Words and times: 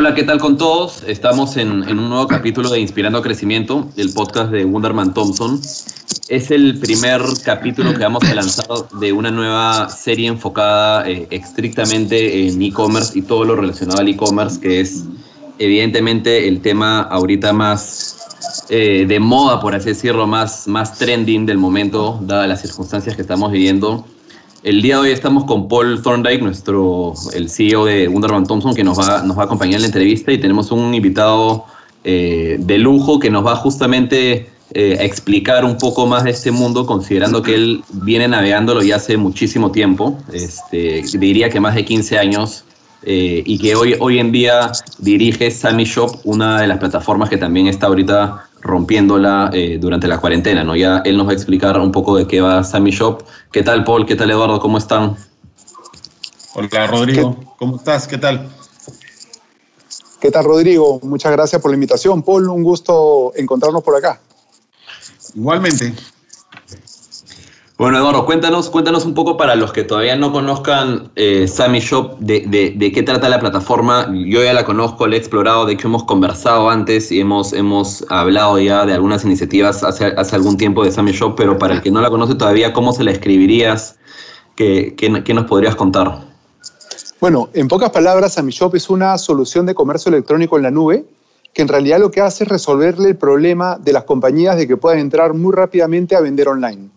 Hola, 0.00 0.14
¿qué 0.14 0.22
tal 0.22 0.38
con 0.38 0.56
todos? 0.56 1.04
Estamos 1.06 1.58
en, 1.58 1.70
un 1.70 2.08
nuevo 2.08 2.26
capítulo 2.26 2.70
de 2.70 2.80
Inspirando 2.80 3.20
Crecimiento, 3.20 3.86
el 3.98 4.10
podcast 4.14 4.50
de 4.50 4.64
Wunderman 4.64 5.12
Thompson. 5.12 5.60
Es 6.30 6.50
el 6.50 6.78
primer 6.78 7.20
capítulo 7.44 7.92
que 7.92 7.98
vamos 7.98 8.24
a 8.24 8.32
lanzar 8.32 8.88
de 8.98 9.12
una 9.12 9.30
nueva 9.30 9.90
serie 9.90 10.28
enfocada 10.28 11.06
eh, 11.06 11.26
estrictamente 11.28 12.48
en 12.48 12.62
e-commerce 12.62 13.18
y 13.18 13.20
todo 13.20 13.44
lo 13.44 13.56
relacionado 13.56 14.00
al 14.00 14.08
e-commerce, 14.08 14.58
que 14.58 14.80
es 14.80 15.04
evidentemente 15.58 16.48
el 16.48 16.62
tema 16.62 17.02
ahorita 17.02 17.52
más 17.52 18.16
eh, 18.70 19.04
de 19.06 19.20
moda, 19.20 19.60
por 19.60 19.74
así 19.74 19.90
decirlo, 19.90 20.26
más, 20.26 20.66
más 20.66 20.96
trending 20.96 21.44
del 21.44 21.58
momento, 21.58 22.18
dadas 22.22 22.48
las 22.48 22.62
circunstancias 22.62 23.16
que 23.16 23.20
estamos 23.20 23.52
viviendo 23.52 24.06
el 24.62 24.82
día 24.82 24.96
de 24.96 25.00
hoy 25.02 25.10
estamos 25.10 25.44
con 25.44 25.68
Paul 25.68 26.02
Thorndike, 26.02 26.42
nuestro, 26.42 27.14
el 27.32 27.48
CEO 27.48 27.86
de 27.86 28.08
Wunderman 28.08 28.44
Thompson, 28.44 28.74
que 28.74 28.84
nos 28.84 28.98
va, 28.98 29.22
nos 29.22 29.36
va 29.36 29.42
a 29.42 29.44
acompañar 29.46 29.76
en 29.76 29.82
la 29.82 29.86
entrevista 29.86 30.32
y 30.32 30.38
tenemos 30.38 30.70
un 30.70 30.92
invitado 30.92 31.64
eh, 32.04 32.56
de 32.58 32.78
lujo 32.78 33.18
que 33.18 33.30
nos 33.30 33.44
va 33.44 33.56
justamente 33.56 34.50
eh, 34.72 34.96
a 35.00 35.04
explicar 35.04 35.64
un 35.64 35.78
poco 35.78 36.06
más 36.06 36.24
de 36.24 36.30
este 36.30 36.50
mundo, 36.50 36.86
considerando 36.86 37.42
que 37.42 37.54
él 37.54 37.84
viene 37.92 38.28
navegándolo 38.28 38.82
ya 38.82 38.96
hace 38.96 39.16
muchísimo 39.16 39.72
tiempo, 39.72 40.18
este, 40.32 41.02
diría 41.18 41.48
que 41.48 41.58
más 41.58 41.74
de 41.74 41.84
15 41.84 42.18
años, 42.18 42.64
eh, 43.02 43.42
y 43.46 43.58
que 43.58 43.74
hoy, 43.74 43.96
hoy 43.98 44.18
en 44.18 44.30
día 44.30 44.72
dirige 44.98 45.50
Sammy 45.50 45.84
Shop, 45.84 46.20
una 46.24 46.60
de 46.60 46.66
las 46.66 46.78
plataformas 46.78 47.30
que 47.30 47.38
también 47.38 47.66
está 47.66 47.86
ahorita 47.86 48.49
rompiéndola 48.60 49.50
eh, 49.52 49.78
durante 49.80 50.08
la 50.08 50.18
cuarentena, 50.18 50.64
¿no? 50.64 50.76
Ya 50.76 51.02
él 51.04 51.16
nos 51.16 51.26
va 51.26 51.32
a 51.32 51.34
explicar 51.34 51.78
un 51.78 51.92
poco 51.92 52.16
de 52.16 52.26
qué 52.26 52.40
va 52.40 52.62
Sammy 52.62 52.90
Shop. 52.90 53.22
¿Qué 53.52 53.62
tal, 53.62 53.84
Paul? 53.84 54.06
¿Qué 54.06 54.16
tal, 54.16 54.30
Eduardo? 54.30 54.60
¿Cómo 54.60 54.78
están? 54.78 55.16
Hola, 56.54 56.86
Rodrigo. 56.86 57.36
¿Cómo 57.58 57.76
estás? 57.76 58.06
¿Qué 58.06 58.18
tal? 58.18 58.48
¿Qué 60.20 60.30
tal, 60.30 60.44
Rodrigo? 60.44 61.00
Muchas 61.02 61.32
gracias 61.32 61.62
por 61.62 61.70
la 61.70 61.76
invitación. 61.76 62.22
Paul, 62.22 62.48
un 62.50 62.62
gusto 62.62 63.32
encontrarnos 63.36 63.82
por 63.82 63.96
acá. 63.96 64.20
Igualmente. 65.34 65.94
Bueno, 67.80 67.96
Eduardo, 67.96 68.26
cuéntanos, 68.26 68.68
cuéntanos 68.68 69.06
un 69.06 69.14
poco 69.14 69.38
para 69.38 69.54
los 69.54 69.72
que 69.72 69.84
todavía 69.84 70.14
no 70.14 70.32
conozcan 70.32 71.10
eh, 71.16 71.48
Sammy 71.48 71.80
Shop, 71.80 72.18
de, 72.18 72.74
de, 72.76 72.92
qué 72.92 73.02
trata 73.02 73.30
la 73.30 73.40
plataforma. 73.40 74.06
Yo 74.12 74.44
ya 74.44 74.52
la 74.52 74.66
conozco, 74.66 75.06
la 75.06 75.16
he 75.16 75.18
explorado, 75.18 75.64
de 75.64 75.72
hecho 75.72 75.88
hemos 75.88 76.04
conversado 76.04 76.68
antes 76.68 77.10
y 77.10 77.20
hemos, 77.20 77.54
hemos 77.54 78.04
hablado 78.10 78.58
ya 78.58 78.84
de 78.84 78.92
algunas 78.92 79.24
iniciativas 79.24 79.82
hace, 79.82 80.08
hace 80.08 80.36
algún 80.36 80.58
tiempo 80.58 80.84
de 80.84 80.92
Sammy 80.92 81.12
Shop, 81.12 81.34
pero 81.34 81.56
para 81.56 81.72
el 81.72 81.80
que 81.80 81.90
no 81.90 82.02
la 82.02 82.10
conoce 82.10 82.34
todavía, 82.34 82.74
¿cómo 82.74 82.92
se 82.92 83.02
la 83.02 83.12
escribirías? 83.12 83.96
¿Qué, 84.56 84.94
qué, 84.98 85.24
qué 85.24 85.32
nos 85.32 85.46
podrías 85.46 85.74
contar? 85.74 86.20
Bueno, 87.18 87.48
en 87.54 87.66
pocas 87.66 87.88
palabras, 87.88 88.34
Sammy 88.34 88.52
Shop 88.52 88.76
es 88.76 88.90
una 88.90 89.16
solución 89.16 89.64
de 89.64 89.72
comercio 89.72 90.10
electrónico 90.10 90.58
en 90.58 90.64
la 90.64 90.70
nube 90.70 91.06
que 91.54 91.62
en 91.62 91.68
realidad 91.68 91.98
lo 91.98 92.10
que 92.10 92.20
hace 92.20 92.44
es 92.44 92.50
resolverle 92.50 93.08
el 93.08 93.16
problema 93.16 93.78
de 93.78 93.94
las 93.94 94.04
compañías 94.04 94.58
de 94.58 94.68
que 94.68 94.76
puedan 94.76 94.98
entrar 94.98 95.32
muy 95.32 95.54
rápidamente 95.54 96.14
a 96.14 96.20
vender 96.20 96.46
online. 96.46 96.90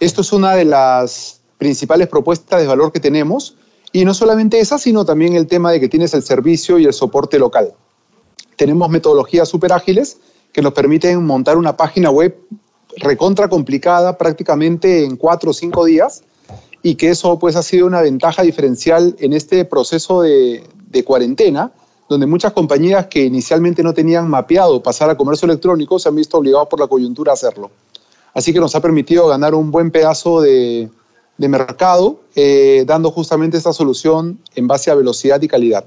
Esto 0.00 0.20
es 0.20 0.32
una 0.32 0.54
de 0.54 0.64
las 0.64 1.40
principales 1.58 2.06
propuestas 2.06 2.60
de 2.60 2.68
valor 2.68 2.92
que 2.92 3.00
tenemos 3.00 3.56
y 3.92 4.04
no 4.04 4.14
solamente 4.14 4.60
esa, 4.60 4.78
sino 4.78 5.04
también 5.04 5.34
el 5.34 5.46
tema 5.46 5.72
de 5.72 5.80
que 5.80 5.88
tienes 5.88 6.14
el 6.14 6.22
servicio 6.22 6.78
y 6.78 6.84
el 6.84 6.92
soporte 6.92 7.38
local. 7.38 7.72
Tenemos 8.56 8.88
metodologías 8.90 9.48
súper 9.48 9.72
ágiles 9.72 10.18
que 10.52 10.62
nos 10.62 10.72
permiten 10.72 11.24
montar 11.24 11.56
una 11.56 11.76
página 11.76 12.10
web 12.10 12.36
recontra 12.96 13.48
complicada 13.48 14.16
prácticamente 14.16 15.04
en 15.04 15.16
cuatro 15.16 15.50
o 15.50 15.54
cinco 15.54 15.84
días 15.84 16.22
y 16.82 16.94
que 16.94 17.10
eso 17.10 17.38
pues 17.38 17.56
ha 17.56 17.62
sido 17.62 17.86
una 17.86 18.00
ventaja 18.00 18.42
diferencial 18.42 19.16
en 19.18 19.32
este 19.32 19.64
proceso 19.64 20.22
de, 20.22 20.64
cuarentena, 21.04 21.72
donde 22.08 22.26
muchas 22.26 22.52
compañías 22.52 23.06
que 23.06 23.24
inicialmente 23.24 23.82
no 23.82 23.94
tenían 23.94 24.28
mapeado 24.28 24.82
pasar 24.82 25.10
a 25.10 25.16
comercio 25.16 25.46
electrónico 25.46 25.98
se 25.98 26.08
han 26.08 26.16
visto 26.16 26.38
obligados 26.38 26.68
por 26.68 26.80
la 26.80 26.86
coyuntura 26.86 27.32
a 27.32 27.34
hacerlo. 27.34 27.70
Así 28.34 28.52
que 28.52 28.60
nos 28.60 28.74
ha 28.74 28.80
permitido 28.80 29.26
ganar 29.26 29.54
un 29.54 29.70
buen 29.70 29.90
pedazo 29.90 30.40
de, 30.40 30.88
mercado, 31.38 32.20
eh, 32.34 32.84
dando 32.86 33.10
justamente 33.10 33.56
esta 33.56 33.72
solución 33.72 34.38
en 34.54 34.66
base 34.66 34.90
a 34.90 34.94
velocidad 34.94 35.40
y 35.42 35.48
calidad. 35.48 35.84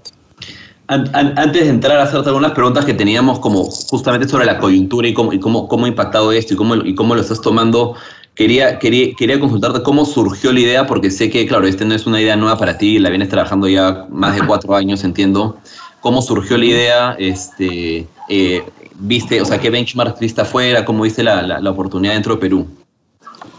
Antes 0.87 1.63
de 1.63 1.69
entrar 1.69 1.97
a 1.99 2.03
hacerte 2.03 2.27
algunas 2.27 2.51
preguntas 2.51 2.83
que 2.83 2.93
teníamos 2.93 3.39
como 3.39 3.63
justamente 3.63 4.27
sobre 4.27 4.45
la 4.45 4.59
coyuntura 4.59 5.07
y 5.07 5.13
cómo, 5.13 5.31
cómo, 5.39 5.67
cómo 5.69 5.85
ha 5.85 5.87
impactado 5.87 6.33
esto 6.33 6.53
y 6.53 6.57
cómo, 6.57 6.75
y 6.75 6.95
cómo 6.95 7.15
lo 7.15 7.21
estás 7.21 7.39
tomando, 7.39 7.95
quería, 8.35 8.79
quería, 8.79 9.13
quería 9.15 9.39
consultarte 9.39 9.83
cómo 9.83 10.05
surgió 10.05 10.51
la 10.51 10.59
idea, 10.59 10.87
porque 10.87 11.11
sé 11.11 11.29
que, 11.29 11.45
claro, 11.47 11.67
esta 11.67 11.85
no 11.85 11.93
es 11.93 12.05
una 12.07 12.19
idea 12.21 12.35
nueva 12.35 12.57
para 12.57 12.77
ti, 12.77 12.99
la 12.99 13.09
vienes 13.09 13.29
trabajando 13.29 13.67
ya 13.67 14.05
más 14.09 14.35
de 14.35 14.45
cuatro 14.45 14.75
años, 14.75 15.03
entiendo. 15.03 15.57
¿Cómo 16.01 16.21
surgió 16.21 16.57
la 16.57 16.65
idea? 16.65 17.15
Este, 17.19 18.07
eh, 18.33 18.63
viste, 18.95 19.41
o 19.41 19.45
sea, 19.45 19.59
qué 19.59 19.69
benchmark 19.69 20.17
viste 20.17 20.39
afuera, 20.39 20.85
cómo 20.85 21.03
viste 21.03 21.21
la, 21.21 21.41
la, 21.41 21.69
oportunidad 21.69 22.13
dentro 22.13 22.35
de 22.35 22.39
Perú? 22.39 22.65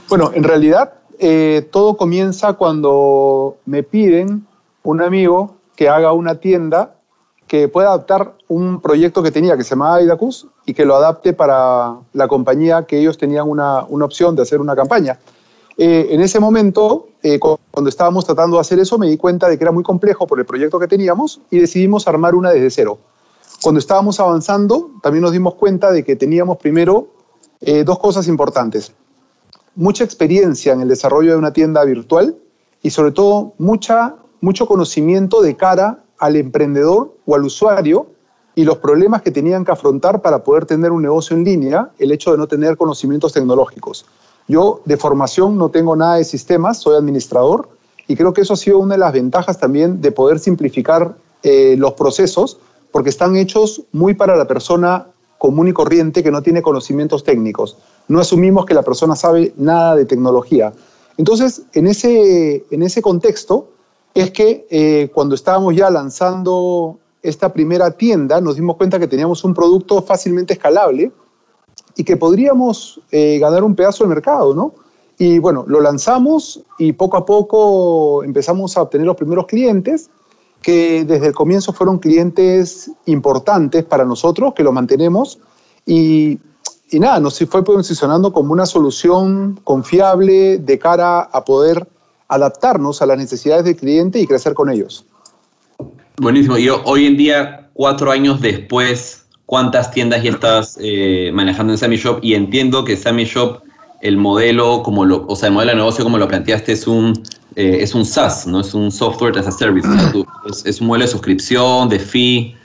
Bueno, 0.08 0.30
en 0.32 0.44
realidad 0.44 0.94
eh, 1.18 1.68
todo 1.70 1.98
comienza 1.98 2.54
cuando 2.54 3.58
me 3.66 3.82
piden 3.82 4.46
un 4.82 5.02
amigo 5.02 5.56
que 5.76 5.90
haga 5.90 6.14
una 6.14 6.36
tienda 6.36 6.94
que 7.46 7.68
pueda 7.68 7.88
adaptar 7.88 8.32
un 8.48 8.80
proyecto 8.80 9.22
que 9.22 9.30
tenía 9.30 9.58
que 9.58 9.62
se 9.62 9.70
llamaba 9.70 10.00
Idacus 10.00 10.46
y 10.64 10.72
que 10.72 10.86
lo 10.86 10.96
adapte 10.96 11.34
para 11.34 11.96
la 12.14 12.26
compañía 12.26 12.86
que 12.86 12.98
ellos 12.98 13.18
tenían 13.18 13.50
una, 13.50 13.84
una 13.84 14.06
opción 14.06 14.34
de 14.34 14.40
hacer 14.40 14.58
una 14.58 14.74
campaña. 14.74 15.18
Eh, 15.76 16.08
en 16.12 16.22
ese 16.22 16.40
momento, 16.40 17.08
cuando 17.70 17.90
estábamos 17.90 18.24
tratando 18.24 18.56
de 18.56 18.62
hacer 18.62 18.78
eso, 18.78 18.96
me 18.96 19.06
di 19.06 19.18
cuenta 19.18 19.50
de 19.50 19.58
que 19.58 19.64
era 19.64 19.72
muy 19.72 19.82
complejo 19.82 20.26
por 20.26 20.38
el 20.38 20.46
proyecto 20.46 20.78
que 20.78 20.88
teníamos 20.88 21.42
y 21.50 21.58
decidimos 21.58 22.08
armar 22.08 22.34
una 22.34 22.50
desde 22.50 22.70
cero. 22.70 22.98
Cuando 23.62 23.78
estábamos 23.78 24.18
avanzando, 24.18 24.90
también 25.02 25.22
nos 25.22 25.30
dimos 25.30 25.54
cuenta 25.54 25.92
de 25.92 26.02
que 26.02 26.16
teníamos 26.16 26.56
primero 26.56 27.12
eh, 27.60 27.84
dos 27.84 28.00
cosas 28.00 28.26
importantes. 28.26 28.92
Mucha 29.76 30.02
experiencia 30.02 30.72
en 30.72 30.80
el 30.80 30.88
desarrollo 30.88 31.30
de 31.30 31.36
una 31.36 31.52
tienda 31.52 31.84
virtual 31.84 32.36
y 32.82 32.90
sobre 32.90 33.12
todo 33.12 33.54
mucha, 33.58 34.16
mucho 34.40 34.66
conocimiento 34.66 35.42
de 35.42 35.56
cara 35.56 36.02
al 36.18 36.34
emprendedor 36.34 37.14
o 37.24 37.36
al 37.36 37.44
usuario 37.44 38.08
y 38.56 38.64
los 38.64 38.78
problemas 38.78 39.22
que 39.22 39.30
tenían 39.30 39.64
que 39.64 39.70
afrontar 39.70 40.22
para 40.22 40.42
poder 40.42 40.66
tener 40.66 40.90
un 40.90 41.02
negocio 41.02 41.36
en 41.36 41.44
línea, 41.44 41.90
el 42.00 42.10
hecho 42.10 42.32
de 42.32 42.38
no 42.38 42.48
tener 42.48 42.76
conocimientos 42.76 43.32
tecnológicos. 43.32 44.06
Yo 44.48 44.80
de 44.86 44.96
formación 44.96 45.56
no 45.56 45.70
tengo 45.70 45.94
nada 45.94 46.16
de 46.16 46.24
sistemas, 46.24 46.78
soy 46.78 46.96
administrador 46.96 47.68
y 48.08 48.16
creo 48.16 48.32
que 48.32 48.40
eso 48.40 48.54
ha 48.54 48.56
sido 48.56 48.78
una 48.78 48.94
de 48.94 48.98
las 48.98 49.12
ventajas 49.12 49.60
también 49.60 50.00
de 50.00 50.10
poder 50.10 50.40
simplificar 50.40 51.14
eh, 51.44 51.76
los 51.78 51.92
procesos 51.92 52.58
porque 52.92 53.10
están 53.10 53.36
hechos 53.36 53.82
muy 53.90 54.14
para 54.14 54.36
la 54.36 54.46
persona 54.46 55.08
común 55.38 55.66
y 55.66 55.72
corriente 55.72 56.22
que 56.22 56.30
no 56.30 56.42
tiene 56.42 56.62
conocimientos 56.62 57.24
técnicos. 57.24 57.76
No 58.06 58.20
asumimos 58.20 58.64
que 58.64 58.74
la 58.74 58.82
persona 58.82 59.16
sabe 59.16 59.52
nada 59.56 59.96
de 59.96 60.04
tecnología. 60.04 60.72
Entonces, 61.16 61.62
en 61.72 61.88
ese, 61.88 62.64
en 62.70 62.82
ese 62.82 63.02
contexto 63.02 63.70
es 64.14 64.30
que 64.30 64.66
eh, 64.70 65.10
cuando 65.12 65.34
estábamos 65.34 65.74
ya 65.74 65.90
lanzando 65.90 66.98
esta 67.22 67.52
primera 67.52 67.90
tienda, 67.92 68.40
nos 68.40 68.56
dimos 68.56 68.76
cuenta 68.76 68.98
que 68.98 69.08
teníamos 69.08 69.42
un 69.42 69.54
producto 69.54 70.02
fácilmente 70.02 70.52
escalable 70.52 71.10
y 71.96 72.04
que 72.04 72.16
podríamos 72.16 73.00
eh, 73.10 73.38
ganar 73.38 73.64
un 73.64 73.74
pedazo 73.74 74.04
de 74.04 74.08
mercado, 74.08 74.54
¿no? 74.54 74.74
Y 75.18 75.38
bueno, 75.38 75.64
lo 75.66 75.80
lanzamos 75.80 76.62
y 76.78 76.92
poco 76.92 77.16
a 77.16 77.24
poco 77.24 78.24
empezamos 78.24 78.76
a 78.76 78.82
obtener 78.82 79.06
los 79.06 79.16
primeros 79.16 79.46
clientes 79.46 80.10
que 80.62 81.04
desde 81.04 81.28
el 81.28 81.34
comienzo 81.34 81.72
fueron 81.72 81.98
clientes 81.98 82.90
importantes 83.06 83.84
para 83.84 84.04
nosotros, 84.04 84.54
que 84.54 84.62
lo 84.62 84.72
mantenemos, 84.72 85.38
y, 85.84 86.38
y 86.90 87.00
nada, 87.00 87.20
nos 87.20 87.38
fue 87.38 87.64
posicionando 87.64 88.32
como 88.32 88.52
una 88.52 88.66
solución 88.66 89.60
confiable 89.64 90.58
de 90.58 90.78
cara 90.78 91.20
a 91.20 91.44
poder 91.44 91.86
adaptarnos 92.28 93.02
a 93.02 93.06
las 93.06 93.18
necesidades 93.18 93.64
del 93.64 93.76
cliente 93.76 94.18
y 94.20 94.26
crecer 94.26 94.54
con 94.54 94.70
ellos. 94.70 95.04
Buenísimo. 96.16 96.56
Y 96.56 96.68
hoy 96.68 97.06
en 97.06 97.16
día, 97.16 97.68
cuatro 97.74 98.10
años 98.10 98.40
después, 98.40 99.26
¿cuántas 99.46 99.90
tiendas 99.90 100.22
ya 100.22 100.30
estás 100.30 100.78
eh, 100.80 101.30
manejando 101.34 101.72
en 101.72 101.78
Sammy 101.78 101.96
Shop? 101.96 102.20
Y 102.22 102.34
entiendo 102.34 102.84
que 102.84 102.96
Sammy 102.96 103.24
Shop, 103.24 103.60
el 104.00 104.16
modelo, 104.16 104.82
como 104.82 105.04
lo, 105.04 105.26
o 105.26 105.36
sea, 105.36 105.48
el 105.48 105.54
modelo 105.54 105.72
de 105.72 105.76
negocio 105.76 106.04
como 106.04 106.18
lo 106.18 106.28
planteaste, 106.28 106.72
es 106.72 106.86
un 106.86 107.22
eh, 107.56 107.78
es 107.80 107.94
un 107.94 108.04
SaaS, 108.04 108.46
no 108.46 108.60
es 108.60 108.74
un 108.74 108.90
software 108.90 109.38
as 109.38 109.46
a 109.46 109.52
service, 109.52 109.88
es, 110.64 110.80
un 110.80 110.86
modelo 110.86 111.04
de 111.04 111.10
suscripción, 111.10 111.88
de 111.88 111.98
fee. 111.98 112.56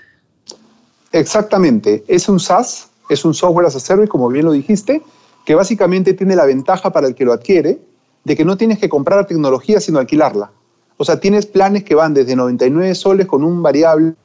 Exactamente, 1.12 2.04
es 2.08 2.30
un 2.30 2.40
SaaS, 2.40 2.90
es 3.10 3.26
un 3.26 3.34
software 3.34 3.68
as 3.68 3.76
a 3.76 3.80
service, 3.80 4.08
como 4.10 4.30
bien 4.30 4.46
lo 4.46 4.52
dijiste, 4.52 5.02
que 5.46 5.56
básicamente 5.56 6.14
tiene 6.14 6.36
la 6.36 6.46
ventaja 6.46 6.92
para 6.92 7.08
el 7.08 7.16
que 7.16 7.26
lo 7.26 7.34
adquiere 7.34 7.80
de 8.24 8.36
que 8.36 8.44
no 8.44 8.58
tienes 8.58 8.80
que 8.80 8.90
comprar 8.90 9.20
la 9.20 9.28
tecnología 9.28 9.80
sino 9.80 10.00
alquilarla. 10.00 10.52
O 10.98 11.06
sea, 11.06 11.20
tienes 11.20 11.46
planes 11.46 11.84
que 11.84 11.96
van 11.96 12.14
desde 12.14 12.36
99 12.36 12.94
soles 12.96 13.28
con 13.28 13.44
un 13.44 13.64
variable 13.64 14.16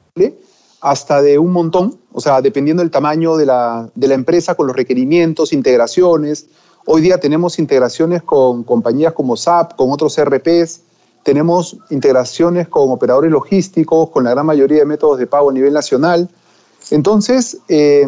hasta 0.81 1.21
de 1.21 1.39
un 1.39 1.51
montón, 1.51 1.97
o 2.11 2.19
sea, 2.19 2.41
dependiendo 2.41 2.83
del 2.83 2.91
tamaño 2.91 3.37
de 3.37 3.45
la, 3.45 3.89
de 3.95 4.07
la 4.07 4.15
empresa, 4.15 4.55
con 4.55 4.67
los 4.67 4.75
requerimientos, 4.75 5.53
integraciones, 5.53 6.47
Hoy 6.85 7.01
día 7.01 7.17
tenemos 7.17 7.59
integraciones 7.59 8.23
con 8.23 8.63
compañías 8.63 9.13
como 9.13 9.37
SAP, 9.37 9.75
con 9.75 9.91
otros 9.91 10.19
RPs, 10.21 10.81
tenemos 11.23 11.77
integraciones 11.89 12.67
con 12.67 12.91
operadores 12.91 13.31
logísticos, 13.31 14.09
con 14.09 14.25
la 14.25 14.31
gran 14.31 14.45
mayoría 14.45 14.79
de 14.79 14.85
métodos 14.85 15.17
de 15.17 15.25
pago 15.25 15.49
a 15.49 15.53
nivel 15.53 15.73
nacional. 15.73 16.29
Entonces, 16.91 17.57
eh, 17.69 18.05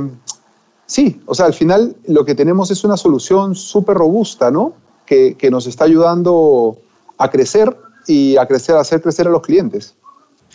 sí, 0.86 1.22
o 1.26 1.34
sea, 1.34 1.46
al 1.46 1.54
final 1.54 1.96
lo 2.08 2.26
que 2.26 2.36
tenemos 2.36 2.70
es 2.72 2.84
una 2.84 2.98
solución 2.98 3.56
súper 3.56 3.96
robusta, 3.96 4.52
¿no? 4.52 4.74
Que, 5.06 5.36
que, 5.36 5.50
nos 5.50 5.68
está 5.68 5.86
ayudando 5.86 6.78
a 7.18 7.30
crecer 7.30 7.78
y 8.08 8.36
a 8.36 8.46
crecer, 8.46 8.76
a 8.76 8.82
hacer 8.82 9.02
crecer 9.02 9.28
a 9.28 9.30
los 9.30 9.42
clientes. 9.42 9.96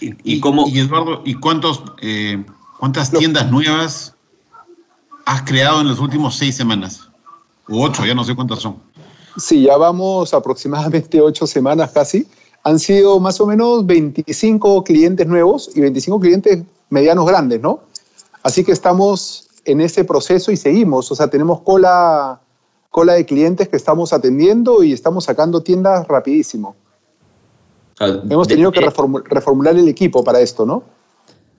¿Y, 0.01 0.15
y, 0.25 0.41
cómo? 0.41 0.67
y 0.69 0.81
Eduardo, 0.81 1.23
¿y 1.25 1.35
cuántos, 1.35 1.83
eh, 2.03 2.45
cuántas 2.79 3.11
tiendas 3.11 3.51
nuevas 3.51 4.15
has 5.25 5.43
creado 5.43 5.81
en 5.81 5.89
las 5.89 5.99
últimas 5.99 6.35
seis 6.35 6.57
semanas? 6.57 7.10
O 7.71 7.83
ocho, 7.83 8.05
ya 8.05 8.15
no 8.15 8.25
sé 8.25 8.35
cuántas 8.35 8.59
son. 8.59 8.77
Sí, 9.37 9.63
ya 9.63 9.77
vamos 9.77 10.35
aproximadamente 10.35 11.21
ocho 11.21 11.47
semanas 11.47 11.93
casi. 11.93 12.27
Han 12.65 12.79
sido 12.79 13.19
más 13.21 13.41
o 13.41 13.47
menos 13.47 13.87
25 13.87 14.85
clientes 14.85 15.27
nuevos 15.27 15.71
y 15.75 15.81
25 15.81 16.21
clientes 16.21 16.63
medianos 16.91 17.27
grandes, 17.27 17.61
¿no? 17.61 17.81
Así 18.43 18.65
que 18.65 18.73
estamos 18.73 19.49
en 19.65 19.81
ese 19.81 20.05
proceso 20.05 20.51
y 20.51 20.57
seguimos. 20.57 21.11
O 21.11 21.15
sea, 21.15 21.29
tenemos 21.29 21.61
cola, 21.61 22.41
cola 22.91 23.15
de 23.15 23.25
clientes 23.25 23.69
que 23.69 23.77
estamos 23.77 24.13
atendiendo 24.13 24.83
y 24.83 24.93
estamos 24.93 25.25
sacando 25.25 25.63
tiendas 25.63 26.07
rapidísimo. 26.09 26.77
Hemos 28.01 28.49
tenido 28.49 28.73
que 28.73 28.81
reformular 28.81 29.77
el 29.77 29.87
equipo 29.89 30.25
para 30.25 30.41
esto, 30.41 30.65
¿no? 30.65 30.83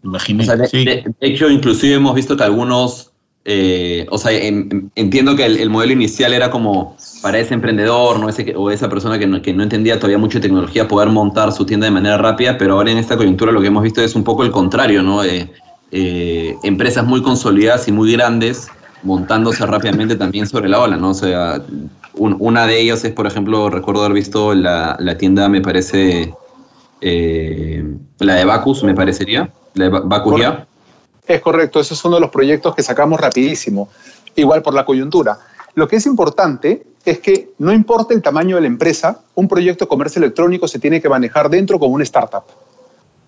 Imagínate. 0.04 0.68
de, 0.72 1.14
hecho, 1.20 1.50
inclusive 1.50 1.96
hemos 1.96 2.16
visto 2.16 2.36
que 2.36 2.44
algunos, 2.44 3.11
eh, 3.44 4.06
o 4.12 4.20
sea, 4.20 4.32
entiendo 4.34 5.36
que 5.36 5.46
el, 5.46 5.70
modelo 5.72 5.94
inicial 5.94 6.32
era 6.34 6.52
como 6.52 6.96
para 7.24 7.40
ese 7.40 7.56
emprendedor 7.56 8.20
¿no? 8.20 8.30
ese, 8.30 8.54
o 8.56 8.70
esa 8.70 8.88
persona 8.88 9.18
que 9.18 9.26
no, 9.26 9.42
que 9.42 9.52
no 9.52 9.64
entendía 9.64 9.98
todavía 9.98 10.20
mucho 10.20 10.38
de 10.38 10.44
tecnología 10.44 10.88
poder 10.88 11.10
montar 11.10 11.52
su 11.52 11.66
tienda 11.66 11.86
de 11.86 11.92
manera 11.92 12.20
rápida, 12.20 12.58
pero 12.60 12.76
ahora 12.76 12.92
en 12.92 13.00
esta 13.00 13.18
coyuntura 13.18 13.52
lo 13.52 13.60
que 13.60 13.68
hemos 13.68 13.82
visto 13.82 14.02
es 14.02 14.16
un 14.16 14.24
poco 14.24 14.44
el 14.44 14.52
contrario, 14.52 15.02
¿no? 15.02 15.24
Eh, 15.24 15.52
eh, 15.92 16.56
empresas 16.64 17.04
muy 17.06 17.24
consolidadas 17.24 17.88
y 17.88 17.92
muy 17.92 18.12
grandes 18.14 18.68
montándose 19.04 19.66
rápidamente 19.66 20.16
también 20.16 20.48
sobre 20.48 20.70
la 20.70 20.80
ola, 20.80 20.98
¿no? 20.98 21.10
O 21.10 21.14
sea, 21.14 21.62
una 22.14 22.68
de 22.68 22.80
ellas 22.80 23.04
es, 23.04 23.12
por 23.12 23.26
ejemplo, 23.26 23.70
recuerdo 23.70 24.02
haber 24.02 24.14
visto 24.14 24.54
la, 24.54 24.96
la 25.00 25.18
tienda, 25.18 25.50
me 25.50 25.62
parece, 25.62 26.34
eh, 27.02 27.84
la 28.20 28.36
de 28.36 28.46
Bacus, 28.46 28.84
me 28.84 28.94
parecería, 28.94 29.50
la 29.74 29.86
de 29.86 29.90
Bacus 29.90 30.40
ya. 30.40 30.68
Es 31.32 31.40
correcto, 31.40 31.80
ese 31.80 31.94
es 31.94 32.04
uno 32.04 32.16
de 32.16 32.22
los 32.22 32.30
proyectos 32.30 32.76
que 32.76 32.84
sacamos 32.84 33.18
rapidísimo, 33.18 33.88
igual 34.36 34.62
por 34.62 34.74
la 34.74 34.84
coyuntura. 34.84 35.40
Lo 35.76 35.88
que 35.88 35.96
es 35.96 36.06
importante 36.06 36.84
es 37.06 37.20
que 37.20 37.52
no 37.58 37.72
importa 37.72 38.14
el 38.14 38.22
tamaño 38.22 38.58
de 38.58 38.64
la 38.64 38.68
empresa, 38.68 39.22
un 39.36 39.48
proyecto 39.48 39.86
de 39.86 39.90
comercio 39.90 40.20
electrónico 40.20 40.68
se 40.68 40.78
tiene 40.78 41.02
que 41.02 41.08
manejar 41.08 41.50
dentro 41.50 41.80
como 41.80 41.96
una 41.96 42.04
startup. 42.04 42.44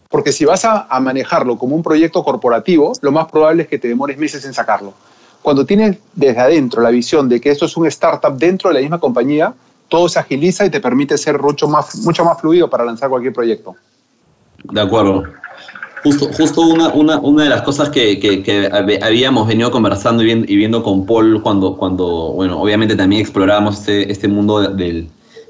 Porque 0.09 0.33
si 0.33 0.43
vas 0.43 0.65
a, 0.65 0.85
manejarlo 0.99 1.57
como 1.57 1.77
un 1.77 1.81
proyecto 1.81 2.25
corporativo, 2.25 2.91
lo 2.99 3.13
más 3.13 3.31
probable 3.31 3.63
es 3.63 3.69
que 3.69 3.79
te 3.79 3.87
demores 3.87 4.17
meses 4.17 4.43
en 4.43 4.53
sacarlo. 4.53 4.93
Cuando 5.41 5.65
tienes 5.65 5.97
desde 6.13 6.41
adentro 6.41 6.81
la 6.81 6.89
visión 6.89 7.29
de 7.29 7.39
que 7.39 7.51
esto 7.51 7.65
es 7.65 7.77
un 7.77 7.87
startup 7.87 8.35
dentro 8.35 8.69
de 8.69 8.73
la 8.73 8.81
misma 8.81 8.99
compañía, 8.99 9.53
todo 9.87 10.09
se 10.09 10.19
agiliza 10.19 10.65
y 10.65 10.69
te 10.69 10.81
permite 10.81 11.17
ser 11.17 11.39
mucho 11.39 11.69
más 11.69 12.41
fluido 12.41 12.69
para 12.69 12.83
lanzar 12.83 13.09
cualquier 13.09 13.33
proyecto. 13.33 13.77
De 14.61 14.81
acuerdo. 14.81 15.23
Justo, 16.03 16.29
justo 16.33 16.61
una, 16.61 16.89
una, 16.89 17.17
una 17.19 17.43
de 17.43 17.49
las 17.49 17.61
cosas 17.61 17.89
que, 17.89 18.19
que, 18.19 18.43
que, 18.43 18.69
habíamos 19.01 19.47
venido 19.47 19.71
conversando 19.71 20.21
y 20.21 20.25
viendo, 20.25 20.51
y 20.51 20.55
viendo, 20.57 20.83
con 20.83 21.05
Paul 21.05 21.41
cuando, 21.41 21.77
cuando, 21.77 22.33
bueno, 22.33 22.59
obviamente 22.59 22.95
también 22.95 23.21
explorábamos 23.21 23.79
este, 23.79 24.11
este 24.11 24.27
mundo 24.27 24.59
del 24.61 25.07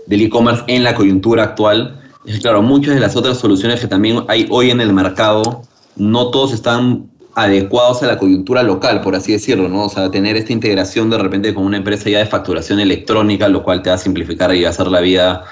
e-commerce 0.07 0.63
en 0.67 0.83
la 0.83 0.93
coyuntura 0.93 1.43
actual, 1.43 1.99
claro, 2.41 2.61
muchas 2.61 2.93
de 2.93 3.01
las 3.01 3.15
otras 3.15 3.37
soluciones 3.37 3.79
que 3.79 3.87
también 3.87 4.23
hay 4.27 4.47
hoy 4.51 4.69
en 4.69 4.79
el 4.79 4.93
mercado, 4.93 5.63
no 5.95 6.29
todos 6.29 6.53
están 6.53 7.09
adecuados 7.35 8.03
a 8.03 8.07
la 8.07 8.17
coyuntura 8.17 8.61
local, 8.63 9.01
por 9.01 9.15
así 9.15 9.31
decirlo, 9.31 9.67
¿no? 9.67 9.85
O 9.85 9.89
sea, 9.89 10.11
tener 10.11 10.37
esta 10.37 10.53
integración 10.53 11.09
de 11.09 11.17
repente 11.17 11.53
con 11.53 11.65
una 11.65 11.77
empresa 11.77 12.09
ya 12.09 12.19
de 12.19 12.25
facturación 12.25 12.79
electrónica, 12.79 13.47
lo 13.47 13.63
cual 13.63 13.81
te 13.81 13.89
va 13.89 13.95
a 13.95 13.99
simplificar 13.99 14.53
y 14.53 14.61
va 14.61 14.67
a 14.67 14.71
hacer 14.71 14.87
la 14.87 14.99
vida 14.99 15.43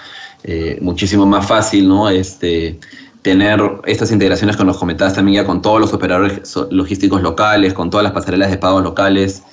eh, 0.44 0.78
muchísimo 0.82 1.26
más 1.26 1.48
fácil, 1.48 1.88
¿no? 1.88 2.10
Este, 2.10 2.80
tener 3.22 3.62
estas 3.86 4.12
integraciones 4.12 4.58
que 4.58 4.64
nos 4.64 4.78
comentabas 4.78 5.14
también 5.14 5.44
ya 5.44 5.46
con 5.46 5.62
todos 5.62 5.80
los 5.80 5.94
operadores 5.94 6.56
logísticos 6.72 7.22
locales, 7.22 7.74
con 7.74 7.90
todas 7.90 8.04
las 8.04 8.14
pasarelas 8.14 8.50
de 8.50 8.58
pagos 8.58 8.84
locales. 8.84 9.44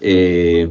Eh, 0.00 0.70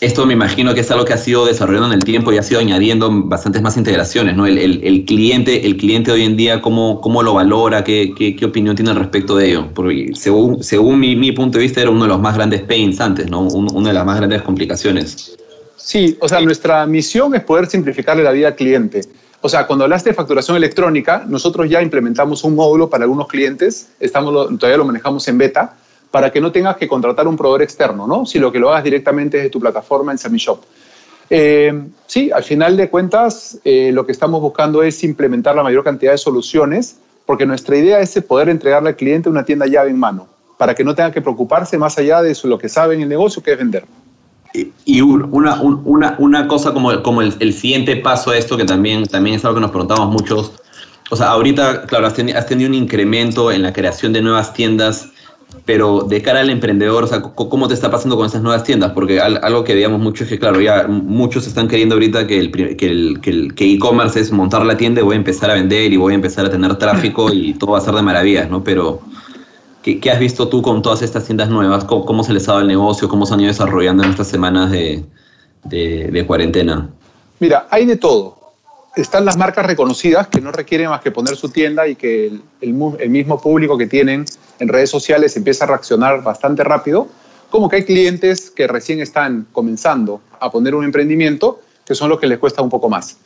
esto 0.00 0.24
me 0.26 0.34
imagino 0.34 0.74
que 0.74 0.80
es 0.80 0.90
algo 0.92 1.04
que 1.04 1.12
ha 1.12 1.18
sido 1.18 1.44
desarrollando 1.44 1.88
en 1.88 1.94
el 1.94 2.04
tiempo 2.04 2.32
y 2.32 2.38
ha 2.38 2.42
sido 2.44 2.60
añadiendo 2.60 3.10
bastantes 3.24 3.62
más 3.62 3.76
integraciones, 3.76 4.36
¿no? 4.36 4.46
El, 4.46 4.58
el, 4.58 5.04
cliente, 5.04 5.66
el 5.66 5.76
cliente 5.76 6.12
hoy 6.12 6.22
en 6.22 6.36
día, 6.36 6.62
¿cómo, 6.62 7.00
cómo 7.00 7.24
lo 7.24 7.34
valora? 7.34 7.82
¿Qué, 7.82 8.14
qué, 8.16 8.44
opinión 8.44 8.76
tiene 8.76 8.92
al 8.92 8.96
respecto 8.96 9.36
de 9.36 9.48
ello? 9.48 9.70
Porque 9.74 10.12
según, 10.14 10.62
según 10.62 11.00
mi, 11.00 11.16
mi, 11.16 11.32
punto 11.32 11.58
de 11.58 11.64
vista 11.64 11.80
era 11.80 11.90
uno 11.90 12.04
de 12.04 12.08
los 12.10 12.20
más 12.20 12.36
grandes 12.36 12.62
pains 12.62 13.00
antes, 13.00 13.28
¿no? 13.28 13.40
Un, 13.40 13.66
una 13.74 13.88
de 13.88 13.94
las 13.94 14.06
más 14.06 14.18
grandes 14.18 14.42
complicaciones. 14.42 15.36
Sí, 15.74 16.16
o 16.20 16.28
sea, 16.28 16.40
nuestra 16.42 16.86
misión 16.86 17.34
es 17.34 17.42
poder 17.42 17.66
simplificarle 17.66 18.22
la 18.22 18.30
vida 18.30 18.48
al 18.48 18.54
cliente. 18.54 19.00
O 19.40 19.48
sea, 19.48 19.66
cuando 19.66 19.84
hablaste 19.84 20.10
de 20.10 20.14
facturación 20.14 20.56
electrónica, 20.56 21.24
nosotros 21.26 21.68
ya 21.70 21.80
implementamos 21.80 22.42
un 22.42 22.56
módulo 22.56 22.90
para 22.90 23.04
algunos 23.04 23.28
clientes, 23.28 23.88
estamos, 24.00 24.58
todavía 24.58 24.78
lo 24.78 24.84
manejamos 24.84 25.26
en 25.28 25.38
beta, 25.38 25.74
para 26.10 26.32
que 26.32 26.40
no 26.40 26.50
tengas 26.50 26.76
que 26.76 26.88
contratar 26.88 27.28
un 27.28 27.36
proveedor 27.36 27.62
externo, 27.62 28.06
¿no? 28.06 28.26
Si 28.26 28.38
lo 28.38 28.50
que 28.50 28.58
lo 28.58 28.70
hagas 28.70 28.82
directamente 28.82 29.36
desde 29.36 29.50
tu 29.50 29.60
plataforma 29.60 30.10
en 30.10 30.18
SemiShop. 30.18 30.64
Eh, 31.30 31.82
sí, 32.06 32.30
al 32.32 32.42
final 32.42 32.76
de 32.76 32.88
cuentas, 32.88 33.58
eh, 33.64 33.90
lo 33.92 34.06
que 34.06 34.12
estamos 34.12 34.40
buscando 34.40 34.82
es 34.82 35.04
implementar 35.04 35.54
la 35.54 35.62
mayor 35.62 35.84
cantidad 35.84 36.12
de 36.12 36.18
soluciones, 36.18 36.96
porque 37.26 37.44
nuestra 37.44 37.76
idea 37.76 38.00
es 38.00 38.20
poder 38.22 38.48
entregarle 38.48 38.88
al 38.88 38.96
cliente 38.96 39.28
una 39.28 39.44
tienda 39.44 39.66
llave 39.66 39.90
en 39.90 39.98
mano, 39.98 40.26
para 40.56 40.74
que 40.74 40.82
no 40.82 40.94
tenga 40.94 41.12
que 41.12 41.20
preocuparse 41.20 41.76
más 41.76 41.98
allá 41.98 42.22
de 42.22 42.36
lo 42.44 42.58
que 42.58 42.68
sabe 42.68 42.94
en 42.94 43.02
el 43.02 43.08
negocio, 43.08 43.42
que 43.42 43.52
es 43.52 43.58
vender. 43.58 43.84
Y 44.84 45.00
una, 45.02 45.60
una, 45.62 46.16
una 46.18 46.48
cosa 46.48 46.72
como, 46.72 47.02
como 47.02 47.22
el, 47.22 47.34
el, 47.40 47.52
siguiente 47.52 47.96
paso 47.96 48.30
a 48.30 48.38
esto, 48.38 48.56
que 48.56 48.64
también, 48.64 49.04
también 49.06 49.36
es 49.36 49.44
algo 49.44 49.56
que 49.56 49.60
nos 49.60 49.70
preguntamos 49.70 50.10
muchos. 50.10 50.52
O 51.10 51.16
sea, 51.16 51.30
ahorita, 51.30 51.86
claro, 51.86 52.06
has 52.06 52.14
tenido, 52.14 52.68
un 52.68 52.74
incremento 52.74 53.50
en 53.50 53.62
la 53.62 53.72
creación 53.72 54.12
de 54.12 54.22
nuevas 54.22 54.52
tiendas 54.52 55.10
pero 55.64 56.02
de 56.02 56.20
cara 56.20 56.40
al 56.40 56.50
emprendedor, 56.50 57.04
o 57.04 57.06
sea, 57.06 57.22
¿cómo 57.22 57.68
te 57.68 57.74
está 57.74 57.90
pasando 57.90 58.16
con 58.16 58.26
estas 58.26 58.42
nuevas 58.42 58.64
tiendas? 58.64 58.92
Porque 58.92 59.18
algo 59.20 59.64
que 59.64 59.74
veíamos 59.74 59.98
mucho 59.98 60.24
es 60.24 60.30
que, 60.30 60.38
claro, 60.38 60.60
ya 60.60 60.86
muchos 60.88 61.46
están 61.46 61.68
queriendo 61.68 61.94
ahorita 61.94 62.26
que 62.26 62.38
el 62.38 62.50
que 62.50 62.86
el 62.86 63.54
que 63.54 63.72
e-commerce 63.72 64.20
es 64.20 64.30
montar 64.30 64.64
la 64.64 64.76
tienda 64.76 65.00
y 65.00 65.04
voy 65.04 65.14
a 65.14 65.18
empezar 65.18 65.50
a 65.50 65.54
vender 65.54 65.92
y 65.92 65.96
voy 65.96 66.12
a 66.12 66.16
empezar 66.16 66.44
a 66.44 66.50
tener 66.50 66.76
tráfico 66.76 67.32
y 67.32 67.54
todo 67.54 67.72
va 67.72 67.78
a 67.78 67.80
ser 67.80 67.94
de 67.94 68.02
maravillas, 68.02 68.50
¿no? 68.50 68.62
Pero, 68.62 69.00
¿qué, 69.96 70.10
has 70.10 70.18
visto 70.18 70.48
tú 70.48 70.62
con 70.62 70.82
todas 70.82 71.02
estas 71.02 71.24
tiendas 71.24 71.48
nuevas? 71.48 71.84
¿Cómo, 71.84 72.04
¿Cómo, 72.04 72.24
se 72.24 72.32
les 72.32 72.48
ha 72.48 72.52
dado 72.52 72.62
el 72.62 72.68
negocio? 72.68 73.08
¿Cómo 73.08 73.26
se 73.26 73.34
han 73.34 73.40
ido 73.40 73.48
desarrollando 73.48 74.04
en 74.04 74.10
estas 74.10 74.28
semanas 74.28 74.70
de 74.70 76.24
cuarentena? 76.26 76.90
Mira, 77.40 77.66
hay 77.70 77.86
de 77.86 77.96
todo 77.96 78.38
están 78.96 79.24
las 79.24 79.36
marcas 79.36 79.64
reconocidas 79.66 80.26
que 80.28 80.40
no 80.40 80.50
requieren 80.50 80.88
más 80.88 81.00
que 81.00 81.10
poner 81.10 81.36
su 81.36 81.48
tienda 81.50 81.86
y 81.86 81.94
que 81.94 82.26
el, 82.26 82.42
el, 82.60 82.74
el, 82.98 83.10
mismo 83.10 83.40
público 83.40 83.78
que 83.78 83.86
tienen 83.86 84.24
en 84.58 84.68
redes 84.68 84.90
sociales 84.90 85.36
empieza 85.36 85.64
a 85.64 85.68
reaccionar 85.68 86.22
bastante 86.22 86.64
rápido, 86.64 87.06
como 87.48 87.68
que 87.68 87.76
hay 87.76 87.84
clientes 87.84 88.50
que 88.50 88.66
recién 88.66 89.00
están 89.00 89.46
comenzando 89.52 90.20
a 90.40 90.50
poner 90.50 90.74
un 90.74 90.84
emprendimiento, 90.84 91.60
que 91.86 91.94
son 91.94 92.08
los 92.08 92.18
que 92.18 92.26
les 92.26 92.38
cuesta 92.38 92.60
un 92.60 92.68
poco 92.68 92.88
más. 92.88 93.18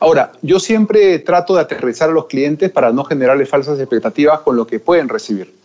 Ahora, 0.00 0.32
yo 0.42 0.60
siempre 0.60 1.18
trato 1.18 1.54
de 1.54 1.60
aterrizar 1.60 2.08
a 2.08 2.12
los 2.12 2.26
clientes 2.26 2.70
para 2.70 2.92
no 2.92 3.04
generarles 3.04 3.48
falsas 3.48 3.78
expectativas 3.80 4.40
con 4.40 4.56
lo 4.56 4.66
que 4.66 4.80
pueden 4.80 5.08
recibir. 5.08 5.57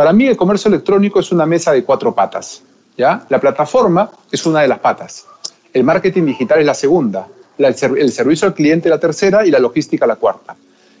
Para 0.00 0.14
mí 0.14 0.26
el 0.26 0.34
comercio 0.34 0.70
electrónico 0.70 1.20
es 1.20 1.30
una 1.30 1.44
mesa 1.44 1.72
de 1.72 1.84
cuatro 1.84 2.14
patas. 2.14 2.62
¿ya? 2.96 3.22
La 3.28 3.38
plataforma 3.38 4.10
es 4.32 4.46
una 4.46 4.62
de 4.62 4.68
las 4.68 4.78
patas. 4.78 5.26
El 5.74 5.84
marketing 5.84 6.24
digital 6.24 6.58
es 6.58 6.64
la 6.64 6.72
segunda 6.72 7.28
la, 7.58 7.68
el 7.68 8.10
servicio 8.10 8.48
al 8.48 8.54
cliente 8.54 8.88
la 8.88 8.98
tercera 8.98 9.44
y 9.44 9.50
la 9.50 9.58
logística 9.58 10.06
la 10.06 10.16
cuarta. 10.16 10.56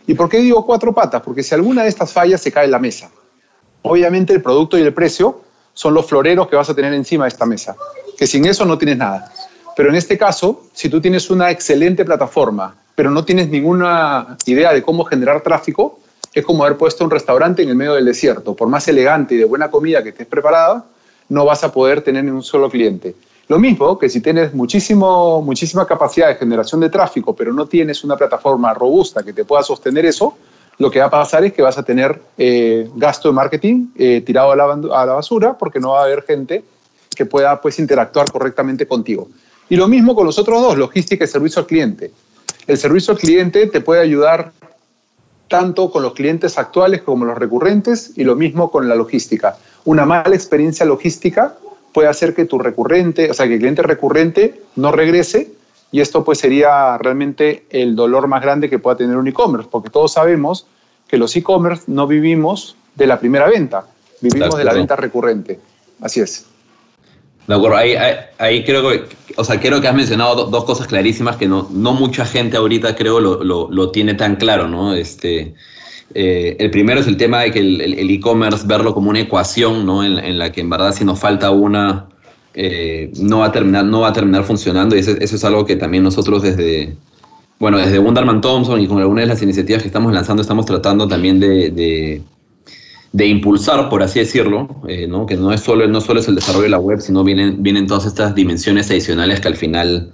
¿Y 0.06 0.12
por 0.12 0.28
qué 0.28 0.40
digo 0.40 0.66
cuatro 0.66 0.92
patas? 0.92 1.22
Porque 1.22 1.42
si 1.42 1.54
alguna 1.54 1.84
de 1.84 1.88
estas 1.88 2.12
fallas 2.12 2.42
se 2.42 2.52
cae 2.52 2.66
en 2.66 2.72
la 2.72 2.78
mesa. 2.78 3.10
Obviamente 3.80 4.34
el 4.34 4.42
producto 4.42 4.76
y 4.76 4.82
el 4.82 4.92
precio 4.92 5.44
son 5.72 5.94
los 5.94 6.04
floreros 6.04 6.46
que 6.48 6.56
vas 6.56 6.68
a 6.68 6.74
tener 6.74 6.92
encima 6.92 7.24
de 7.24 7.28
esta 7.28 7.46
mesa, 7.46 7.76
que 8.18 8.26
sin 8.26 8.44
eso 8.44 8.66
no 8.66 8.76
tienes 8.76 8.98
nada. 8.98 9.32
Pero 9.74 9.88
en 9.88 9.94
este 9.94 10.18
caso, 10.18 10.64
si 10.74 10.90
tú 10.90 11.00
tienes 11.00 11.30
una 11.30 11.50
excelente 11.50 12.04
plataforma, 12.04 12.76
pero 12.94 13.10
no 13.10 13.24
tienes 13.24 13.48
ninguna 13.48 14.36
idea 14.44 14.74
de 14.74 14.82
cómo 14.82 15.04
generar 15.04 15.40
tráfico, 15.40 16.00
es 16.32 16.44
como 16.44 16.64
haber 16.64 16.76
puesto 16.76 17.04
un 17.04 17.10
restaurante 17.10 17.62
en 17.62 17.70
el 17.70 17.74
medio 17.74 17.94
del 17.94 18.04
desierto. 18.04 18.54
Por 18.54 18.68
más 18.68 18.86
elegante 18.88 19.34
y 19.34 19.38
de 19.38 19.44
buena 19.44 19.70
comida 19.70 20.02
que 20.02 20.10
estés 20.10 20.26
preparada, 20.26 20.84
no 21.28 21.44
vas 21.44 21.64
a 21.64 21.72
poder 21.72 22.02
tener 22.02 22.24
ni 22.24 22.30
un 22.30 22.42
solo 22.42 22.70
cliente. 22.70 23.14
Lo 23.48 23.58
mismo 23.58 23.98
que 23.98 24.08
si 24.08 24.20
tienes 24.20 24.54
muchísimo, 24.54 25.42
muchísima 25.42 25.84
capacidad 25.84 26.28
de 26.28 26.36
generación 26.36 26.80
de 26.80 26.88
tráfico, 26.88 27.34
pero 27.34 27.52
no 27.52 27.66
tienes 27.66 28.04
una 28.04 28.16
plataforma 28.16 28.72
robusta 28.74 29.24
que 29.24 29.32
te 29.32 29.44
pueda 29.44 29.62
sostener 29.62 30.06
eso, 30.06 30.36
lo 30.78 30.90
que 30.90 31.00
va 31.00 31.06
a 31.06 31.10
pasar 31.10 31.44
es 31.44 31.52
que 31.52 31.60
vas 31.60 31.76
a 31.76 31.82
tener 31.82 32.20
eh, 32.38 32.88
gasto 32.94 33.28
de 33.28 33.34
marketing 33.34 33.88
eh, 33.96 34.22
tirado 34.24 34.52
a 34.52 34.56
la, 34.56 34.64
a 34.64 35.06
la, 35.06 35.12
basura 35.14 35.58
porque 35.58 35.80
no 35.80 35.90
va 35.90 36.02
a 36.02 36.04
haber 36.04 36.22
gente 36.22 36.64
que 37.14 37.26
pueda 37.26 37.60
pues, 37.60 37.78
interactuar 37.78 38.30
correctamente 38.30 38.86
contigo. 38.86 39.28
Y 39.68 39.76
lo 39.76 39.88
mismo 39.88 40.14
con 40.14 40.26
los 40.26 40.38
otros 40.38 40.62
dos, 40.62 40.78
logística 40.78 41.24
y 41.24 41.28
servicio 41.28 41.60
al 41.60 41.66
cliente. 41.66 42.12
El 42.66 42.78
servicio 42.78 43.12
al 43.12 43.18
cliente 43.18 43.66
te 43.66 43.80
puede 43.80 44.00
ayudar 44.00 44.52
tanto 45.50 45.90
con 45.90 46.04
los 46.04 46.12
clientes 46.12 46.58
actuales 46.58 47.02
como 47.02 47.24
los 47.24 47.36
recurrentes 47.36 48.12
y 48.14 48.22
lo 48.22 48.36
mismo 48.36 48.70
con 48.70 48.88
la 48.88 48.94
logística. 48.94 49.56
Una 49.84 50.06
mala 50.06 50.36
experiencia 50.36 50.86
logística 50.86 51.56
puede 51.92 52.06
hacer 52.06 52.36
que 52.36 52.44
tu 52.44 52.60
recurrente, 52.60 53.28
o 53.28 53.34
sea, 53.34 53.48
que 53.48 53.54
el 53.54 53.58
cliente 53.58 53.82
recurrente 53.82 54.62
no 54.76 54.92
regrese 54.92 55.50
y 55.90 56.00
esto 56.00 56.22
pues 56.22 56.38
sería 56.38 56.96
realmente 56.98 57.64
el 57.70 57.96
dolor 57.96 58.28
más 58.28 58.42
grande 58.42 58.70
que 58.70 58.78
pueda 58.78 58.96
tener 58.96 59.16
un 59.16 59.26
e-commerce, 59.26 59.68
porque 59.68 59.90
todos 59.90 60.12
sabemos 60.12 60.68
que 61.08 61.18
los 61.18 61.34
e-commerce 61.34 61.82
no 61.88 62.06
vivimos 62.06 62.76
de 62.94 63.08
la 63.08 63.18
primera 63.18 63.48
venta, 63.48 63.86
vivimos 64.20 64.56
de 64.56 64.62
la 64.62 64.72
venta 64.72 64.94
recurrente. 64.94 65.58
Así 66.00 66.20
es. 66.20 66.46
De 67.46 67.54
acuerdo, 67.54 67.76
ahí, 67.76 67.94
ahí, 68.38 68.64
creo 68.64 68.88
que, 68.88 69.04
o 69.36 69.44
sea, 69.44 69.58
creo 69.58 69.80
que 69.80 69.88
has 69.88 69.94
mencionado 69.94 70.46
dos 70.46 70.64
cosas 70.64 70.86
clarísimas 70.86 71.36
que 71.36 71.48
no, 71.48 71.68
no 71.72 71.94
mucha 71.94 72.24
gente 72.24 72.56
ahorita 72.56 72.94
creo 72.94 73.18
lo, 73.18 73.90
tiene 73.90 74.14
tan 74.14 74.36
claro, 74.36 74.68
¿no? 74.68 74.94
Este, 74.94 75.54
eh, 76.14 76.56
el 76.60 76.70
primero 76.70 77.00
es 77.00 77.06
el 77.06 77.16
tema 77.16 77.40
de 77.40 77.50
que 77.50 77.58
el 77.58 78.10
e-commerce, 78.10 78.66
verlo 78.66 78.94
como 78.94 79.10
una 79.10 79.20
ecuación, 79.20 79.84
¿no? 79.84 80.04
En, 80.04 80.38
la 80.38 80.52
que 80.52 80.60
en 80.60 80.70
verdad 80.70 80.94
si 80.94 81.04
nos 81.04 81.18
falta 81.18 81.50
una, 81.50 82.06
eh, 82.54 83.10
no, 83.18 83.38
va 83.38 83.46
a 83.46 83.52
terminar, 83.52 83.84
no 83.84 84.00
va 84.00 84.08
a 84.08 84.12
terminar 84.12 84.44
funcionando 84.44 84.94
y 84.94 85.00
eso, 85.00 85.12
es 85.18 85.44
algo 85.44 85.64
que 85.64 85.76
también 85.76 86.04
nosotros 86.04 86.42
desde, 86.42 86.94
bueno, 87.58 87.78
desde 87.78 87.98
Wunderman 87.98 88.40
Thompson 88.40 88.80
y 88.80 88.86
con 88.86 88.98
algunas 88.98 89.24
de 89.24 89.28
las 89.28 89.42
iniciativas 89.42 89.82
que 89.82 89.88
estamos 89.88 90.12
lanzando 90.12 90.42
estamos 90.42 90.66
tratando 90.66 91.08
también 91.08 91.40
de, 91.40 92.22
impulsar, 93.18 93.88
por 93.88 94.02
así 94.02 94.20
decirlo, 94.20 94.68
eh, 94.88 95.06
¿no? 95.06 95.26
que 95.26 95.36
no 95.36 95.52
es, 95.52 95.60
solo, 95.60 95.86
no 95.88 96.00
solo 96.00 96.20
es 96.20 96.28
el 96.28 96.36
desarrollo 96.36 96.64
de 96.64 96.70
la 96.70 96.78
web, 96.78 97.00
sino 97.00 97.24
vienen, 97.24 97.62
vienen 97.62 97.86
todas 97.86 98.06
estas 98.06 98.34
dimensiones 98.34 98.90
adicionales 98.90 99.40
que 99.40 99.48
al 99.48 99.56
final 99.56 100.12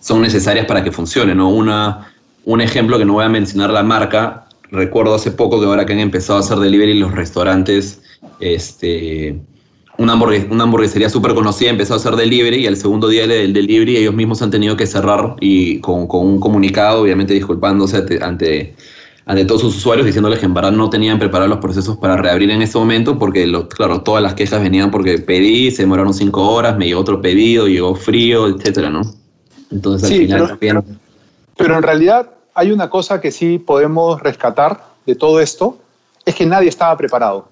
son 0.00 0.22
necesarias 0.22 0.64
para 0.64 0.82
que 0.82 0.90
funcione. 0.90 1.34
¿no? 1.34 1.50
Una, 1.50 2.10
un 2.44 2.60
ejemplo 2.60 2.98
que 2.98 3.04
no 3.04 3.14
voy 3.14 3.24
a 3.24 3.28
mencionar 3.28 3.70
la 3.70 3.82
marca, 3.82 4.46
recuerdo 4.70 5.14
hace 5.14 5.30
poco 5.30 5.60
que 5.60 5.66
ahora 5.66 5.84
que 5.86 5.92
han 5.92 6.00
empezado 6.00 6.38
a 6.38 6.40
hacer 6.40 6.58
delivery 6.58 6.94
los 6.94 7.12
restaurantes, 7.12 8.02
este, 8.40 9.38
una, 9.98 10.14
una 10.14 10.64
hamburguesería 10.64 11.10
súper 11.10 11.34
conocida 11.34 11.70
empezó 11.70 11.94
a 11.94 11.96
hacer 11.96 12.16
delivery 12.16 12.58
y 12.58 12.66
al 12.66 12.76
segundo 12.76 13.08
día 13.08 13.26
del 13.26 13.52
delivery 13.52 13.98
ellos 13.98 14.14
mismos 14.14 14.42
han 14.42 14.50
tenido 14.50 14.76
que 14.76 14.86
cerrar 14.86 15.36
y 15.40 15.78
con, 15.80 16.06
con 16.06 16.26
un 16.26 16.40
comunicado, 16.40 17.02
obviamente 17.02 17.34
disculpándose 17.34 18.18
ante, 18.22 18.74
todos 19.46 19.60
sus 19.60 19.76
usuarios, 19.76 20.06
diciéndoles 20.06 20.38
que 20.38 20.46
en 20.46 20.54
verdad 20.54 20.72
no 20.72 20.90
tenían 20.90 21.18
preparados 21.18 21.48
los 21.50 21.58
procesos 21.58 21.96
para 21.96 22.16
reabrir 22.16 22.50
en 22.50 22.62
ese 22.62 22.76
momento, 22.78 23.18
porque, 23.18 23.46
lo, 23.46 23.68
claro, 23.68 24.02
todas 24.02 24.22
las 24.22 24.34
quejas 24.34 24.60
venían 24.60 24.90
porque 24.90 25.18
pedí, 25.18 25.70
se 25.70 25.82
demoraron 25.82 26.12
cinco 26.12 26.48
horas, 26.48 26.76
me 26.76 26.86
llegó 26.86 27.00
otro 27.00 27.20
pedido, 27.20 27.68
llegó 27.68 27.94
frío, 27.94 28.48
etcétera, 28.48 28.90
¿no? 28.90 29.02
Entonces 29.70 30.10
al 30.10 30.16
final 30.16 30.56
pero, 30.58 30.84
pero 31.56 31.76
en 31.76 31.82
realidad 31.82 32.30
hay 32.54 32.72
una 32.72 32.90
cosa 32.90 33.20
que 33.20 33.30
sí 33.30 33.58
podemos 33.58 34.20
rescatar 34.20 34.84
de 35.06 35.14
todo 35.14 35.40
esto, 35.40 35.78
es 36.24 36.34
que 36.34 36.44
nadie 36.44 36.68
estaba 36.68 36.96
preparado. 36.96 37.48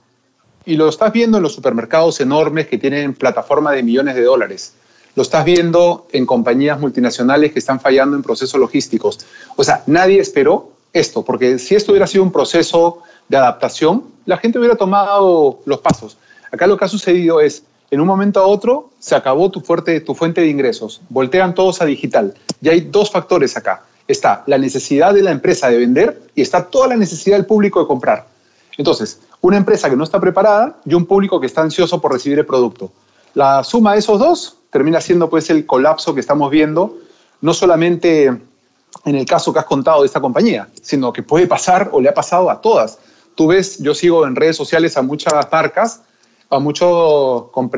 Y 0.66 0.76
lo 0.76 0.88
estás 0.88 1.12
viendo 1.12 1.38
en 1.38 1.42
los 1.44 1.54
supermercados 1.54 2.20
enormes 2.20 2.66
que 2.66 2.76
tienen 2.76 3.14
plataforma 3.14 3.72
de 3.72 3.82
millones 3.82 4.16
de 4.16 4.22
dólares. 4.22 4.74
Lo 5.14 5.22
estás 5.22 5.44
viendo 5.44 6.06
en 6.12 6.26
compañías 6.26 6.78
multinacionales 6.78 7.52
que 7.52 7.58
están 7.58 7.80
fallando 7.80 8.16
en 8.16 8.22
procesos 8.22 8.60
logísticos. 8.60 9.20
O 9.56 9.64
sea, 9.64 9.82
nadie 9.86 10.20
esperó 10.20 10.77
esto, 10.92 11.24
porque 11.24 11.58
si 11.58 11.74
esto 11.74 11.92
hubiera 11.92 12.06
sido 12.06 12.24
un 12.24 12.32
proceso 12.32 13.02
de 13.28 13.36
adaptación, 13.36 14.04
la 14.26 14.38
gente 14.38 14.58
hubiera 14.58 14.76
tomado 14.76 15.60
los 15.64 15.78
pasos. 15.80 16.16
Acá 16.50 16.66
lo 16.66 16.76
que 16.76 16.84
ha 16.84 16.88
sucedido 16.88 17.40
es, 17.40 17.62
en 17.90 18.00
un 18.00 18.06
momento 18.06 18.40
a 18.40 18.46
otro, 18.46 18.90
se 18.98 19.14
acabó 19.14 19.50
tu, 19.50 19.60
fuente 19.60 20.40
de 20.40 20.48
ingresos, 20.48 21.00
voltean 21.08 21.54
todos 21.54 21.80
a 21.80 21.84
digital. 21.84 22.34
Y 22.60 22.68
hay 22.68 22.80
dos 22.80 23.10
factores 23.10 23.56
acá 23.56 23.82
está 24.08 24.42
la 24.46 24.58
necesidad 24.58 25.12
de 25.14 25.22
la 25.22 25.30
empresa 25.30 25.68
de 25.68 25.76
vender 25.76 26.20
y 26.34 26.40
está 26.40 26.64
toda 26.64 26.88
la 26.88 26.96
necesidad 26.96 27.36
del 27.36 27.46
público 27.46 27.78
de 27.78 27.86
comprar. 27.86 28.26
Entonces, 28.78 29.20
una 29.40 29.58
empresa 29.58 29.88
que 29.88 29.96
no 29.96 30.04
está 30.04 30.18
preparada 30.18 30.78
y 30.84 30.94
un 30.94 31.04
público 31.04 31.38
que 31.38 31.46
está 31.46 31.60
ansioso 31.60 32.00
por 32.00 32.12
recibir 32.12 32.38
el 32.38 32.46
producto. 32.46 32.90
La 33.34 33.62
suma 33.62 33.92
de 33.92 33.98
esos 33.98 34.18
dos 34.18 34.56
termina 34.70 35.00
siendo 35.00 35.28
pues 35.28 35.50
el 35.50 35.66
colapso 35.66 36.14
que 36.14 36.20
estamos 36.20 36.50
viendo, 36.50 36.96
no 37.40 37.52
solamente 37.52 38.36
en 39.04 39.16
el 39.16 39.26
caso 39.26 39.52
que 39.52 39.58
has 39.58 39.64
contado 39.64 40.00
de 40.00 40.06
esta 40.06 40.20
compañía, 40.20 40.68
sino 40.82 41.12
que 41.12 41.22
puede 41.22 41.46
pasar 41.46 41.90
o 41.92 42.00
le 42.00 42.08
ha 42.08 42.14
pasado 42.14 42.50
a 42.50 42.60
todas. 42.60 42.98
Tú 43.34 43.48
ves, 43.48 43.78
yo 43.78 43.94
sigo 43.94 44.26
en 44.26 44.36
redes 44.36 44.56
sociales 44.56 44.96
a 44.96 45.02
muchas 45.02 45.32
marcas, 45.50 46.02
a 46.50 46.58
muchas 46.58 46.88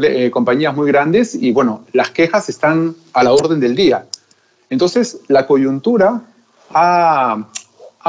eh, 0.02 0.30
compañías 0.30 0.74
muy 0.74 0.88
grandes 0.88 1.34
y 1.34 1.52
bueno, 1.52 1.84
las 1.92 2.10
quejas 2.10 2.48
están 2.48 2.94
a 3.12 3.24
la 3.24 3.32
orden 3.32 3.60
del 3.60 3.74
día. 3.74 4.06
Entonces, 4.70 5.20
la 5.26 5.46
coyuntura 5.46 6.22
ha, 6.72 7.44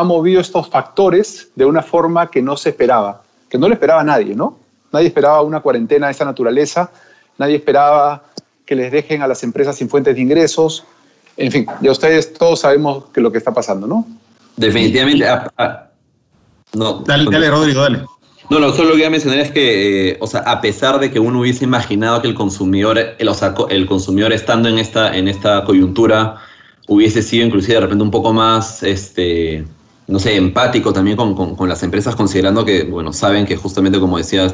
movido 0.03 0.39
estos 0.39 0.69
factores 0.69 1.49
de 1.55 1.65
una 1.65 1.81
forma 1.81 2.29
que 2.29 2.41
no 2.41 2.55
se 2.55 2.69
esperaba, 2.69 3.23
que 3.49 3.57
no 3.57 3.67
le 3.67 3.73
esperaba 3.73 4.03
nadie, 4.03 4.35
¿no? 4.35 4.57
Nadie 4.91 5.07
esperaba 5.07 5.41
una 5.41 5.61
cuarentena 5.61 6.07
de 6.07 6.11
esta 6.11 6.25
naturaleza, 6.25 6.91
nadie 7.37 7.55
esperaba 7.55 8.23
que 8.65 8.75
les 8.75 8.91
dejen 8.91 9.21
a 9.21 9.27
las 9.27 9.43
empresas 9.43 9.75
sin 9.75 9.89
fuentes 9.89 10.15
de 10.15 10.21
ingresos. 10.21 10.85
En 11.37 11.51
fin, 11.51 11.65
ya 11.81 11.91
ustedes 11.91 12.33
todos 12.33 12.59
sabemos 12.59 13.05
que 13.13 13.21
lo 13.21 13.31
que 13.31 13.37
está 13.37 13.53
pasando, 13.53 13.87
¿no? 13.87 14.07
Definitivamente. 14.57 15.25
Ah, 15.27 15.47
ah, 15.57 15.87
no, 16.73 17.03
dale, 17.05 17.29
dale, 17.31 17.49
Rodrigo, 17.49 17.81
dale. 17.81 18.05
No, 18.49 18.59
lo 18.59 18.73
solo 18.73 18.89
que 18.89 18.95
voy 18.95 19.03
a 19.05 19.09
mencionar 19.09 19.39
es 19.39 19.51
que, 19.51 20.09
eh, 20.09 20.17
o 20.19 20.27
sea, 20.27 20.41
a 20.41 20.59
pesar 20.59 20.99
de 20.99 21.09
que 21.09 21.19
uno 21.19 21.39
hubiese 21.39 21.63
imaginado 21.63 22.21
que 22.21 22.27
el 22.27 22.33
consumidor, 22.33 22.99
el, 23.17 23.27
o 23.27 23.33
sea, 23.33 23.53
el 23.69 23.85
consumidor 23.85 24.33
estando 24.33 24.67
en 24.67 24.77
esta, 24.77 25.15
en 25.15 25.29
esta 25.29 25.63
coyuntura 25.63 26.35
hubiese 26.87 27.21
sido 27.21 27.45
inclusive 27.45 27.75
de 27.75 27.79
repente 27.79 28.03
un 28.03 28.11
poco 28.11 28.33
más, 28.33 28.83
este, 28.83 29.65
no 30.07 30.19
sé, 30.19 30.35
empático 30.35 30.91
también 30.91 31.15
con, 31.15 31.55
con, 31.55 31.69
las 31.69 31.81
empresas, 31.83 32.13
considerando 32.13 32.65
que, 32.65 32.83
bueno, 32.83 33.13
saben 33.13 33.45
que 33.45 33.55
justamente 33.55 34.01
como 34.01 34.17
decías, 34.17 34.53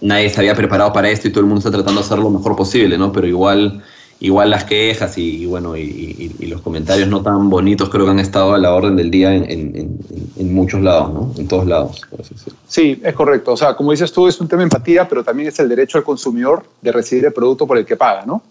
nadie 0.00 0.30
se 0.30 0.40
había 0.40 0.54
preparado 0.54 0.94
para 0.94 1.10
esto 1.10 1.28
y 1.28 1.30
todo 1.30 1.40
el 1.40 1.46
mundo 1.46 1.58
está 1.58 1.70
tratando 1.70 2.00
de 2.00 2.06
hacer 2.06 2.18
lo 2.18 2.30
mejor 2.30 2.56
posible, 2.56 2.96
¿no? 2.96 3.12
Pero 3.12 3.26
igual, 3.26 3.82
igual 4.22 4.50
las 4.50 4.62
quejas 4.62 5.18
y, 5.18 5.44
bueno, 5.46 5.76
y, 5.76 6.30
los 6.46 6.60
comentarios 6.60 7.08
no 7.08 7.22
tan 7.22 7.50
bonitos 7.50 7.88
creo 7.88 8.04
que 8.04 8.12
han 8.12 8.20
estado 8.20 8.54
a 8.54 8.58
la 8.58 8.72
orden 8.72 8.94
del 8.94 9.10
día 9.10 9.34
en, 9.34 9.50
en, 9.50 9.98
en 10.36 10.54
muchos 10.54 10.80
lados, 10.80 11.12
¿no? 11.12 11.32
En 11.36 11.48
todos 11.48 11.66
lados. 11.66 12.02
Sí, 12.68 13.00
es 13.02 13.14
correcto. 13.14 13.52
O 13.52 13.56
sea, 13.56 13.74
como 13.74 13.90
dices 13.90 14.12
tú, 14.12 14.28
es 14.28 14.40
un 14.40 14.46
tema 14.46 14.60
de 14.60 14.64
empatía, 14.64 15.08
pero 15.08 15.24
también 15.24 15.48
es 15.48 15.58
el 15.58 15.68
derecho 15.68 15.98
del 15.98 16.04
consumidor 16.04 16.62
de 16.80 16.92
recibir 16.92 17.24
el 17.24 17.32
producto 17.32 17.66
por 17.66 17.76
el 17.76 17.84
que 17.84 17.96
paga, 17.96 18.24
¿no? 18.24 18.42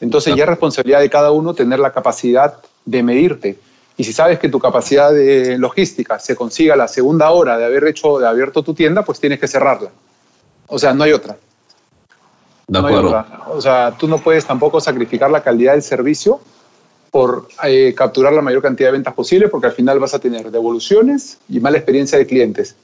Entonces 0.00 0.34
ya 0.34 0.44
es 0.44 0.48
responsabilidad 0.48 1.00
de 1.00 1.10
cada 1.10 1.30
uno 1.30 1.52
tener 1.52 1.78
la 1.78 1.92
capacidad 1.92 2.54
de 2.86 3.02
medirte. 3.02 3.58
Y 3.98 4.04
si 4.04 4.14
sabes 4.14 4.38
que 4.38 4.48
tu 4.48 4.58
capacidad 4.58 5.12
de 5.12 5.58
logística 5.58 6.18
se 6.18 6.36
consiga 6.36 6.72
a 6.72 6.76
la 6.76 6.88
segunda 6.88 7.30
hora 7.30 7.58
de 7.58 7.66
haber 7.66 7.86
hecho, 7.86 8.18
de 8.18 8.26
abierto 8.26 8.62
tu 8.62 8.72
tienda, 8.72 9.04
pues 9.04 9.20
tienes 9.20 9.38
que 9.38 9.48
cerrarla. 9.48 9.90
O 10.68 10.78
sea, 10.78 10.94
no 10.94 11.04
hay 11.04 11.12
otra. 11.12 11.36
De 12.68 12.78
acuerdo. 12.78 13.24
o 13.50 13.60
sea, 13.60 13.96
tú 13.98 14.06
no 14.06 14.18
puedes 14.18 14.44
tampoco 14.44 14.78
sacrificar 14.80 15.30
la 15.30 15.42
calidad 15.42 15.72
del 15.72 15.82
servicio 15.82 16.40
por 17.10 17.48
eh, 17.64 17.94
capturar 17.96 18.34
la 18.34 18.42
mayor 18.42 18.60
cantidad 18.60 18.88
de 18.88 18.92
ventas 18.92 19.14
posible, 19.14 19.48
porque 19.48 19.68
al 19.68 19.72
final 19.72 19.98
vas 19.98 20.12
a 20.12 20.18
tener 20.18 20.50
devoluciones 20.50 21.38
y 21.48 21.60
mala 21.60 21.78
experiencia 21.78 22.18
de 22.18 22.26
clientes. 22.26 22.76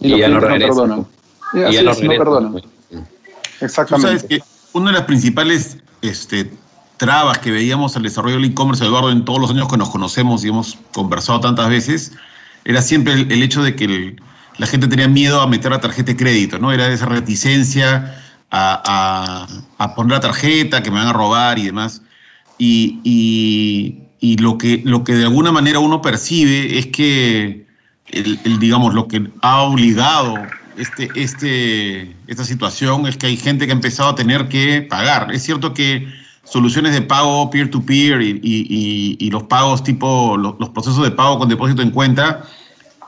Y, 0.00 0.08
los 0.08 0.18
ya 0.18 0.28
no, 0.28 0.40
perdonan. 0.40 1.06
Y, 1.54 1.72
ya 1.72 1.82
no, 1.82 1.94
perdonan. 1.94 2.62
Exactamente. 3.60 4.08
sabes 4.08 4.24
que 4.24 4.42
una 4.72 4.90
de 4.90 4.98
las 4.98 5.06
principales 5.06 5.76
este, 6.00 6.50
trabas 6.96 7.38
que 7.38 7.52
veíamos 7.52 7.96
al 7.96 8.02
desarrollo 8.02 8.36
del 8.36 8.46
e-commerce, 8.46 8.84
Eduardo, 8.84 9.12
en 9.12 9.24
todos 9.24 9.40
los 9.40 9.50
años 9.50 9.68
que 9.68 9.76
nos 9.76 9.90
conocemos 9.90 10.44
y 10.44 10.48
hemos 10.48 10.78
conversado 10.92 11.38
tantas 11.40 11.68
veces, 11.68 12.12
era 12.64 12.82
siempre 12.82 13.12
el, 13.12 13.42
hecho 13.42 13.62
de 13.62 13.76
que 13.76 14.16
la 14.58 14.66
gente 14.66 14.88
tenía 14.88 15.06
miedo 15.06 15.40
a 15.40 15.46
meter 15.46 15.70
la 15.70 15.80
tarjeta 15.80 16.12
de 16.12 16.16
crédito, 16.16 16.58
¿no? 16.58 16.72
Era 16.72 16.88
esa 16.88 17.06
reticencia 17.06 18.21
a, 18.52 19.92
poner 19.96 20.12
la 20.12 20.20
tarjeta, 20.20 20.82
que 20.82 20.90
me 20.90 20.98
van 20.98 21.08
a 21.08 21.12
robar 21.12 21.58
y 21.58 21.64
demás. 21.64 22.02
Y, 22.58 23.98
lo, 24.38 24.56
que, 24.58 24.82
lo 24.84 25.02
que 25.02 25.14
de 25.14 25.24
alguna 25.24 25.50
manera 25.50 25.80
uno 25.80 26.00
percibe 26.00 26.78
es 26.78 26.86
que, 26.88 27.66
el, 28.08 28.58
digamos, 28.60 28.94
lo 28.94 29.08
que 29.08 29.30
ha 29.40 29.62
obligado 29.62 30.36
este, 30.76 31.10
este, 31.14 32.14
esta 32.26 32.44
situación 32.44 33.06
es 33.06 33.16
que 33.16 33.26
hay 33.26 33.36
gente 33.36 33.66
que 33.66 33.72
ha 33.72 33.74
empezado 33.74 34.10
a 34.10 34.14
tener 34.14 34.48
que 34.48 34.82
pagar. 34.82 35.32
Es 35.32 35.42
cierto 35.42 35.74
que 35.74 36.06
soluciones 36.44 36.92
de 36.92 37.02
pago 37.02 37.50
peer-to-peer 37.50 38.20
y, 38.22 39.30
los 39.30 39.44
pagos 39.44 39.82
tipo, 39.82 40.36
los, 40.36 40.68
procesos 40.70 41.02
de 41.02 41.10
pago 41.10 41.38
con 41.38 41.48
depósito 41.48 41.82
en 41.82 41.90
cuenta 41.90 42.44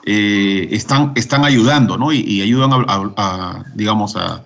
eh, 0.07 0.69
están, 0.73 1.13
están 1.15 1.45
ayudando, 1.45 1.97
¿no? 1.97 2.13
Y, 2.13 2.41
ayudan 2.41 2.71
a, 2.73 3.65
digamos, 3.75 4.17
a, 4.17 4.43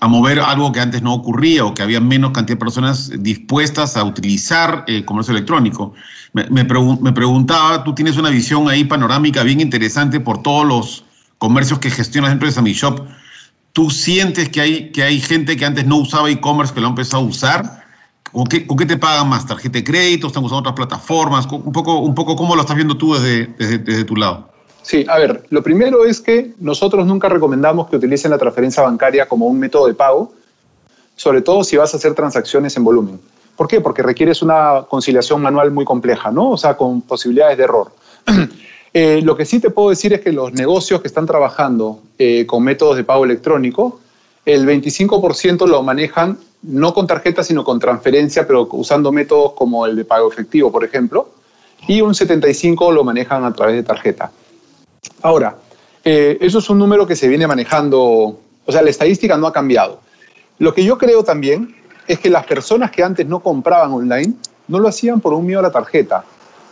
mover 0.00 0.40
algo 0.40 0.72
que 0.72 0.80
antes 0.80 1.02
no 1.02 1.14
ocurría 1.14 1.64
o 1.64 1.74
que 1.74 1.82
había 1.82 2.00
menos 2.00 2.32
cantidad 2.32 2.56
de 2.56 2.60
personas 2.60 3.10
dispuestas 3.18 3.96
a 3.96 4.04
utilizar 4.04 4.84
el 4.86 5.04
comercio 5.04 5.32
electrónico. 5.32 5.94
Me, 6.32 6.44
me, 6.50 6.64
me 6.64 7.12
preguntaba, 7.12 7.82
tú 7.82 7.94
tienes 7.94 8.16
una 8.16 8.30
visión 8.30 8.68
ahí 8.68 8.84
panorámica 8.84 9.42
bien 9.42 9.60
interesante 9.60 10.20
por 10.20 10.42
todos 10.42 10.66
los 10.66 11.04
comercios 11.38 11.78
que 11.78 11.90
gestionas 11.90 12.30
dentro 12.30 12.46
de 12.46 12.52
Samishop, 12.52 13.06
¿tú 13.72 13.90
sientes 13.90 14.48
que 14.48 14.60
hay, 14.60 14.90
que 14.90 15.02
hay 15.02 15.20
gente 15.20 15.56
que 15.56 15.64
antes 15.64 15.86
no 15.86 15.96
usaba 15.96 16.30
e-commerce 16.30 16.72
que 16.72 16.80
lo 16.80 16.86
ha 16.86 16.90
empezado 16.90 17.22
a 17.22 17.26
usar? 17.26 17.84
¿Con 18.32 18.46
qué, 18.46 18.66
¿Con 18.66 18.76
qué, 18.76 18.86
te 18.86 18.96
pagan 18.96 19.28
más? 19.28 19.46
¿Tarjeta 19.46 19.78
de 19.78 19.84
crédito? 19.84 20.26
¿Están 20.26 20.44
usando 20.44 20.60
otras 20.60 20.74
plataformas? 20.74 21.46
Un 21.46 21.72
poco, 21.72 22.00
un 22.00 22.14
poco 22.14 22.36
¿Cómo 22.36 22.54
lo 22.54 22.62
estás 22.62 22.76
viendo 22.76 22.96
tú 22.96 23.14
desde, 23.14 23.46
desde, 23.78 24.04
tu 24.04 24.16
lado? 24.16 24.52
Sí, 24.86 25.04
a 25.08 25.18
ver, 25.18 25.42
lo 25.50 25.64
primero 25.64 26.04
es 26.04 26.20
que 26.20 26.52
nosotros 26.60 27.04
nunca 27.08 27.28
recomendamos 27.28 27.88
que 27.88 27.96
utilicen 27.96 28.30
la 28.30 28.38
transferencia 28.38 28.84
bancaria 28.84 29.26
como 29.26 29.46
un 29.46 29.58
método 29.58 29.88
de 29.88 29.94
pago, 29.94 30.32
sobre 31.16 31.42
todo 31.42 31.64
si 31.64 31.76
vas 31.76 31.92
a 31.92 31.96
hacer 31.96 32.14
transacciones 32.14 32.76
en 32.76 32.84
volumen. 32.84 33.20
¿Por 33.56 33.66
qué? 33.66 33.80
Porque 33.80 34.04
requieres 34.04 34.42
una 34.42 34.84
conciliación 34.88 35.42
manual 35.42 35.72
muy 35.72 35.84
compleja, 35.84 36.30
¿no? 36.30 36.50
O 36.50 36.56
sea, 36.56 36.76
con 36.76 37.02
posibilidades 37.02 37.58
de 37.58 37.64
error. 37.64 37.90
Eh, 38.98 39.20
lo 39.20 39.36
que 39.36 39.44
sí 39.44 39.60
te 39.60 39.68
puedo 39.68 39.90
decir 39.90 40.14
es 40.14 40.22
que 40.22 40.32
los 40.32 40.54
negocios 40.54 41.02
que 41.02 41.08
están 41.08 41.26
trabajando 41.26 42.00
eh, 42.18 42.46
con 42.46 42.62
métodos 42.62 42.96
de 42.96 43.04
pago 43.04 43.26
electrónico, 43.26 44.00
el 44.46 44.66
25% 44.66 45.66
lo 45.66 45.82
manejan 45.82 46.38
no 46.62 46.94
con 46.94 47.06
tarjeta, 47.06 47.44
sino 47.44 47.62
con 47.62 47.78
transferencia, 47.78 48.46
pero 48.46 48.66
usando 48.72 49.12
métodos 49.12 49.52
como 49.52 49.84
el 49.84 49.96
de 49.96 50.06
pago 50.06 50.32
efectivo, 50.32 50.72
por 50.72 50.82
ejemplo, 50.82 51.28
y 51.86 52.00
un 52.00 52.14
75% 52.14 52.90
lo 52.90 53.04
manejan 53.04 53.44
a 53.44 53.52
través 53.52 53.76
de 53.76 53.82
tarjeta. 53.82 54.32
Ahora, 55.22 55.56
eh, 56.04 56.38
eso 56.40 56.58
es 56.58 56.70
un 56.70 56.78
número 56.78 57.06
que 57.06 57.16
se 57.16 57.28
viene 57.28 57.46
manejando, 57.46 58.02
o 58.64 58.72
sea, 58.72 58.82
la 58.82 58.90
estadística 58.90 59.36
no 59.36 59.46
ha 59.46 59.52
cambiado. 59.52 60.00
Lo 60.58 60.72
que 60.72 60.84
yo 60.84 60.96
creo 60.96 61.24
también 61.24 61.74
es 62.06 62.18
que 62.18 62.30
las 62.30 62.46
personas 62.46 62.90
que 62.90 63.02
antes 63.02 63.26
no 63.26 63.40
compraban 63.40 63.92
online 63.92 64.34
no 64.68 64.78
lo 64.78 64.88
hacían 64.88 65.20
por 65.20 65.32
un 65.32 65.44
miedo 65.44 65.60
a 65.60 65.64
la 65.64 65.70
tarjeta, 65.70 66.24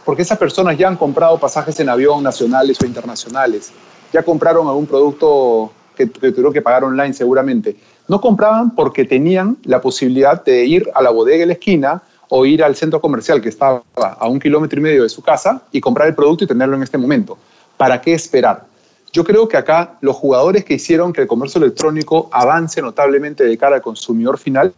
porque 0.05 0.23
esas 0.23 0.39
personas 0.39 0.79
ya 0.79 0.89
han 0.89 0.97
comprado 0.97 1.39
pasajes 1.39 1.79
en 1.81 1.89
avión 1.89 2.23
nacionales 2.23 2.81
o 2.81 2.87
internacionales, 2.87 3.73
ya 4.13 4.23
compraron 4.23 4.69
algún 4.69 4.87
producto 4.87 5.73
que, 5.97 6.09
que 6.09 6.31
tuvieron 6.31 6.53
que 6.53 6.63
pagar 6.63 6.85
online 6.85 7.13
seguramente. 7.13 7.77
No 8.07 8.21
compraban 8.21 8.75
porque 8.75 9.05
tenían 9.05 9.57
la 9.65 9.81
posibilidad 9.81 10.45
de 10.45 10.65
ir 10.65 10.91
a 10.95 11.03
la 11.03 11.11
bodega 11.11 11.43
en 11.43 11.49
la 11.49 11.55
esquina 11.55 12.03
o 12.29 12.45
ir 12.47 12.63
al 12.63 12.77
centro 12.77 13.01
comercial 13.01 13.41
que 13.41 13.49
estaba 13.49 13.83
a 13.97 14.29
un 14.29 14.39
kilómetro 14.39 14.79
y 14.79 14.83
medio 14.83 15.03
de 15.03 15.09
su 15.09 15.23
casa 15.23 15.63
y 15.73 15.81
comprar 15.81 16.09
el 16.09 16.15
producto 16.15 16.45
y 16.45 16.47
tenerlo 16.47 16.77
en 16.77 16.83
este 16.83 16.99
momento. 16.99 17.39
¿Para 17.77 18.01
qué 18.01 18.15
esperar? 18.15 18.67
Yo 19.13 19.25
creo 19.25 19.47
que 19.47 19.57
acá 19.57 19.97
los 20.01 20.17
jugadores 20.17 20.65
que 20.65 20.75
hicieron 20.75 21.13
que 21.13 21.23
el 21.23 21.29
comercio 21.29 21.61
electrónico 21.61 22.29
avance 22.33 22.83
notablemente 22.83 23.45
de 23.45 23.57
cara 23.57 23.77
al 23.77 23.83
consumidor 23.83 24.39
final 24.39 24.75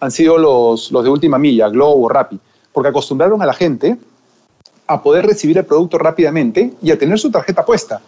han 0.00 0.10
sido 0.10 0.38
los, 0.38 0.90
los 0.90 1.04
de 1.04 1.10
última 1.10 1.38
milla, 1.38 1.68
Globo 1.68 2.06
o 2.06 2.08
Rappi, 2.08 2.40
porque 2.72 2.88
acostumbraron 2.88 3.42
a 3.42 3.46
la 3.46 3.52
gente 3.52 3.98
a 4.86 5.02
poder 5.02 5.26
recibir 5.26 5.58
el 5.58 5.64
producto 5.64 5.98
rápidamente 5.98 6.72
y 6.82 6.90
a 6.90 6.98
tener 6.98 7.18
su 7.18 7.30
tarjeta 7.30 7.64
puesta. 7.64 8.00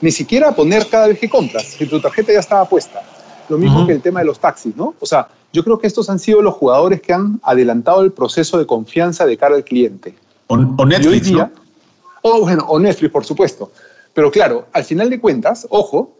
Ni 0.00 0.12
siquiera 0.12 0.50
a 0.50 0.52
poner 0.54 0.86
cada 0.88 1.08
vez 1.08 1.18
que 1.18 1.28
compras, 1.28 1.64
si 1.64 1.86
tu 1.86 2.00
tarjeta 2.00 2.32
ya 2.32 2.40
estaba 2.40 2.64
puesta. 2.66 3.02
Lo 3.48 3.58
mismo 3.58 3.86
que 3.86 3.94
el 3.94 4.00
tema 4.00 4.20
de 4.20 4.26
los 4.26 4.38
taxis, 4.38 4.76
¿no? 4.76 4.94
O 5.00 5.06
sea, 5.06 5.28
yo 5.52 5.64
creo 5.64 5.78
que 5.78 5.86
estos 5.86 6.08
han 6.08 6.20
sido 6.20 6.40
los 6.40 6.54
jugadores 6.54 7.00
que 7.00 7.12
han 7.12 7.40
adelantado 7.42 8.02
el 8.02 8.12
proceso 8.12 8.58
de 8.58 8.66
confianza 8.66 9.26
de 9.26 9.36
cara 9.36 9.56
al 9.56 9.64
cliente. 9.64 10.14
O, 10.46 10.56
Netflix, 10.56 11.32
¿no? 11.32 11.50
O, 12.22 12.40
bueno, 12.40 12.64
o 12.68 12.78
Netflix, 12.78 13.12
por 13.12 13.24
supuesto. 13.24 13.72
Pero 14.14 14.30
claro, 14.30 14.66
al 14.72 14.84
final 14.84 15.08
de 15.10 15.20
cuentas, 15.20 15.66
ojo, 15.70 16.12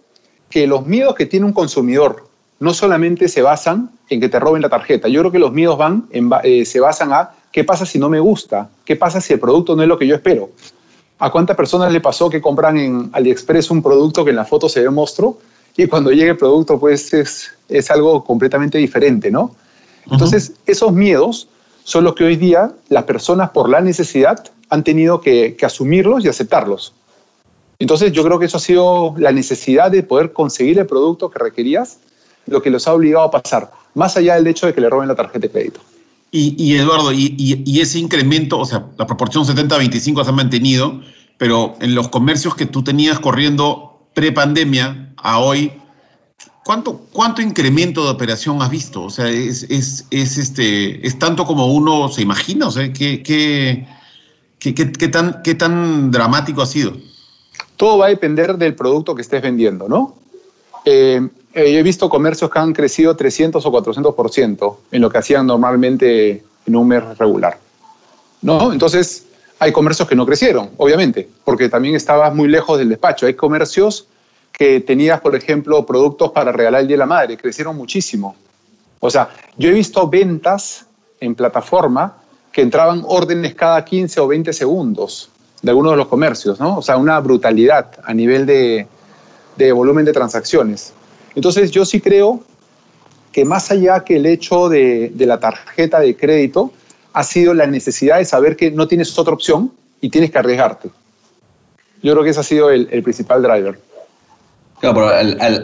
que 0.49 0.67
los 0.67 0.87
miedos 0.87 1.15
que 1.15 1.27
tiene 1.27 1.47
un 1.47 1.53
consumidor 1.53 2.29
no 2.59 2.75
solamente 2.75 3.29
se 3.29 3.43
basan 3.43 3.91
en 4.09 4.21
que 4.21 4.29
te 4.29 4.39
roben 4.39 4.63
la 4.63 4.69
tarjeta. 4.69 5.09
Yo 5.09 5.21
creo 5.21 5.33
que 5.33 5.39
los 5.39 5.53
miedos 5.53 5.79
van 5.79 6.09
eh, 6.43 6.65
se 6.65 6.81
basan 6.81 7.13
a 7.13 7.31
qué 7.53 7.65
pasa 7.65 7.87
si 7.87 7.99
no 7.99 8.09
me 8.09 8.21
gusta, 8.21 8.69
qué 8.85 8.97
pasa 8.97 9.21
si 9.21 9.33
el 9.33 9.41
producto 9.41 9.75
no 9.75 9.83
es 9.83 9.89
lo 9.89 9.99
que 9.99 10.07
yo 10.07 10.15
espero. 10.15 10.51
¿A 11.19 11.31
cuántas 11.31 11.57
personas 11.57 11.93
le 11.93 12.01
pasó 12.01 12.31
que 12.31 12.41
compran 12.41 12.79
en 12.79 13.11
AliExpress 13.13 13.71
un 13.71 13.83
producto 13.83 14.25
que 14.25 14.31
en 14.31 14.37
la 14.37 14.45
foto 14.45 14.69
se 14.69 14.81
ve 14.81 14.91
monstruo 14.91 15.39
y 15.77 15.87
cuando 15.87 16.11
llega 16.11 16.33
el 16.33 16.37
producto 16.37 16.79
pues 16.79 17.13
es, 17.13 17.51
es 17.69 17.91
algo 17.91 18.25
completamente 18.25 18.79
diferente, 18.79 19.31
¿no? 19.31 19.55
Entonces, 20.11 20.53
esos 20.67 20.93
miedos 20.93 21.49
son 21.85 22.05
los 22.05 22.15
que 22.15 22.25
hoy 22.25 22.37
día 22.37 22.73
las 22.89 23.05
personas 23.05 23.51
por 23.51 23.69
la 23.69 23.81
necesidad 23.81 24.45
han 24.71 24.85
tenido 24.85 25.21
que, 25.21 25.57
que 25.57 25.67
asumirlos 25.67 26.25
y 26.25 26.29
aceptarlos. 26.29 26.95
Entonces, 27.81 28.13
yo 28.13 28.23
creo 28.23 28.39
que 28.39 28.47
eso 28.47 28.59
ha 28.59 28.61
sido 28.61 29.15
la 29.19 29.33
necesidad 29.33 29.91
de 29.91 30.03
poder 30.03 30.33
conseguir 30.33 30.79
el 30.79 30.87
producto 30.87 31.31
que 31.31 31.39
requerías, 31.39 31.99
lo 32.47 32.63
que 32.63 32.71
los 32.71 32.87
ha 32.87 32.95
obligado 32.95 33.25
a 33.25 33.31
pasar, 33.31 33.71
más 33.95 34.17
allá 34.17 34.35
del 34.35 34.47
hecho 34.47 34.67
de 34.67 34.75
que 34.75 34.81
le 34.81 34.91
roben 34.91 35.09
la 35.09 35.15
tarjeta 35.15 35.41
de 35.41 35.51
crédito. 35.51 35.81
Y, 36.33 36.77
Eduardo, 36.77 37.13
y, 37.13 37.81
ese 37.81 37.99
incremento, 37.99 38.61
o 38.61 38.65
sea, 38.65 38.87
la 38.97 39.07
proporción 39.07 39.45
70-25 39.45 40.23
se 40.23 40.31
ha 40.31 40.33
mantenido, 40.33 41.01
pero 41.39 41.75
en 41.81 41.95
los 41.97 42.09
comercios 42.09 42.55
que 42.55 42.67
tú 42.67 42.85
tenías 42.85 43.19
corriendo 43.19 44.07
pre-pandemia 44.15 45.13
a 45.17 45.41
hoy, 45.41 45.73
¿cuánto, 46.65 47.01
¿cuánto 47.13 47.43
incremento 47.43 48.05
de 48.05 48.11
operación 48.11 48.63
has 48.63 48.71
visto? 48.71 49.03
O 49.03 49.11
sea, 49.11 49.29
es, 49.29 49.65
es, 49.71 50.07
este, 50.11 51.05
es 51.05 51.19
tanto 51.19 51.45
como 51.47 51.67
uno 51.73 52.09
se 52.09 52.23
imagina, 52.23 52.69
o 52.69 52.71
sea, 52.71 52.93
¿qué, 52.93 53.25
qué, 53.25 53.89
qué, 54.61 55.55
tan, 55.55 56.11
dramático 56.11 56.63
ha 56.63 56.67
sido? 56.67 56.93
Todo 57.77 57.99
va 57.99 58.07
a 58.07 58.09
depender 58.11 58.57
del 58.57 58.75
producto 58.75 59.15
que 59.15 59.23
estés 59.23 59.43
vendiendo, 59.43 59.89
¿no? 59.89 60.15
Eh, 60.85 61.27
eh, 61.55 61.79
he 61.79 61.83
visto 61.83 62.09
comercios 62.09 62.51
que 62.51 62.59
han 62.59 62.73
crecido 62.73 63.17
300 63.17 63.65
o 63.65 63.73
400% 63.73 64.77
en 64.93 65.03
lo 65.03 65.11
que 65.11 65.19
hacían 65.19 65.47
normalmente 65.47 66.45
en 66.67 66.77
un 66.77 66.89
mes 66.89 67.19
regular. 67.19 67.59
¿No? 68.43 68.73
Entonces, 68.73 69.27
hay 69.59 69.73
comercios 69.73 70.09
que 70.09 70.15
no 70.15 70.25
crecieron, 70.25 70.71
obviamente, 70.77 71.29
porque 71.45 71.69
también 71.69 71.95
estabas 71.95 72.35
muy 72.35 72.49
lejos 72.49 72.79
del 72.79 72.89
despacho. 72.89 73.27
Hay 73.27 73.35
comercios 73.35 74.07
que 74.53 74.81
tenías, 74.81 75.21
por 75.21 75.35
ejemplo, 75.35 75.85
productos 75.85 76.31
para 76.33 76.53
regalar 76.53 76.83
el 76.83 76.87
Día 76.87 76.95
de 76.95 76.99
la 76.99 77.07
Madre, 77.07 77.37
crecieron 77.37 77.77
muchísimo. 77.77 78.37
O 79.01 79.11
sea, 79.11 79.31
yo 79.57 79.71
he 79.71 79.73
visto 79.73 80.09
ventas 80.09 80.87
en 81.21 81.35
plataforma 81.35 82.17
que 82.53 82.63
entraban 82.63 83.03
órdenes 83.07 83.55
cada 83.55 83.85
15 83.85 84.21
o 84.21 84.29
20 84.29 84.53
segundos 84.53 85.31
de 85.63 85.71
algunos 85.71 85.93
de 85.93 85.97
los 85.99 86.09
comercios, 86.09 86.59
¿no? 86.59 86.79
O 86.79 86.83
sea, 86.83 86.97
una 86.97 87.21
brutalidad 87.21 87.91
a 88.05 88.15
nivel 88.15 88.47
de, 88.47 88.87
de 89.57 89.73
volumen 89.73 90.05
de 90.05 90.13
transacciones. 90.13 90.93
Entonces 91.35 91.71
yo 91.71 91.85
sí 91.85 92.01
creo 92.01 92.43
que 93.33 93.45
más 93.45 93.71
allá 93.71 94.01
que 94.05 94.17
el 94.17 94.27
hecho 94.27 94.69
de, 94.69 95.13
la 95.17 95.39
tarjeta 95.39 96.01
de 96.01 96.17
crédito, 96.17 96.73
ha 97.13 97.25
sido 97.25 97.55
la 97.55 97.67
necesidad 97.67 98.19
de 98.19 98.25
saber 98.25 98.57
que 98.57 98.71
no 98.71 98.87
tienes 98.87 99.17
otra 99.19 99.35
opción 99.35 99.73
y 100.01 100.09
tienes 100.11 100.31
que 100.31 100.39
arriesgarte. 100.39 100.91
Yo 102.03 102.13
creo 102.13 102.25
que 102.25 102.31
ese 102.31 102.41
ha 102.41 102.45
sido 102.45 102.71
el, 102.71 102.87
principal 103.03 103.43
driver. 103.43 103.79
Claro, 104.81 104.95
pero 104.95 105.09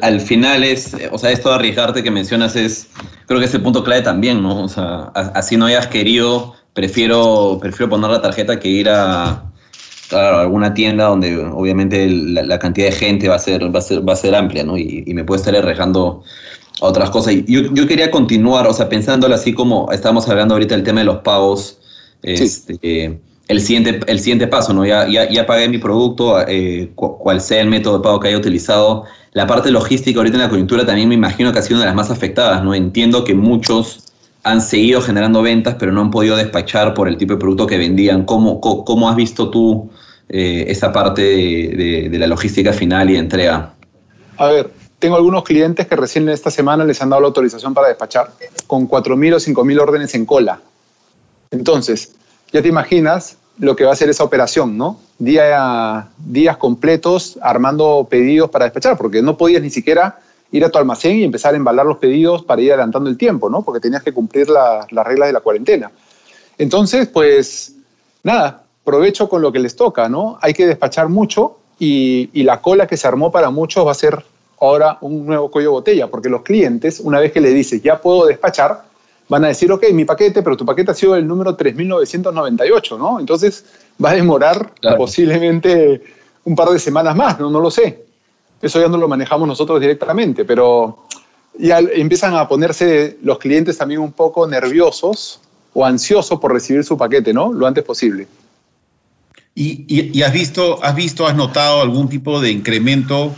al, 0.03 0.21
final 0.21 0.63
es, 0.63 0.95
o 1.11 1.19
sea, 1.19 1.31
esto 1.31 1.49
de 1.49 1.55
arriesgarte 1.55 2.03
que 2.03 2.11
mencionas 2.11 2.55
es, 2.55 2.89
creo 3.27 3.41
que 3.41 3.47
es 3.47 3.55
el 3.55 3.63
punto 3.63 3.83
clave 3.83 4.03
también, 4.03 4.43
¿no? 4.43 4.63
O 4.63 4.69
sea, 4.69 5.11
así 5.15 5.57
no 5.57 5.67
hayas 5.67 5.87
querido, 5.87 6.55
prefiero, 6.77 7.59
prefiero 7.59 7.89
poner 7.89 8.11
la 8.11 8.21
tarjeta 8.21 8.61
que 8.61 8.69
ir 8.69 8.91
a, 8.91 9.51
claro, 10.11 10.41
alguna 10.41 10.75
tienda 10.75 11.07
donde 11.07 11.35
obviamente 11.39 12.07
la, 12.07 12.59
cantidad 12.59 12.89
de 12.89 12.93
gente 12.93 13.29
va 13.29 13.37
a 13.37 13.39
ser, 13.39 13.75
va 13.75 13.79
a 13.79 13.83
ser, 13.83 14.07
va 14.07 14.13
a 14.13 14.17
ser 14.17 14.35
amplia, 14.35 14.63
¿no? 14.63 14.77
Y, 14.77 15.03
me 15.15 15.25
puede 15.25 15.41
estar 15.41 15.57
arriesgando 15.57 16.23
a 16.83 16.85
otras 16.85 17.09
cosas. 17.09 17.33
Y 17.33 17.45
yo, 17.51 17.63
yo, 17.73 17.87
quería 17.89 18.11
continuar, 18.11 18.67
o 18.67 18.75
sea, 18.75 18.91
pensándolo 18.91 19.35
así 19.35 19.55
como 19.55 19.91
estábamos 19.91 20.29
hablando 20.29 20.53
ahorita 20.53 20.75
del 20.75 20.85
tema 20.85 21.01
de 21.01 21.07
los 21.07 21.19
pagos, 21.23 21.79
este, 22.23 23.19
el, 23.49 23.61
siguiente, 23.63 24.01
el 24.07 24.19
siguiente 24.21 24.47
paso, 24.47 24.75
¿no? 24.75 24.85
Ya, 24.85 25.09
ya, 25.09 25.31
ya 25.31 25.47
pagué 25.47 25.71
mi 25.71 25.79
producto, 25.79 26.47
eh, 26.47 26.91
cual 26.95 27.41
sea 27.41 27.63
el 27.63 27.71
método 27.71 27.97
de 27.99 28.05
pago 28.05 28.21
que 28.21 28.29
haya 28.29 28.37
utilizado. 28.37 29.05
La 29.33 29.47
parte 29.47 29.71
logística 29.71 30.19
ahorita 30.19 30.37
en 30.37 30.43
la 30.43 30.51
coyuntura 30.51 30.85
también 30.85 31.09
me 31.09 31.15
imagino 31.15 31.53
que 31.55 31.59
ha 31.59 31.63
sido 31.63 31.77
una 31.77 31.85
de 31.85 31.91
las 31.91 31.97
más 31.97 32.11
afectadas, 32.11 32.63
¿no? 32.63 32.75
Entiendo 32.75 33.25
que 33.25 33.35
muchos 33.35 34.07
han 34.47 34.61
seguido 34.61 35.01
generando 35.03 35.43
ventas, 35.43 35.75
pero 35.77 35.91
no 35.91 36.01
han 36.01 36.11
podido 36.13 36.37
despachar 36.37 36.95
por 36.95 37.09
el 37.09 37.17
tipo 37.17 37.33
de 37.33 37.41
producto 37.41 37.67
que 37.67 37.77
vendían. 37.77 38.25
¿Cómo, 38.25 38.61
cómo, 38.61 39.11
has 39.11 39.17
visto 39.17 39.51
tú 39.51 39.91
eh, 40.29 40.67
esa 40.69 40.93
parte 40.93 41.21
de, 41.21 42.17
la 42.17 42.29
logística 42.29 42.73
final 42.73 43.11
y 43.11 43.15
de 43.15 43.19
entrega? 43.19 43.75
A 44.37 44.47
ver, 44.47 44.71
tengo 45.01 45.17
algunos 45.17 45.43
clientes 45.43 45.89
que 45.89 45.97
recién 45.97 46.29
esta 46.29 46.53
semana 46.53 46.85
les 46.85 47.03
han 47.03 47.11
dado 47.11 47.23
la 47.23 47.27
autorización 47.27 47.75
para 47.75 47.89
despachar 47.89 48.31
con 48.69 48.89
4.000 48.89 49.35
o 49.35 49.65
5.000 49.65 49.81
órdenes 49.81 50.15
en 50.15 50.25
cola. 50.25 50.61
Entonces, 51.51 52.15
ya 52.53 52.63
te 52.63 52.69
imaginas 52.69 53.39
lo 53.59 53.75
que 53.75 53.85
va 53.85 53.95
a 53.95 53.97
ser 53.97 54.11
esa 54.11 54.23
operación, 54.23 54.79
¿no? 54.79 55.01
Día, 55.19 56.07
días 56.19 56.57
completos 56.57 57.37
armando 57.43 58.07
pedidos 58.09 58.49
para 58.49 58.67
despachar, 58.67 58.97
porque 58.97 59.23
no 59.23 59.37
podías 59.37 59.61
ni 59.61 59.71
siquiera 59.71 60.21
ir 60.53 60.65
a 60.65 60.71
tu 60.71 60.79
almacén 60.79 61.19
y 61.19 61.25
empezar 61.25 61.55
a 61.55 61.57
embalar 61.57 61.87
los 61.87 61.99
pedidos 61.99 62.43
para 62.43 62.63
ir 62.63 62.73
adelantando 62.73 63.11
el 63.11 63.17
tiempo, 63.17 63.51
¿no? 63.51 63.63
Porque 63.63 63.81
tenías 63.81 64.03
que 64.03 64.13
cumplir 64.13 64.49
las 64.49 65.07
reglas 65.07 65.29
de 65.29 65.33
la 65.33 65.41
cuarentena. 65.41 65.91
Entonces, 66.59 67.09
pues 67.09 67.75
nada, 68.23 68.63
provecho 68.85 69.29
con 69.29 69.43
lo 69.43 69.53
que 69.53 69.59
les 69.59 69.77
toca, 69.77 70.09
¿no? 70.09 70.39
Hay 70.41 70.55
que 70.55 70.67
despachar 70.67 71.09
mucho 71.09 71.59
y, 71.79 72.43
la 72.43 72.61
cola 72.63 72.87
que 72.87 72.97
se 72.97 73.07
armó 73.07 73.31
para 73.31 73.51
muchos 73.51 73.87
va 73.87 73.91
a 73.91 73.95
ser 73.95 74.23
ahora 74.61 74.97
un 75.01 75.27
nuevo 75.27 75.51
cuello 75.51 75.71
de 75.71 75.73
botella, 75.73 76.07
porque 76.07 76.29
los 76.29 76.43
clientes, 76.43 77.01
una 77.01 77.21
vez 77.21 77.33
que 77.33 77.41
le 77.41 77.51
dices, 77.51 77.83
ya 77.83 78.01
puedo 78.01 78.27
despachar, 78.27 78.85
van 79.29 79.45
a 79.45 79.49
decir, 79.49 79.71
ok, 79.71 79.91
mi 79.93 80.05
paquete, 80.05 80.43
pero 80.43 80.57
tu 80.57 80.65
paquete 80.65 80.93
ha 80.93 80.95
sido 80.95 81.17
el 81.17 81.27
número 81.27 81.57
3998, 81.57 82.97
¿no? 82.97 83.21
Entonces 83.21 83.65
va 84.03 84.11
a 84.11 84.15
demorar 84.15 84.73
posiblemente 84.97 86.03
un 86.45 86.55
par 86.55 86.69
de 86.69 86.79
semanas 86.79 87.15
más, 87.17 87.39
¿no? 87.39 87.51
No 87.51 87.61
lo 87.61 87.71
sé. 87.71 88.06
Eso 88.61 88.81
ya 88.81 88.89
no 88.89 88.97
lo 88.97 89.09
manejamos 89.09 89.47
nosotros 89.47 89.81
directamente, 89.81 90.45
pero 90.45 91.07
ya 91.59 91.79
empiezan 91.79 92.35
a 92.35 92.49
ponerse 92.49 93.19
los 93.23 93.39
clientes 93.39 93.79
también 93.79 94.01
un 94.01 94.13
poco 94.13 94.47
nerviosos 94.47 95.41
o 95.73 95.85
ansiosos 95.85 96.41
por 96.41 96.53
recibir 96.53 96.85
su 96.85 96.97
paquete, 96.97 97.33
¿no? 97.33 97.53
Lo 97.53 97.67
antes 97.67 97.85
posible. 97.85 98.27
¿Y, 99.59 100.23
has, 100.23 100.35
visto, 100.35 100.85
has 100.85 100.95
visto, 100.95 101.27
has 101.27 101.35
notado 101.35 101.81
algún 101.81 102.11
tipo 102.11 102.43
de 102.43 102.51
incremento 102.51 103.35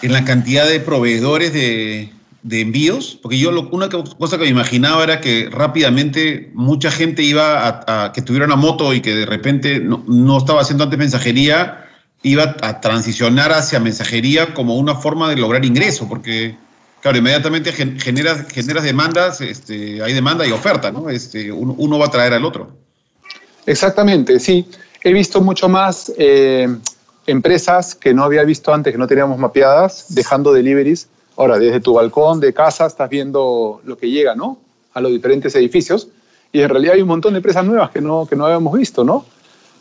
en 0.00 0.12
la 0.14 0.24
cantidad 0.24 0.66
de 0.66 0.80
proveedores 0.80 1.52
de, 1.52 2.10
envíos? 2.50 3.18
Porque 3.20 3.38
yo 3.38 3.50
una 3.70 3.90
cosa 3.90 4.38
que 4.38 4.44
me 4.44 4.50
imaginaba 4.50 5.04
era 5.04 5.20
que 5.20 5.50
rápidamente 5.50 6.50
mucha 6.54 6.90
gente 6.90 7.22
iba 7.22 7.84
a, 7.86 8.12
que 8.12 8.22
tuviera 8.22 8.46
una 8.46 8.56
moto 8.56 8.94
y 8.94 9.02
que 9.02 9.14
de 9.14 9.26
repente 9.26 9.78
no, 9.80 10.38
estaba 10.38 10.62
haciendo 10.62 10.84
antes 10.84 10.98
mensajería, 10.98 11.83
iba 12.24 12.56
a 12.62 12.80
transicionar 12.80 13.52
hacia 13.52 13.78
mensajería 13.78 14.54
como 14.54 14.76
una 14.76 14.96
forma 14.96 15.28
de 15.28 15.36
lograr 15.36 15.64
ingreso, 15.64 16.08
porque 16.08 16.56
claro, 17.00 17.18
inmediatamente 17.18 17.70
generas, 17.70 18.46
generas 18.50 18.82
demandas, 18.82 19.42
este, 19.42 20.02
hay 20.02 20.14
demanda 20.14 20.46
y 20.46 20.50
oferta, 20.50 20.90
¿no? 20.90 21.10
Este, 21.10 21.52
uno 21.52 21.98
va 21.98 22.06
a 22.06 22.10
traer 22.10 22.32
al 22.32 22.46
otro. 22.46 22.70
Exactamente, 23.66 24.40
sí. 24.40 24.66
He 25.02 25.12
visto 25.12 25.42
mucho 25.42 25.68
más 25.68 26.10
eh, 26.16 26.66
empresas 27.26 27.94
que 27.94 28.14
no 28.14 28.24
había 28.24 28.42
visto 28.44 28.72
antes, 28.72 28.90
que 28.90 28.98
no 28.98 29.06
teníamos 29.06 29.38
mapeadas, 29.38 30.06
dejando 30.08 30.50
deliveries. 30.50 31.08
Ahora, 31.36 31.58
desde 31.58 31.80
tu 31.80 31.92
balcón 31.92 32.40
de 32.40 32.54
casa 32.54 32.86
estás 32.86 33.10
viendo 33.10 33.82
lo 33.84 33.98
que 33.98 34.08
llega, 34.08 34.34
¿no? 34.34 34.58
A 34.94 35.02
los 35.02 35.12
diferentes 35.12 35.54
edificios. 35.56 36.08
Y 36.52 36.62
en 36.62 36.70
realidad 36.70 36.94
hay 36.94 37.02
un 37.02 37.08
montón 37.08 37.34
de 37.34 37.38
empresas 37.38 37.66
nuevas 37.66 37.90
que 37.90 38.00
no, 38.00 38.26
que 38.26 38.34
no 38.34 38.46
habíamos 38.46 38.78
visto, 38.78 39.04
¿no? 39.04 39.26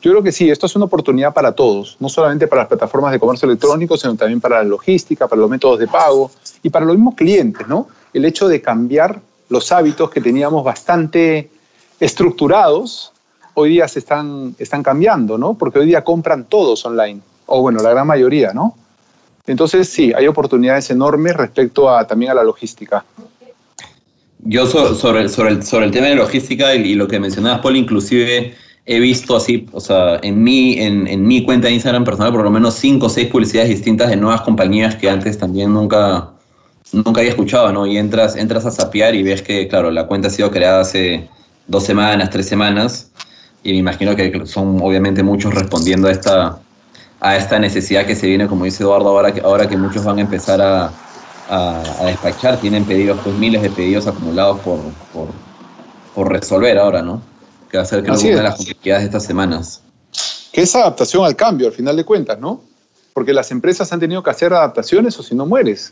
Yo 0.04 0.12
creo 0.12 0.22
que 0.22 0.34
sí, 0.34 0.50
esto 0.50 0.66
es 0.66 0.76
una 0.76 0.84
oportunidad 0.84 1.34
para 1.34 1.54
todos, 1.54 1.96
no 2.02 2.10
solamente 2.10 2.46
para 2.46 2.64
las 2.64 2.68
plataformas 2.68 3.14
de 3.14 3.20
comercio 3.22 3.48
electrónico, 3.48 3.96
sino 3.96 4.16
también 4.16 4.42
para 4.42 4.58
la 4.58 4.66
logística, 4.66 5.30
para 5.30 5.40
los 5.40 5.50
métodos 5.50 5.80
de 5.80 5.88
pago 5.88 6.30
y 6.62 6.70
para 6.70 6.86
los 6.86 6.98
mismos 6.98 7.16
clientes, 7.16 7.66
¿no? 7.70 7.88
El 8.14 8.26
hecho 8.26 8.50
de 8.50 8.62
cambiar 8.62 9.22
los 9.48 9.72
hábitos 9.72 10.10
que 10.10 10.20
teníamos 10.20 10.62
bastante 10.62 11.50
estructurados 12.02 13.14
hoy 13.54 13.70
día 13.70 13.88
se 13.88 14.00
están, 14.00 14.56
cambiando, 14.84 15.38
¿no? 15.38 15.54
Porque 15.54 15.80
hoy 15.80 15.86
día 15.86 16.04
compran 16.04 16.44
todos 16.50 16.86
online, 16.86 17.22
o 17.46 17.62
bueno, 17.62 17.82
la 17.82 17.92
gran 17.92 18.06
mayoría, 18.06 18.52
¿no? 18.52 18.76
Entonces, 19.48 19.88
sí, 19.88 20.12
hay 20.14 20.28
oportunidades 20.28 20.90
enormes 20.90 21.38
respecto 21.38 21.90
a, 21.90 22.06
también 22.06 22.32
a 22.32 22.34
la 22.34 22.44
logística. 22.44 23.06
Yo 24.40 24.68
sobre 24.68 25.22
el 25.22 25.92
tema 25.92 26.08
de 26.08 26.16
logística 26.16 26.76
y, 26.76 26.96
lo 26.96 27.08
que 27.08 27.22
mencionabas, 27.22 27.62
Paul, 27.62 27.78
inclusive 27.78 28.54
he 28.86 29.00
visto 29.00 29.36
así, 29.36 29.68
o 29.72 29.80
sea, 29.80 30.20
en 30.22 30.44
mi, 30.44 30.74
en, 30.80 31.08
en, 31.08 31.26
mi 31.26 31.44
cuenta 31.44 31.68
de 31.68 31.74
Instagram 31.74 32.04
personal 32.04 32.32
por 32.34 32.44
lo 32.44 32.52
menos 32.52 32.76
cinco 32.76 33.06
o 33.06 33.10
seis 33.10 33.28
publicidades 33.28 33.70
distintas 33.70 34.10
de 34.10 34.18
nuevas 34.18 34.42
compañías 34.42 34.96
que 34.96 35.10
antes 35.10 35.38
también 35.38 35.74
nunca, 35.74 36.32
nunca 36.92 37.22
había 37.22 37.32
escuchado, 37.32 37.72
¿no? 37.72 37.88
Y 37.88 37.98
entras, 37.98 38.36
entras 38.36 38.66
a 38.66 38.72
sapear 38.72 39.16
y 39.16 39.24
ves 39.24 39.42
que, 39.42 39.68
claro, 39.68 39.90
la 39.90 40.06
cuenta 40.08 40.28
ha 40.28 40.32
sido 40.32 40.52
creada 40.52 40.82
hace 40.82 41.30
dos 41.68 41.86
semanas, 41.86 42.30
tres 42.30 42.48
semanas, 42.48 43.10
y 43.64 43.72
me 43.72 43.78
imagino 43.78 44.16
que 44.18 44.46
son 44.46 44.82
obviamente 44.82 45.24
muchos 45.24 45.54
respondiendo 45.54 46.10
a 46.10 46.12
esta, 46.12 46.60
a 47.22 47.38
esta 47.38 47.60
necesidad 47.60 48.06
que 48.06 48.16
se 48.16 48.28
viene, 48.28 48.48
como 48.48 48.66
dice 48.66 48.84
Eduardo, 48.84 49.08
ahora 49.08 49.34
que, 49.34 49.40
ahora 49.40 49.70
que 49.70 49.78
muchos 49.78 50.04
van 50.04 50.18
a 50.18 50.22
empezar 50.22 50.62
a, 50.62 50.92
a, 51.50 52.06
despachar, 52.06 52.60
tienen 52.60 52.84
pedidos, 52.84 53.18
pues 53.24 53.34
miles 53.38 53.62
de 53.62 53.70
pedidos 53.70 54.08
acumulados 54.08 54.60
por, 54.60 54.80
por 56.14 56.30
resolver 56.30 56.78
ahora, 56.78 57.02
¿no? 57.02 57.33
Que 57.74 57.78
va 57.78 57.84
a 57.86 57.88
ser 57.88 58.04
creo 58.04 58.14
una 58.14 58.36
de 58.36 58.44
las 58.44 58.56
complejidades 58.58 59.02
de 59.02 59.06
estas 59.08 59.26
semanas. 59.26 59.82
Que 60.52 60.62
es 60.62 60.76
adaptación 60.76 61.26
al 61.26 61.36
cambio, 61.36 61.66
al 61.66 61.74
final 61.74 61.96
de 61.96 62.06
cuentas, 62.06 62.40
¿no? 62.40 62.62
Porque 63.16 63.34
las 63.34 63.50
empresas 63.50 63.92
han 63.92 64.00
tenido 64.00 64.22
que 64.22 64.30
hacer 64.30 64.54
adaptaciones 64.54 65.18
o 65.18 65.24
si 65.24 65.34
no 65.34 65.48
mueres. 65.48 65.92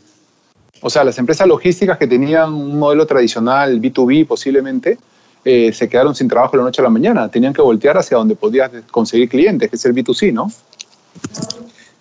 O 0.80 0.88
sea, 0.88 1.02
las 1.02 1.18
empresas 1.18 1.48
logísticas 1.48 1.98
que 1.98 2.06
tenían 2.06 2.54
un 2.54 2.78
modelo 2.78 3.04
tradicional, 3.04 3.80
B2B 3.80 4.28
posiblemente, 4.28 4.96
eh, 5.44 5.72
se 5.72 5.88
quedaron 5.88 6.14
sin 6.14 6.28
trabajo 6.28 6.56
la 6.56 6.62
noche 6.62 6.80
a 6.80 6.84
la 6.84 6.88
mañana. 6.88 7.28
Tenían 7.28 7.52
que 7.52 7.62
voltear 7.62 7.98
hacia 7.98 8.16
donde 8.16 8.36
podías 8.36 8.70
conseguir 8.92 9.28
clientes, 9.28 9.68
que 9.68 9.74
es 9.74 9.84
el 9.84 9.92
B2C, 9.92 10.32
¿no? 10.32 10.52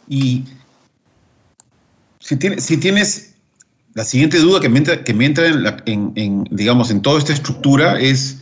Y 0.07 0.43
si, 2.19 2.37
si 2.59 2.77
tienes 2.77 3.33
la 3.95 4.03
siguiente 4.03 4.37
duda 4.37 4.59
que 4.59 4.69
me 4.69 4.77
entra, 4.77 5.03
que 5.03 5.15
me 5.15 5.25
entra 5.25 5.47
en, 5.87 6.43
digamos, 6.51 6.91
en 6.91 7.01
toda 7.01 7.17
esta 7.17 7.33
estructura 7.33 7.99
es 7.99 8.40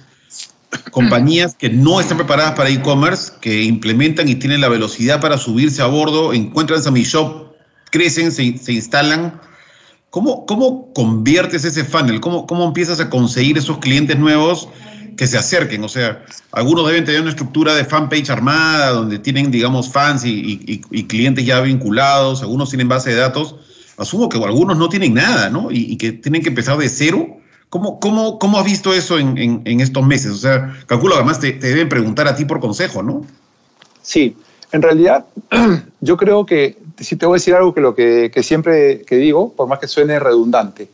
compañías 0.91 1.55
que 1.55 1.69
no 1.69 1.99
están 1.99 2.17
preparadas 2.17 2.53
para 2.53 2.69
e-commerce, 2.69 3.33
que 3.41 3.63
implementan 3.63 4.27
y 4.29 4.35
tienen 4.35 4.61
la 4.61 4.69
velocidad 4.69 5.19
para 5.21 5.37
subirse 5.37 5.81
a 5.81 5.87
bordo, 5.87 6.33
encuentran 6.33 6.81
Sammy 6.81 7.03
Shop, 7.03 7.53
crecen, 7.91 8.31
se, 8.31 8.57
se 8.57 8.73
instalan. 8.73 9.39
¿Cómo, 10.09 10.45
¿Cómo 10.45 10.91
conviertes 10.93 11.65
ese 11.65 11.83
funnel? 11.83 12.19
¿Cómo, 12.19 12.47
¿Cómo 12.47 12.65
empiezas 12.65 12.99
a 12.99 13.09
conseguir 13.09 13.57
esos 13.57 13.77
clientes 13.77 14.17
nuevos 14.17 14.67
que 15.19 15.27
se 15.27 15.37
acerquen. 15.37 15.83
O 15.83 15.89
sea, 15.89 16.23
algunos 16.53 16.87
deben 16.87 17.03
tener 17.03 17.19
una 17.19 17.31
estructura 17.31 17.75
de 17.75 17.83
fanpage 17.83 18.29
armada, 18.29 18.91
donde 18.91 19.19
tienen, 19.19 19.51
digamos, 19.51 19.91
fans 19.91 20.23
y, 20.23 20.79
clientes 21.09 21.45
ya 21.45 21.59
vinculados, 21.59 22.41
algunos 22.41 22.69
tienen 22.69 22.87
base 22.87 23.09
de 23.09 23.17
datos. 23.17 23.55
Asumo 23.97 24.29
que 24.29 24.37
algunos 24.37 24.77
no 24.77 24.87
tienen 24.87 25.15
nada, 25.15 25.49
¿no? 25.49 25.71
Y, 25.71 25.97
que 25.97 26.13
tienen 26.13 26.41
que 26.41 26.47
empezar 26.47 26.77
de 26.77 26.87
cero. 26.87 27.38
¿Cómo, 27.69 27.99
cómo, 27.99 28.39
cómo 28.39 28.57
has 28.57 28.65
visto 28.65 28.93
eso 28.93 29.19
en, 29.19 29.63
estos 29.81 30.05
meses? 30.05 30.31
O 30.31 30.37
sea, 30.37 30.75
calculo 30.87 31.15
además 31.15 31.39
te, 31.39 31.53
deben 31.53 31.87
preguntar 31.87 32.27
a 32.27 32.35
ti 32.35 32.45
por 32.45 32.59
consejo, 32.59 33.03
¿no? 33.03 33.25
Sí, 34.01 34.35
en 34.71 34.81
realidad 34.81 35.25
yo 36.01 36.17
creo 36.17 36.45
que, 36.45 36.77
si 36.97 37.15
te 37.15 37.27
voy 37.27 37.35
a 37.35 37.39
decir 37.39 37.53
algo 37.53 37.73
que 37.75 37.81
lo 37.81 37.93
que, 37.93 38.31
que 38.33 38.41
siempre 38.41 39.03
que 39.03 39.17
digo, 39.17 39.53
por 39.53 39.67
más 39.67 39.77
que 39.77 39.87
suene 39.87 40.19
redundante, 40.19 40.89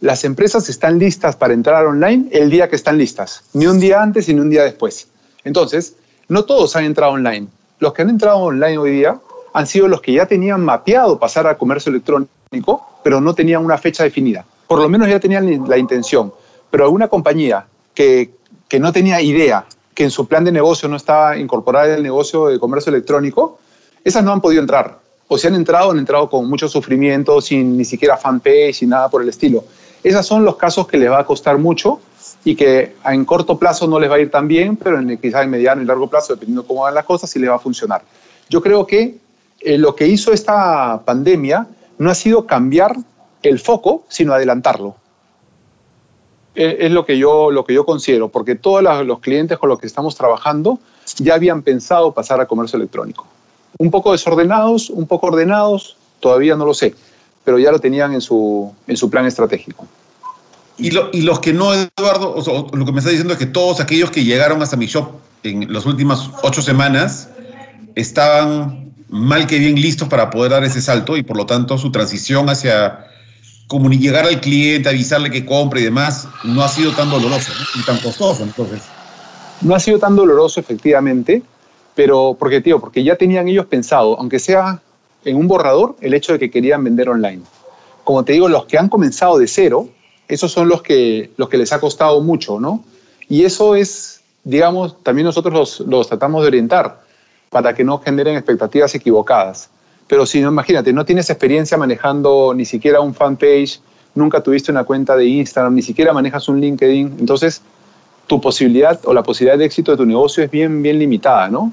las 0.00 0.24
empresas 0.24 0.68
están 0.68 0.98
listas 0.98 1.36
para 1.36 1.54
entrar 1.54 1.86
online 1.86 2.28
el 2.32 2.50
día 2.50 2.68
que 2.68 2.76
están 2.76 2.98
listas, 2.98 3.44
ni 3.52 3.66
un 3.66 3.78
día 3.78 4.02
antes 4.02 4.28
ni 4.28 4.40
un 4.40 4.50
día 4.50 4.64
después. 4.64 5.08
Entonces, 5.44 5.94
no 6.28 6.44
todos 6.44 6.74
han 6.74 6.84
entrado 6.84 7.12
online. 7.12 7.46
Los 7.78 7.92
que 7.92 8.02
han 8.02 8.10
entrado 8.10 8.38
online 8.38 8.78
hoy 8.78 8.90
día 8.92 9.20
han 9.52 9.66
sido 9.66 9.88
los 9.88 10.00
que 10.00 10.12
ya 10.12 10.26
tenían 10.26 10.64
mapeado 10.64 11.18
pasar 11.18 11.46
al 11.46 11.56
comercio 11.56 11.90
electrónico, 11.90 12.86
pero 13.04 13.20
no 13.20 13.34
tenían 13.34 13.64
una 13.64 13.78
fecha 13.78 14.02
definida. 14.02 14.44
Por 14.70 14.78
lo 14.78 14.88
menos 14.88 15.08
ya 15.08 15.18
tenían 15.18 15.68
la 15.68 15.78
intención. 15.78 16.32
Pero 16.70 16.84
alguna 16.84 17.08
compañía 17.08 17.66
que, 17.92 18.30
que 18.68 18.78
no 18.78 18.92
tenía 18.92 19.20
idea, 19.20 19.64
que 19.92 20.04
en 20.04 20.12
su 20.12 20.28
plan 20.28 20.44
de 20.44 20.52
negocio 20.52 20.88
no 20.88 20.94
estaba 20.94 21.36
incorporada 21.36 21.92
el 21.96 22.04
negocio 22.04 22.46
de 22.46 22.60
comercio 22.60 22.90
electrónico, 22.90 23.58
esas 24.04 24.22
no 24.22 24.30
han 24.30 24.40
podido 24.40 24.62
entrar. 24.62 25.00
O 25.26 25.36
si 25.36 25.48
han 25.48 25.56
entrado, 25.56 25.90
han 25.90 25.98
entrado 25.98 26.30
con 26.30 26.48
mucho 26.48 26.68
sufrimiento, 26.68 27.40
sin 27.40 27.76
ni 27.76 27.84
siquiera 27.84 28.16
fanpage, 28.16 28.82
y 28.82 28.86
nada 28.86 29.08
por 29.08 29.22
el 29.22 29.28
estilo. 29.28 29.64
Esos 30.04 30.24
son 30.24 30.44
los 30.44 30.54
casos 30.54 30.86
que 30.86 30.98
les 30.98 31.10
va 31.10 31.18
a 31.18 31.26
costar 31.26 31.58
mucho 31.58 31.98
y 32.44 32.54
que 32.54 32.94
en 33.04 33.24
corto 33.24 33.58
plazo 33.58 33.88
no 33.88 33.98
les 33.98 34.08
va 34.08 34.14
a 34.14 34.20
ir 34.20 34.30
tan 34.30 34.46
bien, 34.46 34.76
pero 34.76 35.00
en, 35.00 35.18
quizás 35.18 35.42
en 35.42 35.50
mediano 35.50 35.82
y 35.82 35.84
largo 35.84 36.06
plazo, 36.06 36.34
dependiendo 36.34 36.64
cómo 36.64 36.82
van 36.82 36.94
las 36.94 37.04
cosas, 37.04 37.28
sí 37.28 37.40
les 37.40 37.50
va 37.50 37.56
a 37.56 37.58
funcionar. 37.58 38.02
Yo 38.48 38.62
creo 38.62 38.86
que 38.86 39.16
eh, 39.62 39.78
lo 39.78 39.96
que 39.96 40.06
hizo 40.06 40.32
esta 40.32 41.02
pandemia 41.04 41.66
no 41.98 42.08
ha 42.08 42.14
sido 42.14 42.46
cambiar 42.46 42.94
el 43.42 43.58
foco, 43.58 44.04
sino 44.08 44.32
adelantarlo. 44.32 44.96
Eh, 46.54 46.78
es 46.80 46.90
lo 46.90 47.06
que, 47.06 47.16
yo, 47.16 47.50
lo 47.50 47.64
que 47.64 47.74
yo 47.74 47.84
considero, 47.86 48.28
porque 48.28 48.54
todos 48.56 48.82
los 49.06 49.20
clientes 49.20 49.58
con 49.58 49.68
los 49.68 49.78
que 49.78 49.86
estamos 49.86 50.16
trabajando 50.16 50.78
ya 51.18 51.34
habían 51.34 51.62
pensado 51.62 52.12
pasar 52.12 52.40
a 52.40 52.46
comercio 52.46 52.76
electrónico. 52.76 53.26
Un 53.78 53.90
poco 53.90 54.12
desordenados, 54.12 54.90
un 54.90 55.06
poco 55.06 55.28
ordenados, 55.28 55.96
todavía 56.20 56.56
no 56.56 56.66
lo 56.66 56.74
sé 56.74 56.94
pero 57.44 57.58
ya 57.58 57.70
lo 57.70 57.78
tenían 57.78 58.12
en 58.12 58.20
su, 58.20 58.72
en 58.86 58.96
su 58.96 59.10
plan 59.10 59.26
estratégico. 59.26 59.86
Y, 60.78 60.90
y 61.12 61.22
los 61.22 61.40
que 61.40 61.52
no, 61.52 61.72
Eduardo, 61.74 62.36
lo 62.72 62.84
que 62.84 62.92
me 62.92 62.98
está 62.98 63.10
diciendo 63.10 63.32
es 63.32 63.38
que 63.38 63.46
todos 63.46 63.80
aquellos 63.80 64.10
que 64.10 64.24
llegaron 64.24 64.62
hasta 64.62 64.76
mi 64.76 64.86
shop 64.86 65.08
en 65.42 65.72
las 65.72 65.86
últimas 65.86 66.30
ocho 66.42 66.62
semanas 66.62 67.28
estaban 67.94 68.92
mal 69.08 69.46
que 69.46 69.58
bien 69.58 69.80
listos 69.80 70.08
para 70.08 70.30
poder 70.30 70.52
dar 70.52 70.64
ese 70.64 70.80
salto 70.80 71.16
y 71.16 71.22
por 71.22 71.36
lo 71.36 71.44
tanto 71.44 71.76
su 71.76 71.90
transición 71.90 72.48
hacia 72.48 73.06
llegar 73.78 74.26
al 74.26 74.40
cliente, 74.40 74.88
avisarle 74.88 75.30
que 75.30 75.44
compre 75.44 75.80
y 75.80 75.84
demás, 75.84 76.28
no 76.44 76.62
ha 76.62 76.68
sido 76.68 76.92
tan 76.92 77.10
doloroso 77.10 77.52
y 77.74 77.84
tan 77.84 77.98
costoso 77.98 78.42
entonces. 78.42 78.82
No 79.60 79.74
ha 79.74 79.80
sido 79.80 79.98
tan 79.98 80.16
doloroso 80.16 80.60
efectivamente, 80.60 81.42
pero 81.94 82.36
porque, 82.38 82.60
tío, 82.60 82.80
porque 82.80 83.04
ya 83.04 83.16
tenían 83.16 83.46
ellos 83.48 83.66
pensado, 83.66 84.18
aunque 84.18 84.38
sea 84.38 84.80
en 85.24 85.36
un 85.36 85.46
borrador 85.46 85.96
el 86.00 86.14
hecho 86.14 86.32
de 86.32 86.38
que 86.38 86.50
querían 86.50 86.82
vender 86.82 87.08
online. 87.08 87.42
Como 88.04 88.24
te 88.24 88.32
digo, 88.32 88.48
los 88.48 88.64
que 88.66 88.78
han 88.78 88.88
comenzado 88.88 89.38
de 89.38 89.46
cero, 89.46 89.88
esos 90.26 90.50
son 90.50 90.68
los 90.68 90.82
que, 90.82 91.30
los 91.36 91.48
que 91.48 91.58
les 91.58 91.72
ha 91.72 91.80
costado 91.80 92.20
mucho, 92.20 92.58
¿no? 92.58 92.82
Y 93.28 93.44
eso 93.44 93.76
es, 93.76 94.22
digamos, 94.44 95.02
también 95.02 95.26
nosotros 95.26 95.52
los, 95.52 95.80
los 95.88 96.08
tratamos 96.08 96.42
de 96.42 96.48
orientar 96.48 97.02
para 97.50 97.74
que 97.74 97.84
no 97.84 97.98
generen 97.98 98.36
expectativas 98.36 98.94
equivocadas. 98.94 99.68
Pero 100.10 100.26
si 100.26 100.40
no, 100.40 100.48
imagínate, 100.48 100.92
no 100.92 101.04
tienes 101.04 101.30
experiencia 101.30 101.78
manejando 101.78 102.52
ni 102.52 102.64
siquiera 102.64 103.00
un 103.00 103.14
fanpage, 103.14 103.80
nunca 104.16 104.42
tuviste 104.42 104.72
una 104.72 104.82
cuenta 104.82 105.16
de 105.16 105.24
Instagram, 105.24 105.72
ni 105.72 105.82
siquiera 105.82 106.12
manejas 106.12 106.48
un 106.48 106.60
LinkedIn, 106.60 107.18
entonces 107.20 107.62
tu 108.26 108.40
posibilidad 108.40 108.98
o 109.04 109.14
la 109.14 109.22
posibilidad 109.22 109.56
de 109.56 109.66
éxito 109.66 109.92
de 109.92 109.98
tu 109.98 110.04
negocio 110.04 110.42
es 110.42 110.50
bien, 110.50 110.82
bien 110.82 110.98
limitada, 110.98 111.48
¿no? 111.48 111.72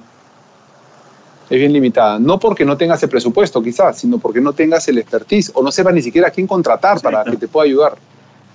es 1.50 1.58
bien 1.58 1.74
limitada. 1.74 2.20
No 2.20 2.38
porque 2.38 2.64
no 2.64 2.78
tengas 2.78 3.02
el 3.02 3.10
presupuesto, 3.10 3.64
quizás, 3.64 3.98
sino 3.98 4.20
porque 4.20 4.40
no 4.40 4.54
tengas 4.54 4.88
el 4.88 5.00
expertise 5.00 5.52
o 5.56 5.64
no 5.64 5.72
sepas 5.72 5.96
ni 5.96 6.04
siquiera 6.04 6.28
a 6.28 6.32
quién 6.32 6.46
contratar 6.46 7.02
para 7.02 7.24
que 7.24 7.38
te 7.38 7.48
pueda 7.48 7.66
ayudar. 7.66 7.98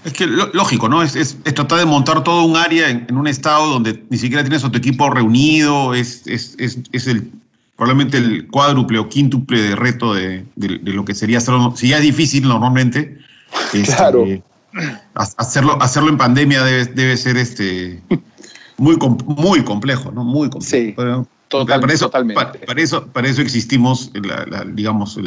Es 0.05 0.12
que 0.12 0.29
lógico, 0.29 0.88
¿no? 0.88 1.03
Es, 1.03 1.16
es, 1.16 1.42
tratar 1.42 1.81
de 1.81 1.87
montar 1.87 2.23
todo 2.23 2.45
un 2.45 2.57
área 2.57 2.88
en, 2.88 3.16
un 3.16 3.27
estado 3.27 3.66
donde 3.66 4.01
ni 4.11 4.18
siquiera 4.18 4.45
tienes 4.45 4.62
a 4.62 4.71
tu 4.71 4.79
equipo 4.79 5.11
reunido, 5.11 5.92
es, 5.92 6.25
es, 6.29 6.57
es 6.59 7.07
el, 7.09 7.33
probablemente 7.76 8.18
el 8.18 8.48
cuádruple 8.48 8.98
o 8.98 9.08
quíntuple 9.08 9.61
de 9.61 9.76
reto 9.76 10.14
de, 10.14 10.44
lo 10.56 11.04
que 11.04 11.14
sería 11.14 11.38
hacerlo, 11.38 11.74
si 11.76 11.88
ya 11.88 11.96
es 11.96 12.02
difícil 12.02 12.46
normalmente, 12.46 13.18
este, 13.72 13.94
claro. 13.96 14.24
hacerlo, 15.14 15.80
hacerlo 15.82 16.11
en 16.11 16.18
pandemia 16.18 16.62
debe, 16.64 16.85
debe 16.87 17.16
ser 17.16 17.37
este, 17.37 18.00
muy, 18.76 18.96
muy 19.26 19.62
complejo, 19.64 20.11
¿no? 20.11 20.24
Muy 20.24 20.50
complejo. 20.50 21.24
Sí 21.26 21.26
para, 21.66 21.92
eso, 21.92 22.06
totalmente. 22.06 22.58
Para, 22.66 22.80
eso, 22.80 23.06
para 23.06 23.28
eso 23.28 23.42
existimos, 23.42 24.11
digamos, 24.72 25.18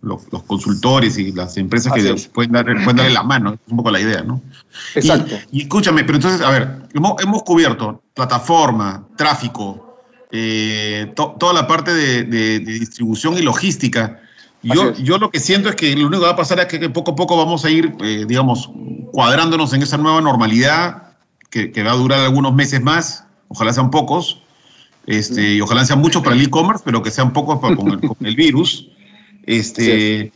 los, 0.00 0.22
consultores 0.46 1.18
y 1.18 1.32
las 1.32 1.56
empresas 1.56 1.92
que 1.92 2.14
pueden, 2.32 2.52
darle 2.52 3.10
la 3.10 3.22
mano, 3.22 3.54
es 3.54 3.70
un 3.70 3.76
poco 3.76 3.90
la 3.90 4.00
idea, 4.00 4.22
¿no? 4.22 4.40
Exacto. 4.94 5.36
Y, 5.52 5.62
escúchame, 5.62 6.04
pero 6.04 6.16
entonces, 6.16 6.40
a 6.40 6.50
ver, 6.50 6.88
hemos, 6.94 7.42
cubierto 7.42 8.02
plataforma, 8.14 9.06
tráfico, 9.16 9.83
eh, 10.36 11.12
toda 11.14 11.52
la 11.52 11.68
parte 11.68 11.94
de, 11.94 12.58
distribución 12.58 13.38
y 13.38 13.42
logística. 13.42 14.20
Yo, 14.62 14.92
yo, 14.94 15.18
lo 15.18 15.30
que 15.30 15.38
siento 15.38 15.68
es 15.68 15.76
que 15.76 15.94
lo 15.94 16.08
único 16.08 16.22
que 16.22 16.26
va 16.26 16.32
a 16.32 16.36
pasar 16.36 16.58
es 16.58 16.66
que 16.66 16.90
poco 16.90 17.12
a 17.12 17.14
poco 17.14 17.36
vamos 17.36 17.64
a 17.64 17.70
ir, 17.70 17.94
eh, 18.00 18.24
digamos, 18.26 18.68
cuadrándonos 19.12 19.72
en 19.74 19.82
esa 19.82 19.96
nueva 19.96 20.20
normalidad 20.20 21.14
que, 21.50 21.70
que 21.70 21.84
va 21.84 21.92
a 21.92 21.96
durar 21.96 22.18
algunos 22.18 22.52
meses 22.52 22.82
más, 22.82 23.24
ojalá 23.46 23.72
sean 23.72 23.92
pocos, 23.92 24.42
este, 25.06 25.54
y 25.54 25.60
ojalá 25.60 25.84
sean 25.84 26.00
muchos 26.00 26.20
para 26.20 26.34
el 26.34 26.42
e-commerce, 26.42 26.82
pero 26.84 27.00
que 27.00 27.12
sean 27.12 27.32
pocos 27.32 27.60
para, 27.60 27.76
con, 27.76 28.00
el, 28.20 28.34
virus. 28.34 28.88
Este, 29.46 30.32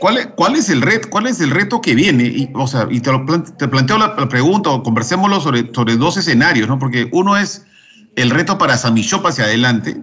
¿cuál, 0.00 0.16
es, 0.16 0.28
¿Cuál 0.28 0.56
es 0.56 0.70
el 0.70 0.80
reto? 0.80 1.10
¿Cuál 1.10 1.26
es 1.26 1.42
el 1.42 1.50
reto 1.50 1.82
que 1.82 1.94
viene? 1.94 2.24
Y, 2.24 2.48
o 2.54 2.66
sea, 2.66 2.88
y 2.90 3.00
te, 3.00 3.10
te 3.58 3.68
planteo 3.68 3.98
la, 3.98 4.16
pregunta, 4.30 4.70
o 4.70 4.82
conversémoslo 4.82 5.42
sobre, 5.42 5.70
sobre 5.74 5.96
dos 5.96 6.16
escenarios, 6.16 6.68
¿no? 6.68 6.78
Porque 6.78 7.10
uno 7.12 7.36
es 7.36 7.66
el 8.16 8.30
reto 8.30 8.58
para 8.58 8.76
Samishop 8.76 9.26
hacia 9.26 9.44
adelante, 9.44 10.02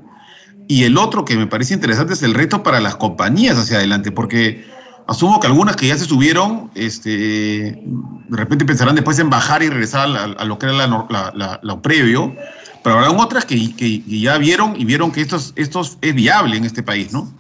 y 0.67 0.84
el 0.84 0.97
otro 0.97 1.26
que 1.26 1.36
me 1.36 1.47
parece 1.47 1.73
interesante 1.73 2.13
es 2.13 2.23
el 2.23 2.34
reto 2.34 2.63
para 2.63 2.80
las 2.80 2.95
compañías 2.95 3.58
hacia 3.58 3.78
adelante, 3.78 4.12
porque 4.12 4.65
asumo 5.08 5.39
que 5.39 5.47
algunas 5.47 5.76
que 5.76 5.88
ya 5.88 5.97
se 5.97 6.06
subieron, 6.06 6.71
este, 6.76 7.80
de 8.30 8.38
repente 8.38 8.65
pensarán 8.65 8.95
después 8.95 9.19
en 9.19 9.30
bajar 9.30 9.63
y 9.63 9.69
regresar 9.69 10.08
a, 10.38 10.45
lo 10.45 10.58
que 10.58 10.67
era 10.67 10.88
lo 11.62 11.82
previo, 11.82 12.36
pero 12.84 12.97
habrá 12.97 13.12
otras 13.12 13.45
que, 13.45 13.76
que, 13.76 14.02
ya 14.08 14.38
vieron 14.38 14.76
y 14.80 14.86
vieron 14.86 15.12
que 15.12 15.21
esto, 15.21 15.39
esto 15.56 15.82
es 16.02 16.15
viable 16.15 16.58
en 16.58 16.65
este 16.65 16.84
país, 16.84 17.12
¿no? 17.13 17.32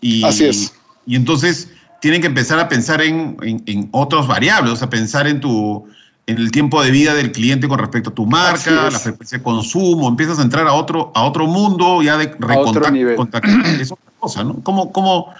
Y, 0.00 0.24
Así 0.24 0.44
es. 0.44 0.74
Y 1.06 1.16
entonces 1.16 1.68
tienen 2.00 2.20
que 2.20 2.26
empezar 2.28 2.58
a 2.60 2.68
pensar 2.68 3.00
en, 3.00 3.36
en, 3.42 3.88
otros 3.92 4.28
variables, 4.28 4.72
o 4.72 4.76
sea, 4.76 4.90
pensar 4.90 5.26
en 5.26 5.40
tu 5.40 5.86
en 5.86 5.97
el 6.28 6.50
tiempo 6.50 6.82
de 6.82 6.90
vida 6.90 7.14
del 7.14 7.32
cliente 7.32 7.68
con 7.68 7.78
respecto 7.78 8.10
a 8.10 8.14
tu 8.14 8.26
marca, 8.26 8.90
la 8.90 8.98
frecuencia 8.98 9.38
de 9.38 9.44
consumo, 9.44 10.08
empiezas 10.08 10.38
a 10.38 10.42
entrar 10.42 10.66
a 10.68 10.74
otro, 10.74 11.10
a 11.14 11.24
otro 11.24 11.46
mundo 11.46 12.02
ya 12.02 12.18
de 12.18 12.26
recontactar. 12.38 13.66
Es 13.80 13.90
otra 13.90 14.12
cosa, 14.18 14.44
¿no? 14.44 14.56
¿Cómo, 14.62 14.92
cómo, 14.92 15.32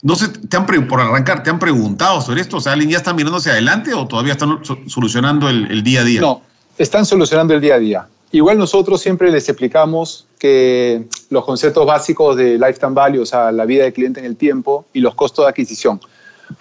no 0.00 0.16
sé, 0.16 0.28
te 0.28 0.56
han, 0.56 0.64
por 0.64 1.00
arrancar, 1.00 1.42
¿te 1.42 1.50
han 1.50 1.58
preguntado 1.58 2.22
sobre 2.22 2.40
esto? 2.40 2.56
O 2.56 2.60
sea, 2.60 2.72
¿alguien 2.72 2.90
ya 2.90 2.96
está 2.96 3.12
mirando 3.12 3.38
hacia 3.38 3.52
adelante 3.52 3.92
o 3.92 4.06
todavía 4.06 4.32
están 4.32 4.60
solucionando 4.86 5.50
el, 5.50 5.70
el 5.70 5.82
día 5.82 6.00
a 6.00 6.04
día? 6.04 6.20
No, 6.22 6.40
están 6.78 7.04
solucionando 7.04 7.52
el 7.52 7.60
día 7.60 7.74
a 7.74 7.78
día. 7.78 8.06
Igual 8.30 8.56
nosotros 8.56 9.02
siempre 9.02 9.30
les 9.30 9.46
explicamos 9.50 10.26
que 10.38 11.04
los 11.28 11.44
conceptos 11.44 11.84
básicos 11.86 12.36
de 12.36 12.58
lifetime 12.58 12.92
value, 12.94 13.20
o 13.20 13.26
sea, 13.26 13.52
la 13.52 13.66
vida 13.66 13.84
del 13.84 13.92
cliente 13.92 14.20
en 14.20 14.26
el 14.26 14.36
tiempo 14.36 14.86
y 14.94 15.00
los 15.00 15.14
costos 15.14 15.44
de 15.44 15.50
adquisición. 15.50 16.00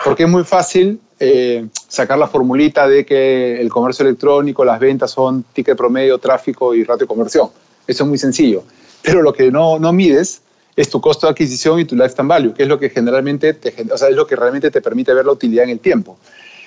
Porque 0.04 0.24
es 0.24 0.30
muy 0.30 0.44
fácil 0.44 1.00
eh, 1.20 1.68
sacar 1.88 2.18
la 2.18 2.28
formulita 2.28 2.88
de 2.88 3.06
que 3.06 3.60
el 3.62 3.70
comercio 3.70 4.06
electrónico, 4.06 4.66
las 4.66 4.80
ventas 4.80 5.12
son 5.12 5.44
ticket 5.54 5.78
promedio, 5.78 6.18
tráfico 6.18 6.74
y 6.74 6.84
ratio 6.84 7.06
de 7.06 7.08
conversión. 7.08 7.50
Eso 7.88 8.04
es 8.04 8.10
muy 8.10 8.18
sencillo. 8.18 8.64
Pero 9.02 9.22
lo 9.22 9.34
que 9.34 9.52
no, 9.52 9.80
no 9.80 9.94
mides 9.94 10.42
es 10.76 10.90
tu 10.90 11.02
costo 11.02 11.28
de 11.28 11.32
adquisición 11.32 11.80
y 11.80 11.86
tu 11.86 11.96
lifetime 11.96 12.28
value, 12.28 12.54
que 12.54 12.64
es 12.64 12.70
lo 12.70 12.80
que 12.80 12.90
generalmente 12.90 13.54
te, 13.54 13.74
o 13.92 13.98
sea, 13.98 14.10
es 14.10 14.16
lo 14.16 14.26
que 14.26 14.36
realmente 14.36 14.72
te 14.72 14.82
permite 14.82 15.14
ver 15.14 15.26
la 15.26 15.32
utilidad 15.32 15.66
en 15.66 15.72
el 15.72 15.80
tiempo. 15.80 16.18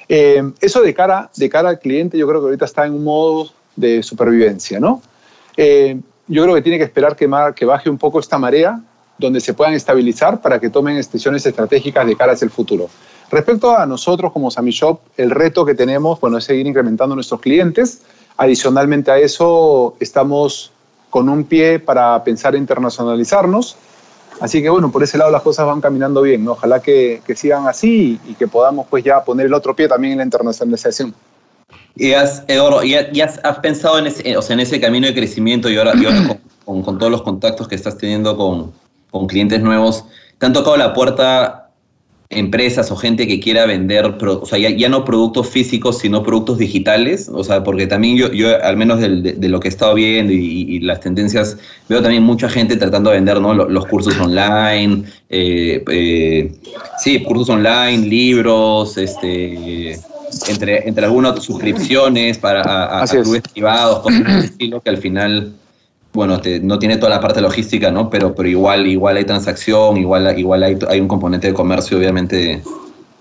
Eh, 0.08 0.42
eso 0.60 0.82
de 0.82 0.92
cara, 0.92 1.30
de 1.36 1.48
cara 1.48 1.70
al 1.70 1.78
cliente, 1.78 2.18
yo 2.18 2.28
creo 2.28 2.40
que 2.40 2.46
ahorita 2.46 2.64
está 2.64 2.86
en 2.86 2.94
un 2.94 3.04
modo 3.04 3.50
de 3.76 4.02
supervivencia, 4.02 4.78
¿no? 4.78 5.02
Eh, 5.56 5.98
yo 6.26 6.42
creo 6.42 6.54
que 6.54 6.62
tiene 6.62 6.78
que 6.78 6.84
esperar 6.84 7.16
que, 7.16 7.28
que 7.56 7.64
baje 7.64 7.90
un 7.90 7.98
poco 7.98 8.20
esta 8.20 8.38
marea, 8.38 8.80
donde 9.18 9.40
se 9.40 9.54
puedan 9.54 9.74
estabilizar 9.74 10.40
para 10.40 10.60
que 10.60 10.70
tomen 10.70 10.96
decisiones 10.96 11.44
estratégicas 11.46 12.06
de 12.06 12.16
cara 12.16 12.32
hacia 12.32 12.46
el 12.46 12.50
futuro. 12.50 12.88
Respecto 13.30 13.76
a 13.76 13.86
nosotros 13.86 14.32
como 14.32 14.50
Sami 14.50 14.70
Shop, 14.70 15.00
el 15.16 15.30
reto 15.30 15.64
que 15.64 15.74
tenemos 15.74 16.20
bueno, 16.20 16.38
es 16.38 16.44
seguir 16.44 16.66
incrementando 16.66 17.14
nuestros 17.14 17.40
clientes. 17.40 18.02
Adicionalmente 18.36 19.10
a 19.10 19.18
eso, 19.18 19.96
estamos 20.00 20.72
con 21.10 21.28
un 21.28 21.44
pie 21.44 21.78
para 21.78 22.22
pensar 22.24 22.54
en 22.54 22.62
internacionalizarnos. 22.62 23.76
Así 24.40 24.60
que 24.60 24.68
bueno, 24.68 24.90
por 24.90 25.02
ese 25.02 25.16
lado 25.16 25.30
las 25.30 25.42
cosas 25.42 25.66
van 25.66 25.80
caminando 25.80 26.22
bien. 26.22 26.46
Ojalá 26.48 26.80
que, 26.80 27.22
que 27.26 27.36
sigan 27.36 27.68
así 27.68 28.20
y, 28.26 28.32
y 28.32 28.34
que 28.34 28.48
podamos 28.48 28.86
pues 28.90 29.04
ya 29.04 29.22
poner 29.22 29.46
el 29.46 29.54
otro 29.54 29.74
pie 29.76 29.88
también 29.88 30.12
en 30.12 30.18
la 30.18 30.24
internacionalización. 30.24 31.14
Y 31.96 32.12
has, 32.12 32.42
has, 32.48 33.58
pensado 33.60 33.98
en 33.98 34.08
ese, 34.08 34.36
o 34.36 34.42
sea, 34.42 34.54
en 34.54 34.60
ese 34.60 34.80
camino 34.80 35.06
de 35.06 35.14
crecimiento 35.14 35.70
y 35.70 35.76
ahora, 35.76 35.92
con, 36.64 36.82
con, 36.82 36.98
todos 36.98 37.12
los 37.12 37.22
contactos 37.22 37.68
que 37.68 37.76
estás 37.76 37.96
teniendo 37.96 38.36
con, 38.36 38.72
con, 39.14 39.26
clientes 39.26 39.62
nuevos, 39.62 40.04
¿te 40.38 40.46
han 40.46 40.52
tocado 40.52 40.76
la 40.76 40.92
puerta 40.92 41.60
empresas 42.30 42.90
o 42.90 42.96
gente 42.96 43.28
que 43.28 43.38
quiera 43.38 43.64
vender, 43.64 44.06
o 44.06 44.46
sea, 44.46 44.58
ya, 44.58 44.88
no 44.88 45.04
productos 45.04 45.48
físicos, 45.48 45.98
sino 45.98 46.22
productos 46.22 46.58
digitales? 46.58 47.30
O 47.32 47.44
sea, 47.44 47.62
porque 47.62 47.86
también 47.86 48.16
yo, 48.16 48.32
yo 48.32 48.62
al 48.62 48.76
menos 48.76 49.00
de, 49.00 49.48
lo 49.48 49.60
que 49.60 49.68
he 49.68 49.70
estado 49.70 49.94
viendo 49.94 50.32
y, 50.32 50.80
las 50.80 51.00
tendencias, 51.00 51.56
veo 51.88 52.02
también 52.02 52.22
mucha 52.22 52.48
gente 52.48 52.76
tratando 52.76 53.10
de 53.10 53.16
vender 53.16 53.40
¿no? 53.40 53.54
los, 53.54 53.86
cursos 53.86 54.18
online, 54.18 55.04
eh, 55.30 55.84
eh, 55.88 56.52
sí, 56.98 57.22
cursos 57.22 57.50
online, 57.50 58.06
libros, 58.06 58.98
este 58.98 59.98
entre, 60.48 60.88
entre 60.88 61.04
algunas 61.04 61.42
suscripciones 61.42 62.38
para 62.38 63.02
a, 63.02 63.06
clubes 63.06 63.42
privados, 63.52 64.00
cosas 64.00 64.24
de 64.24 64.46
estilo, 64.46 64.80
que 64.80 64.90
al 64.90 64.98
final, 64.98 65.52
bueno, 66.14 66.40
no 66.62 66.78
tiene 66.78 66.96
toda 66.96 67.10
la 67.10 67.20
parte 67.20 67.40
logística, 67.40 67.90
¿no? 67.90 68.08
Pero, 68.08 68.34
pero 68.34 68.48
igual, 68.48 68.86
igual 68.86 69.16
hay 69.16 69.24
transacción, 69.24 69.98
igual, 69.98 70.38
igual 70.38 70.62
hay, 70.62 70.78
hay 70.88 71.00
un 71.00 71.08
componente 71.08 71.48
de 71.48 71.54
comercio, 71.54 71.98
obviamente, 71.98 72.62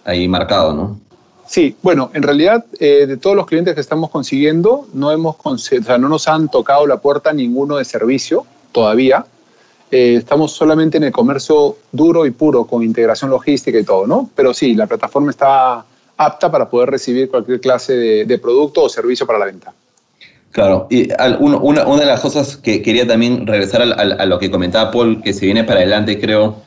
ahí 0.05 0.27
marcado, 0.27 0.73
¿no? 0.73 0.99
Sí, 1.47 1.75
bueno, 1.81 2.09
en 2.13 2.23
realidad 2.23 2.65
eh, 2.79 3.05
de 3.05 3.17
todos 3.17 3.35
los 3.35 3.45
clientes 3.45 3.75
que 3.75 3.81
estamos 3.81 4.09
consiguiendo, 4.09 4.87
no, 4.93 5.11
hemos 5.11 5.35
o 5.43 5.57
sea, 5.57 5.97
no 5.97 6.07
nos 6.07 6.27
han 6.27 6.49
tocado 6.49 6.87
la 6.87 6.97
puerta 6.97 7.33
ninguno 7.33 7.77
de 7.77 7.85
servicio 7.85 8.45
todavía. 8.71 9.25
Eh, 9.91 10.15
estamos 10.15 10.53
solamente 10.53 10.97
en 10.97 11.03
el 11.03 11.11
comercio 11.11 11.77
duro 11.91 12.25
y 12.25 12.31
puro, 12.31 12.65
con 12.65 12.81
integración 12.81 13.29
logística 13.29 13.77
y 13.77 13.83
todo, 13.83 14.07
¿no? 14.07 14.29
Pero 14.35 14.53
sí, 14.53 14.73
la 14.73 14.87
plataforma 14.87 15.29
está 15.29 15.85
apta 16.17 16.49
para 16.49 16.69
poder 16.69 16.89
recibir 16.89 17.29
cualquier 17.29 17.59
clase 17.59 17.93
de, 18.25 18.37
producto 18.39 18.83
o 18.83 18.89
servicio 18.89 19.27
para 19.27 19.39
la 19.39 19.45
venta. 19.45 19.73
Claro, 20.53 20.85
y 20.91 21.09
una, 21.39 21.57
una, 21.57 21.99
de 21.99 22.05
las 22.05 22.19
cosas 22.19 22.57
que 22.57 22.83
quería 22.83 23.07
también 23.07 23.47
regresar 23.47 23.81
a, 23.81 24.25
lo 24.27 24.37
que 24.37 24.51
comentaba 24.51 24.91
Paul, 24.91 25.19
que 25.23 25.33
se 25.33 25.47
viene 25.47 25.63
para 25.63 25.79
adelante, 25.79 26.19
creo, 26.19 26.57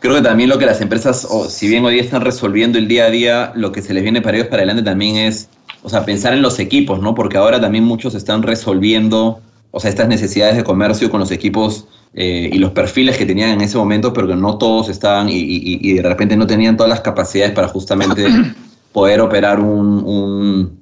creo 0.00 0.14
que 0.14 0.22
también 0.22 0.48
lo 0.48 0.56
que 0.56 0.64
las 0.64 0.80
empresas, 0.80 1.26
o 1.28 1.44
si 1.44 1.68
bien 1.68 1.84
hoy 1.84 1.92
día 1.92 2.02
están 2.02 2.22
resolviendo 2.22 2.78
el 2.78 2.88
día 2.88 3.04
a 3.04 3.10
día, 3.10 3.52
lo 3.54 3.70
que 3.70 3.82
se 3.82 3.92
les 3.92 4.02
viene 4.02 4.22
para 4.22 4.38
ellos 4.38 4.48
para 4.48 4.62
adelante 4.62 4.82
también 4.82 5.16
es, 5.16 5.50
o 5.82 5.90
sea, 5.90 6.06
pensar 6.06 6.32
en 6.32 6.40
los 6.40 6.58
equipos, 6.58 7.02
¿no? 7.02 7.14
Porque 7.14 7.36
ahora 7.36 7.60
también 7.60 7.84
muchos 7.84 8.14
están 8.14 8.42
resolviendo, 8.42 9.42
o 9.72 9.78
sea, 9.78 9.90
estas 9.90 10.08
necesidades 10.08 10.56
de 10.56 10.64
comercio 10.64 11.10
con 11.10 11.20
los 11.20 11.30
equipos 11.32 11.86
eh, 12.14 12.48
y 12.50 12.56
los 12.56 12.70
perfiles 12.70 13.18
que 13.18 13.26
tenían 13.26 13.50
en 13.50 13.60
ese 13.60 13.76
momento, 13.76 14.14
pero 14.14 14.26
que 14.26 14.36
no 14.36 14.56
todos 14.56 14.88
estaban 14.88 15.28
y, 15.30 15.92
de 15.92 16.02
repente 16.02 16.34
no 16.34 16.46
tenían 16.46 16.78
todas 16.78 16.88
las 16.88 17.02
capacidades 17.02 17.52
para 17.52 17.68
justamente 17.68 18.24
poder 18.92 19.20
operar 19.20 19.60
un, 19.60 20.81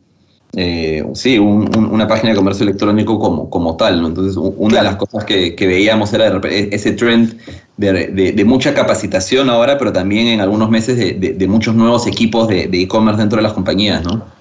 eh, 0.57 1.05
sí, 1.15 1.39
una 1.39 2.09
página 2.09 2.31
de 2.31 2.37
comercio 2.37 2.65
electrónico 2.65 3.19
como, 3.19 3.49
como 3.51 3.77
tal. 3.77 4.05
Entonces, 4.05 4.37
una 4.37 4.79
de 4.79 4.85
las 4.85 4.97
cosas 4.97 5.25
que, 5.25 5.55
veíamos 5.59 6.13
era 6.13 6.27
e, 6.49 6.69
ese 6.73 6.93
trend 6.93 7.39
de, 7.77 8.43
mucha 8.45 8.75
capacitación 8.75 9.49
ahora, 9.49 9.79
pero 9.79 9.93
también 9.93 10.27
en 10.27 10.41
algunos 10.41 10.71
meses 10.71 10.97
de, 10.99 11.47
muchos 11.49 11.75
nuevos 11.75 12.07
equipos 12.07 12.49
de 12.49 12.69
e-commerce 12.73 13.21
dentro 13.21 13.37
de 13.37 13.43
las 13.43 13.53
compañías, 13.53 14.03
¿no? 14.03 14.41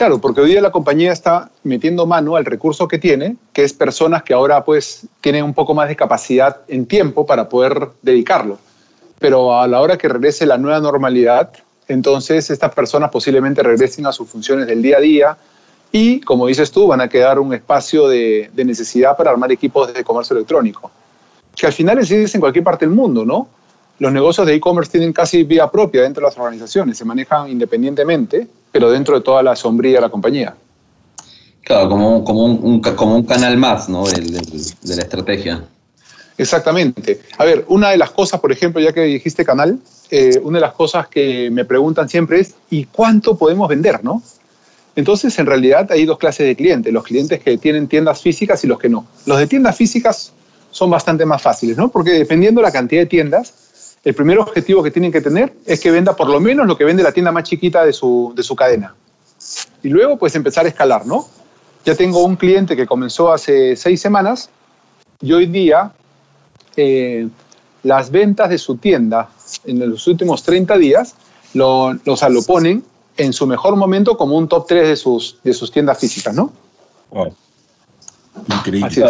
Claro, 0.00 0.18
porque 0.18 0.40
hoy 0.40 0.52
día 0.52 0.62
la 0.62 0.70
compañía 0.70 1.12
está 1.12 1.50
metiendo 1.62 2.06
mano 2.06 2.36
al 2.36 2.46
recurso 2.46 2.88
que 2.88 2.98
tiene, 2.98 3.36
que 3.52 3.64
es 3.64 3.74
personas 3.74 4.22
que 4.22 4.32
ahora 4.32 4.64
pues 4.64 5.06
tienen 5.20 5.44
un 5.44 5.52
poco 5.52 5.74
más 5.74 5.88
de 5.88 5.94
capacidad 5.96 6.56
en 6.68 6.86
tiempo 6.86 7.26
para 7.26 7.50
poder 7.50 7.88
dedicarlo. 8.00 8.56
Pero 9.18 9.60
a 9.60 9.68
la 9.68 9.78
hora 9.78 9.98
que 9.98 10.08
regrese 10.08 10.46
la 10.46 10.56
nueva 10.56 10.80
normalidad, 10.80 11.50
entonces 11.92 12.50
estas 12.50 12.72
personas 12.74 13.10
posiblemente 13.10 13.62
regresen 13.62 14.06
a 14.06 14.12
sus 14.12 14.28
funciones 14.28 14.66
del 14.66 14.80
día 14.80 14.98
a 14.98 15.00
día 15.00 15.36
y, 15.92 16.20
como 16.20 16.46
dices 16.46 16.70
tú, 16.70 16.86
van 16.86 17.00
a 17.00 17.08
quedar 17.08 17.38
un 17.38 17.52
espacio 17.52 18.08
de, 18.08 18.50
necesidad 18.54 19.16
para 19.16 19.30
armar 19.30 19.50
equipos 19.50 19.92
de 19.92 20.04
comercio 20.04 20.36
electrónico, 20.36 20.90
que 21.56 21.66
al 21.66 21.72
final 21.72 21.98
existe 21.98 22.36
en 22.36 22.40
cualquier 22.40 22.64
parte 22.64 22.86
del 22.86 22.94
mundo, 22.94 23.24
¿no? 23.24 23.48
Los 23.98 24.12
negocios 24.12 24.46
de 24.46 24.54
e-commerce 24.54 24.90
tienen 24.90 25.12
casi 25.12 25.42
vida 25.42 25.70
propia 25.70 26.02
dentro 26.02 26.22
de 26.22 26.30
las 26.30 26.38
organizaciones, 26.38 26.96
se 26.96 27.04
manejan 27.04 27.50
independientemente 27.50 28.46
pero 28.72 28.90
dentro 28.90 29.16
de 29.16 29.20
toda 29.22 29.42
la 29.42 29.56
sombría 29.56 29.96
de 29.96 30.00
la 30.00 30.08
compañía. 30.08 30.54
Claro, 31.62 31.88
como, 31.88 32.24
como, 32.24 32.44
un, 32.44 32.80
como 32.80 33.16
un 33.16 33.24
canal 33.24 33.56
más 33.56 33.88
¿no? 33.88 34.04
de, 34.04 34.20
de, 34.20 34.96
la 34.96 35.02
estrategia. 35.02 35.64
Exactamente. 36.38 37.20
A 37.36 37.44
ver, 37.44 37.64
una 37.68 37.90
de 37.90 37.98
las 37.98 38.10
cosas, 38.10 38.40
por 38.40 38.50
ejemplo, 38.50 38.80
ya 38.80 38.92
que 38.92 39.02
dijiste 39.02 39.44
canal, 39.44 39.78
eh, 40.10 40.40
una 40.42 40.58
de 40.58 40.62
las 40.62 40.72
cosas 40.72 41.08
que 41.08 41.50
me 41.50 41.64
preguntan 41.64 42.08
siempre 42.08 42.40
es, 42.40 42.54
¿y 42.70 42.84
cuánto 42.84 43.36
podemos 43.36 43.68
vender? 43.68 44.02
¿no? 44.02 44.22
Entonces, 44.96 45.38
en 45.38 45.46
realidad 45.46 45.90
hay 45.92 46.04
dos 46.04 46.18
clases 46.18 46.46
de 46.46 46.56
clientes, 46.56 46.92
los 46.92 47.04
clientes 47.04 47.40
que 47.40 47.56
tienen 47.58 47.86
tiendas 47.86 48.20
físicas 48.20 48.62
y 48.64 48.66
los 48.66 48.78
que 48.78 48.88
no. 48.88 49.06
Los 49.26 49.38
de 49.38 49.46
tiendas 49.46 49.76
físicas 49.76 50.32
son 50.70 50.90
bastante 50.90 51.24
más 51.24 51.40
fáciles, 51.40 51.76
¿no? 51.76 51.88
Porque 51.88 52.10
dependiendo 52.10 52.60
de 52.60 52.66
la 52.66 52.72
cantidad 52.72 53.02
de 53.02 53.06
tiendas, 53.06 53.96
el 54.04 54.14
primer 54.14 54.38
objetivo 54.38 54.82
que 54.82 54.90
tienen 54.90 55.12
que 55.12 55.20
tener 55.20 55.52
es 55.66 55.80
que 55.80 55.90
venda 55.90 56.16
por 56.16 56.28
lo 56.28 56.40
menos 56.40 56.66
lo 56.66 56.76
que 56.76 56.84
vende 56.84 57.02
la 57.02 57.12
tienda 57.12 57.32
más 57.32 57.44
chiquita 57.44 57.84
de 57.84 57.92
su, 57.92 58.32
de 58.34 58.42
su 58.42 58.56
cadena. 58.56 58.94
Y 59.82 59.88
luego, 59.88 60.18
pues, 60.18 60.34
empezar 60.34 60.66
a 60.66 60.68
escalar, 60.68 61.06
¿no? 61.06 61.28
Ya 61.84 61.94
tengo 61.94 62.24
un 62.24 62.36
cliente 62.36 62.76
que 62.76 62.86
comenzó 62.86 63.32
hace 63.32 63.76
seis 63.76 64.00
semanas 64.00 64.50
y 65.22 65.32
hoy 65.32 65.46
día 65.46 65.92
eh, 66.76 67.28
las 67.82 68.10
ventas 68.10 68.50
de 68.50 68.58
su 68.58 68.76
tienda 68.76 69.30
en 69.64 69.90
los 69.90 70.06
últimos 70.06 70.42
30 70.42 70.76
días 70.78 71.14
lo, 71.54 71.92
lo, 71.92 72.16
lo 72.28 72.42
ponen 72.42 72.84
en 73.16 73.32
su 73.32 73.46
mejor 73.46 73.76
momento 73.76 74.16
como 74.16 74.36
un 74.36 74.48
top 74.48 74.66
3 74.68 74.88
de 74.88 74.96
sus, 74.96 75.38
de 75.42 75.52
sus 75.52 75.70
tiendas 75.70 75.98
físicas, 75.98 76.34
¿no? 76.34 76.52
Wow. 77.10 77.34
Increíble. 78.48 79.04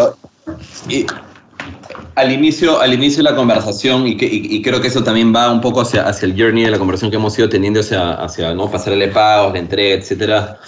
Y 0.88 1.06
al 2.14 2.32
inicio, 2.32 2.80
al 2.80 2.92
inicio 2.92 3.18
de 3.22 3.30
la 3.30 3.36
conversación, 3.36 4.06
y, 4.06 4.16
que, 4.16 4.26
y, 4.26 4.60
creo 4.62 4.80
que 4.80 4.88
eso 4.88 5.04
también 5.04 5.34
va 5.34 5.50
un 5.50 5.60
poco 5.60 5.82
hacia, 5.82 6.06
hacia 6.06 6.26
el 6.26 6.40
journey 6.40 6.64
de 6.64 6.70
la 6.70 6.78
conversación 6.78 7.10
que 7.10 7.16
hemos 7.16 7.38
ido 7.38 7.48
teniendo 7.48 7.80
hacia, 7.80 8.14
hacia 8.14 8.52
¿no? 8.54 8.70
pasarle 8.70 9.08
pagos, 9.08 9.52
de 9.52 9.58
entrega, 9.60 9.94
etcétera. 9.96 10.58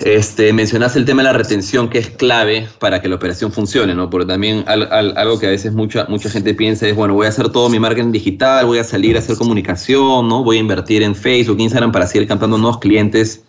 Este, 0.00 0.52
mencionaste 0.52 0.98
el 0.98 1.06
tema 1.06 1.22
de 1.22 1.28
la 1.28 1.32
retención, 1.32 1.88
que 1.88 1.98
es 1.98 2.10
clave 2.10 2.68
para 2.78 3.00
que 3.00 3.08
la 3.08 3.14
operación 3.14 3.50
funcione, 3.50 3.94
¿no? 3.94 4.10
Porque 4.10 4.26
también 4.26 4.62
algo 4.66 5.38
que 5.38 5.46
a 5.46 5.50
veces 5.50 5.72
mucha, 5.72 6.04
mucha 6.08 6.28
gente 6.28 6.52
piensa 6.52 6.86
es, 6.86 6.94
bueno, 6.94 7.14
voy 7.14 7.26
a 7.26 7.30
hacer 7.30 7.48
todo 7.48 7.70
mi 7.70 7.78
marketing 7.78 8.12
digital, 8.12 8.66
voy 8.66 8.78
a 8.78 8.84
salir 8.84 9.16
a 9.16 9.20
hacer 9.20 9.36
comunicación, 9.36 10.28
¿no? 10.28 10.44
Voy 10.44 10.58
a 10.58 10.60
invertir 10.60 11.02
en 11.02 11.14
Facebook, 11.14 11.58
Instagram 11.60 11.92
para 11.92 12.06
seguir 12.06 12.28
captando 12.28 12.58
nuevos 12.58 12.78
clientes. 12.78 13.42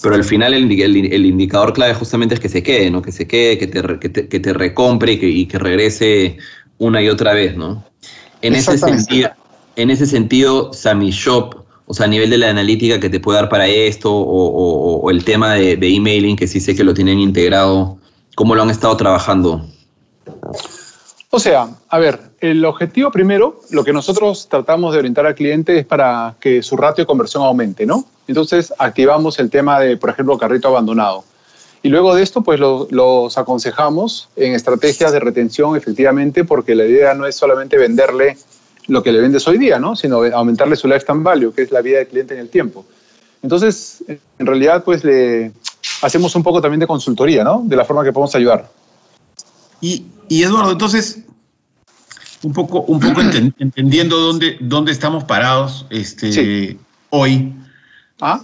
Pero 0.00 0.14
al 0.14 0.24
final 0.24 0.54
el, 0.54 0.70
el, 0.80 1.26
indicador 1.26 1.72
clave 1.72 1.92
justamente 1.94 2.34
es 2.34 2.40
que 2.40 2.48
se 2.48 2.62
quede, 2.62 2.90
¿no? 2.90 3.02
Que 3.02 3.12
se 3.12 3.26
quede, 3.26 3.58
que 3.58 3.66
te, 3.66 3.82
que 3.98 4.08
te, 4.08 4.28
que 4.28 4.40
te 4.40 4.52
recompre 4.52 5.12
y 5.12 5.18
que, 5.18 5.28
y 5.28 5.46
que, 5.46 5.58
regrese 5.58 6.38
una 6.78 7.02
y 7.02 7.08
otra 7.08 7.34
vez, 7.34 7.56
¿no? 7.56 7.84
En 8.40 8.54
ese 8.54 8.78
sentido, 8.78 9.30
en 9.76 9.90
ese 9.90 10.06
sentido, 10.06 10.72
Sammy 10.72 11.10
Shop 11.10 11.59
o 11.90 11.92
sea, 11.92 12.06
a 12.06 12.08
nivel 12.08 12.30
de 12.30 12.38
la 12.38 12.50
analítica 12.50 13.00
que 13.00 13.10
te 13.10 13.18
puede 13.18 13.40
dar 13.40 13.48
para 13.48 13.66
esto, 13.66 14.12
o, 14.14 15.10
el 15.10 15.24
tema 15.24 15.54
de, 15.54 15.72
emailing, 15.72 16.36
que 16.36 16.46
sí 16.46 16.60
sé 16.60 16.76
que 16.76 16.84
lo 16.84 16.94
tienen 16.94 17.18
integrado, 17.18 17.98
¿cómo 18.36 18.54
lo 18.54 18.62
han 18.62 18.70
estado 18.70 18.96
trabajando? 18.96 19.66
O 21.30 21.40
sea, 21.40 21.68
a 21.88 21.98
ver, 21.98 22.20
el 22.38 22.64
objetivo 22.64 23.10
primero, 23.10 23.62
lo 23.70 23.82
que 23.82 23.92
nosotros 23.92 24.46
tratamos 24.48 24.92
de 24.92 25.00
orientar 25.00 25.26
al 25.26 25.34
cliente 25.34 25.80
es 25.80 25.84
para 25.84 26.36
que 26.38 26.62
su 26.62 26.76
ratio 26.76 27.02
de 27.02 27.06
conversión 27.06 27.42
aumente, 27.42 27.84
¿no? 27.86 28.04
Entonces, 28.28 28.72
activamos 28.78 29.40
el 29.40 29.50
tema 29.50 29.80
de, 29.80 29.96
por 29.96 30.10
ejemplo, 30.10 30.38
carrito 30.38 30.68
abandonado. 30.68 31.24
Y 31.82 31.88
luego 31.88 32.14
de 32.14 32.22
esto, 32.22 32.42
pues 32.42 32.60
los 32.60 33.36
aconsejamos 33.36 34.28
en 34.36 34.54
estrategias 34.54 35.10
de 35.10 35.18
retención, 35.18 35.74
efectivamente, 35.74 36.44
porque 36.44 36.76
la 36.76 36.84
idea 36.84 37.14
no 37.14 37.26
es 37.26 37.34
solamente 37.34 37.78
venderle 37.78 38.36
lo 38.90 39.02
que 39.02 39.12
le 39.12 39.20
vendes 39.20 39.46
hoy 39.46 39.56
día, 39.56 39.78
¿no? 39.78 39.94
sino 39.94 40.22
aumentarle 40.24 40.74
su 40.74 40.88
lifetime 40.88 41.22
value, 41.22 41.52
que 41.54 41.62
es 41.62 41.70
la 41.70 41.80
vida 41.80 41.98
del 41.98 42.08
cliente 42.08 42.34
en 42.34 42.40
el 42.40 42.48
tiempo. 42.48 42.84
Entonces, 43.42 44.04
en 44.38 44.46
realidad, 44.46 44.82
pues 44.84 45.04
le 45.04 45.52
hacemos 46.02 46.34
un 46.34 46.42
poco 46.42 46.60
también 46.60 46.80
de 46.80 46.86
consultoría, 46.86 47.44
¿no? 47.44 47.62
De 47.64 47.76
la 47.76 47.84
forma 47.84 48.04
que 48.04 48.12
podemos 48.12 48.34
ayudar. 48.34 48.68
Y, 49.80 50.04
y 50.28 50.42
Eduardo, 50.42 50.72
entonces, 50.72 51.20
un 52.42 52.52
poco, 52.52 52.82
un 52.82 53.00
poco 53.00 53.20
entendiendo 53.58 54.18
dónde, 54.18 54.58
dónde 54.60 54.92
estamos 54.92 55.24
parados 55.24 55.86
este, 55.90 56.76
hoy. 57.10 57.54
¿Ah? 58.20 58.42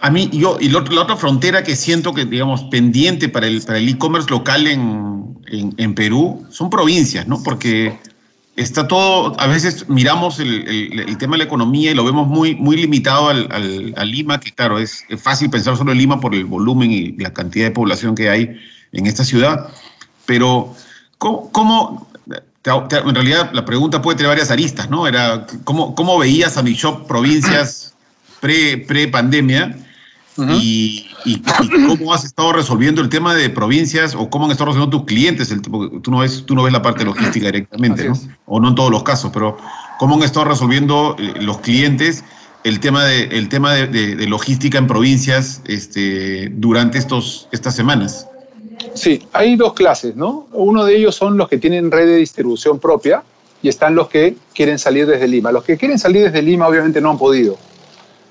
A 0.00 0.10
mí, 0.10 0.30
yo, 0.32 0.58
y 0.60 0.68
la 0.68 0.78
otra 0.78 1.16
frontera 1.16 1.64
que 1.64 1.74
siento 1.74 2.14
que, 2.14 2.24
digamos, 2.24 2.62
pendiente 2.64 3.28
para 3.28 3.48
el 3.48 3.62
para 3.62 3.78
el 3.78 3.88
e-commerce 3.88 4.30
local 4.30 4.68
en, 4.68 5.36
en, 5.48 5.74
en, 5.76 5.94
Perú 5.96 6.46
son 6.50 6.70
provincias, 6.70 7.26
¿no? 7.26 7.42
Porque 7.42 7.98
está 8.58 8.88
todo, 8.88 9.38
a 9.40 9.46
veces 9.46 9.88
miramos 9.88 10.40
el, 10.40 11.16
tema 11.18 11.34
de 11.34 11.38
la 11.38 11.44
economía 11.44 11.92
y 11.92 11.94
lo 11.94 12.04
vemos 12.04 12.26
muy, 12.26 12.56
muy 12.56 12.76
limitado 12.76 13.28
al, 13.28 13.94
a 13.96 14.04
Lima, 14.04 14.40
que 14.40 14.52
claro, 14.52 14.78
es, 14.78 15.04
fácil 15.16 15.48
pensar 15.48 15.76
solo 15.76 15.92
en 15.92 15.98
Lima 15.98 16.20
por 16.20 16.34
el 16.34 16.44
volumen 16.44 16.90
y 16.90 17.12
la 17.12 17.32
cantidad 17.32 17.66
de 17.66 17.70
población 17.70 18.14
que 18.14 18.28
hay 18.28 18.60
en 18.92 19.06
esta 19.06 19.24
ciudad, 19.24 19.68
pero 20.26 20.74
¿cómo, 21.18 22.08
en 22.64 23.14
realidad 23.14 23.50
la 23.52 23.64
pregunta 23.64 24.02
puede 24.02 24.16
tener 24.16 24.30
varias 24.30 24.50
aristas, 24.50 24.90
¿no? 24.90 25.06
Era, 25.06 25.46
¿cómo, 25.62 25.94
cómo 25.94 26.18
veías 26.18 26.56
a 26.56 26.62
mi 26.62 26.76
provincias 27.06 27.94
pre-pandemia? 28.40 29.76
Y, 30.38 31.06
cómo 31.86 32.14
has 32.14 32.24
estado 32.24 32.52
resolviendo 32.52 33.00
el 33.00 33.08
tema 33.08 33.34
de 33.34 33.50
provincias 33.50 34.14
o 34.14 34.30
cómo 34.30 34.44
han 34.44 34.52
estado 34.52 34.70
resolviendo 34.70 34.98
tus 34.98 35.06
clientes. 35.06 35.50
El 35.50 35.62
tipo, 35.62 35.90
tú, 36.00 36.10
no 36.10 36.18
ves, 36.18 36.44
tú 36.46 36.54
no 36.54 36.62
ves 36.62 36.72
la 36.72 36.82
parte 36.82 37.04
logística 37.04 37.46
directamente, 37.46 38.08
¿no? 38.08 38.14
o 38.46 38.60
no 38.60 38.68
en 38.68 38.74
todos 38.74 38.90
los 38.90 39.02
casos, 39.02 39.30
pero 39.32 39.56
cómo 39.98 40.16
han 40.16 40.22
estado 40.22 40.46
resolviendo 40.46 41.16
eh, 41.18 41.34
los 41.40 41.58
clientes 41.58 42.24
el 42.64 42.80
tema 42.80 43.04
de, 43.04 43.24
el 43.24 43.48
tema 43.48 43.74
de, 43.74 44.26
logística 44.26 44.78
en 44.78 44.86
provincias 44.86 45.62
este, 45.66 46.48
durante 46.50 46.98
estos, 46.98 47.48
estas 47.52 47.74
semanas. 47.74 48.26
Sí, 48.94 49.26
hay 49.32 49.56
dos 49.56 49.74
clases, 49.74 50.16
¿no? 50.16 50.46
Uno 50.52 50.84
de 50.84 50.96
ellos 50.96 51.14
son 51.14 51.36
los 51.36 51.48
que 51.48 51.58
tienen 51.58 51.90
red 51.90 52.06
de 52.06 52.16
distribución 52.16 52.78
propia 52.78 53.22
y 53.62 53.68
están 53.68 53.94
los 53.94 54.08
que 54.08 54.36
quieren 54.54 54.78
salir 54.78 55.06
desde 55.06 55.26
Lima. 55.26 55.52
Los 55.52 55.64
que 55.64 55.76
quieren 55.76 55.98
salir 55.98 56.24
desde 56.24 56.42
Lima 56.42 56.68
obviamente 56.68 57.00
no 57.00 57.10
han 57.10 57.18
podido. 57.18 57.56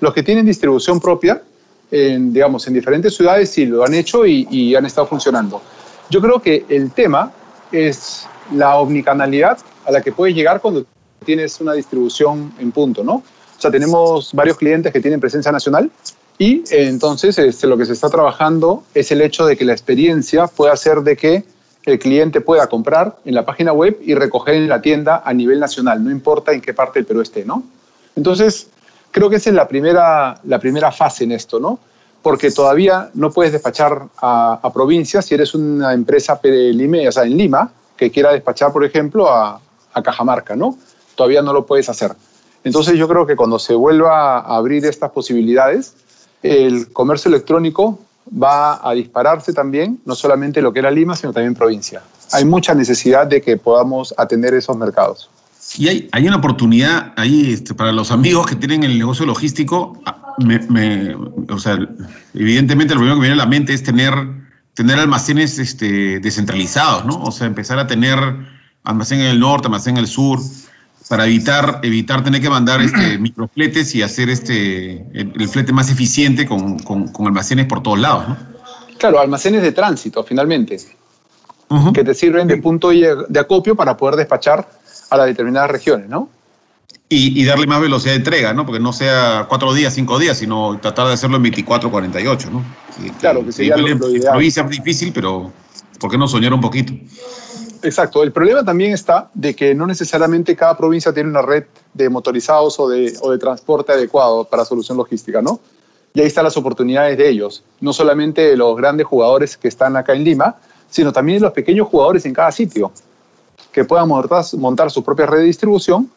Los 0.00 0.14
que 0.14 0.22
tienen 0.22 0.46
distribución 0.46 1.00
propia 1.00 1.42
en, 1.90 2.32
digamos, 2.32 2.66
en 2.66 2.74
diferentes 2.74 3.14
ciudades 3.14 3.50
sí 3.50 3.66
lo 3.66 3.84
han 3.84 3.94
hecho 3.94 4.26
y, 4.26 4.74
han 4.74 4.86
estado 4.86 5.06
funcionando. 5.06 5.62
Yo 6.10 6.20
creo 6.20 6.40
que 6.40 6.64
el 6.68 6.90
tema 6.92 7.32
es 7.72 8.26
la 8.54 8.76
omnicanalidad 8.76 9.58
a 9.84 9.92
la 9.92 10.00
que 10.00 10.12
puedes 10.12 10.34
llegar 10.34 10.60
cuando 10.60 10.84
tienes 11.24 11.60
una 11.60 11.72
distribución 11.72 12.52
en 12.58 12.72
punto, 12.72 13.02
¿no? 13.02 13.14
O 13.14 13.60
sea, 13.60 13.70
tenemos 13.70 14.32
varios 14.32 14.56
clientes 14.56 14.92
que 14.92 15.00
tienen 15.00 15.20
presencia 15.20 15.50
nacional 15.50 15.90
y 16.38 16.62
entonces 16.70 17.36
este, 17.38 17.66
lo 17.66 17.76
que 17.76 17.84
se 17.84 17.92
está 17.92 18.08
trabajando 18.08 18.84
es 18.94 19.10
el 19.10 19.20
hecho 19.20 19.44
de 19.44 19.56
que 19.56 19.64
la 19.64 19.72
experiencia 19.72 20.46
pueda 20.46 20.76
ser 20.76 21.00
de 21.00 21.16
que 21.16 21.44
el 21.84 21.98
cliente 21.98 22.40
pueda 22.40 22.68
comprar 22.68 23.16
en 23.24 23.34
la 23.34 23.44
página 23.44 23.72
web 23.72 23.98
y 24.02 24.14
recoger 24.14 24.54
en 24.54 24.68
la 24.68 24.80
tienda 24.80 25.22
a 25.24 25.32
nivel 25.32 25.58
nacional, 25.58 26.02
no 26.04 26.10
importa 26.10 26.52
en 26.52 26.60
qué 26.60 26.72
parte 26.72 27.00
del 27.00 27.06
Perú 27.06 27.22
esté, 27.22 27.44
¿no? 27.44 27.64
Entonces, 28.14 28.68
Creo 29.10 29.30
que 29.30 29.36
esa 29.36 29.50
es 29.50 29.56
la 29.56 29.66
primera, 29.66 30.38
la 30.44 30.58
primera 30.58 30.92
fase 30.92 31.24
en 31.24 31.32
esto, 31.32 31.58
¿no? 31.58 31.78
Porque 32.22 32.50
todavía 32.50 33.10
no 33.14 33.30
puedes 33.30 33.52
despachar 33.52 34.06
a, 34.20 34.60
a 34.62 34.72
provincias 34.72 35.24
si 35.26 35.34
eres 35.34 35.54
una 35.54 35.92
empresa 35.92 36.38
Lima, 36.42 36.98
o 37.08 37.12
sea, 37.12 37.24
en 37.24 37.36
Lima 37.36 37.70
que 37.96 38.10
quiera 38.10 38.32
despachar, 38.32 38.72
por 38.72 38.84
ejemplo, 38.84 39.28
a, 39.28 39.60
a 39.92 40.02
Cajamarca, 40.02 40.56
¿no? 40.56 40.78
Todavía 41.14 41.42
no 41.42 41.52
lo 41.52 41.66
puedes 41.66 41.88
hacer. 41.88 42.12
Entonces 42.64 42.96
yo 42.96 43.08
creo 43.08 43.26
que 43.26 43.36
cuando 43.36 43.58
se 43.58 43.74
vuelva 43.74 44.38
a 44.38 44.56
abrir 44.56 44.84
estas 44.84 45.10
posibilidades, 45.10 45.94
el 46.42 46.92
comercio 46.92 47.28
electrónico 47.28 47.98
va 48.30 48.86
a 48.86 48.92
dispararse 48.92 49.52
también, 49.52 50.00
no 50.04 50.14
solamente 50.14 50.60
lo 50.60 50.72
que 50.72 50.80
era 50.80 50.90
Lima, 50.90 51.16
sino 51.16 51.32
también 51.32 51.54
provincia. 51.54 52.02
Hay 52.32 52.44
mucha 52.44 52.74
necesidad 52.74 53.26
de 53.26 53.40
que 53.40 53.56
podamos 53.56 54.14
atender 54.16 54.54
esos 54.54 54.76
mercados. 54.76 55.30
Y 55.76 55.88
hay, 55.88 56.08
hay 56.12 56.26
una 56.26 56.36
oportunidad 56.36 57.12
ahí 57.16 57.52
este, 57.52 57.74
para 57.74 57.92
los 57.92 58.10
amigos 58.10 58.46
que 58.46 58.56
tienen 58.56 58.84
el 58.84 58.98
negocio 58.98 59.26
logístico. 59.26 60.00
Ah, 60.06 60.34
me, 60.38 61.14
o 61.50 61.58
sea, 61.58 61.78
evidentemente 62.34 62.94
lo 62.94 63.00
primero 63.00 63.16
que 63.16 63.20
me 63.20 63.26
viene 63.26 63.42
a 63.42 63.44
la 63.44 63.50
mente 63.50 63.74
es 63.74 63.82
tener, 63.82 64.14
tener 64.74 64.98
almacenes 64.98 65.58
este, 65.58 66.20
descentralizados, 66.20 67.04
¿no? 67.04 67.22
O 67.22 67.30
sea, 67.30 67.46
empezar 67.46 67.78
a 67.78 67.86
tener 67.86 68.18
almacén 68.84 69.20
en 69.20 69.26
el 69.26 69.40
norte, 69.40 69.66
almacén 69.66 69.96
en 69.96 70.04
el 70.04 70.08
sur, 70.08 70.38
para 71.08 71.26
evitar, 71.26 71.80
evitar 71.82 72.22
tener 72.24 72.40
que 72.40 72.50
mandar 72.50 72.80
este, 72.80 73.18
microfletes 73.20 73.94
y 73.94 74.02
hacer 74.02 74.30
este, 74.30 75.04
el, 75.12 75.48
flete 75.48 75.72
más 75.72 75.90
eficiente 75.90 76.46
con, 76.46 76.78
con, 76.78 77.26
almacenes 77.26 77.66
por 77.66 77.82
todos 77.82 77.98
lados, 77.98 78.28
¿no? 78.28 78.36
Claro, 78.98 79.20
almacenes 79.20 79.62
de 79.62 79.72
tránsito, 79.72 80.24
finalmente, 80.24 80.76
que 81.94 82.02
te 82.02 82.14
sirven 82.14 82.48
de 82.48 82.56
punto 82.56 82.90
de 82.90 83.38
acopio 83.38 83.76
para 83.76 83.96
poder 83.96 84.16
despachar 84.16 84.68
a 85.10 85.16
las 85.16 85.26
determinadas 85.26 85.70
regiones, 85.70 86.08
¿no? 86.08 86.28
Y, 87.10 87.42
darle 87.46 87.66
más 87.66 87.80
velocidad 87.80 88.12
de 88.12 88.18
entrega, 88.18 88.52
¿no? 88.52 88.66
Porque 88.66 88.80
no 88.80 88.92
sea 88.92 89.46
cuatro 89.48 89.72
días, 89.72 89.94
cinco 89.94 90.18
días, 90.18 90.36
sino 90.36 90.78
tratar 90.78 91.06
de 91.06 91.14
hacerlo 91.14 91.36
en 91.36 91.44
24, 91.44 91.90
48, 91.90 92.50
¿no? 92.50 92.62
claro, 93.18 93.44
que 93.46 93.52
sería 93.52 93.78
lo, 93.78 93.88
lo 93.88 94.10
ideal. 94.10 94.32
provincia 94.32 94.62
es 94.62 94.68
difícil, 94.68 95.12
pero 95.14 95.50
¿por 95.98 96.10
qué 96.10 96.18
no 96.18 96.28
soñar 96.28 96.52
un 96.52 96.60
poquito? 96.60 96.92
Exacto. 97.82 98.22
El 98.22 98.32
problema 98.32 98.62
también 98.62 98.92
está 98.92 99.30
de 99.32 99.54
que 99.54 99.74
no 99.74 99.86
necesariamente 99.86 100.54
cada 100.54 100.76
provincia 100.76 101.10
tiene 101.10 101.30
una 101.30 101.40
red 101.40 101.64
de 101.94 102.10
motorizados 102.10 102.78
o 102.78 102.88
de, 102.90 103.16
o 103.22 103.30
de 103.30 103.38
transporte 103.38 103.92
adecuado 103.92 104.44
para 104.44 104.66
solución 104.66 104.98
logística, 104.98 105.40
¿no? 105.40 105.60
y 106.14 106.20
ahí 106.20 106.26
están 106.26 106.44
las 106.44 106.56
oportunidades 106.56 107.16
de 107.16 107.28
ellos, 107.28 107.62
no 107.80 107.92
solamente 107.92 108.42
de 108.42 108.56
los 108.56 108.76
grandes 108.76 109.06
jugadores 109.06 109.56
que 109.56 109.68
están 109.68 109.96
acá 109.96 110.14
en 110.14 110.24
Lima, 110.24 110.56
sino 110.90 111.12
también 111.12 111.38
de 111.38 111.44
los 111.44 111.52
pequeños 111.52 111.86
jugadores 111.86 112.24
en 112.26 112.32
cada 112.34 112.50
sitio, 112.50 112.90
que 113.78 113.84
puedan 113.84 114.08
montar, 114.08 114.44
montar 114.54 114.90
su 114.90 115.04
propia 115.04 115.26
red 115.26 115.38
de 115.38 115.44
distribución 115.44 116.10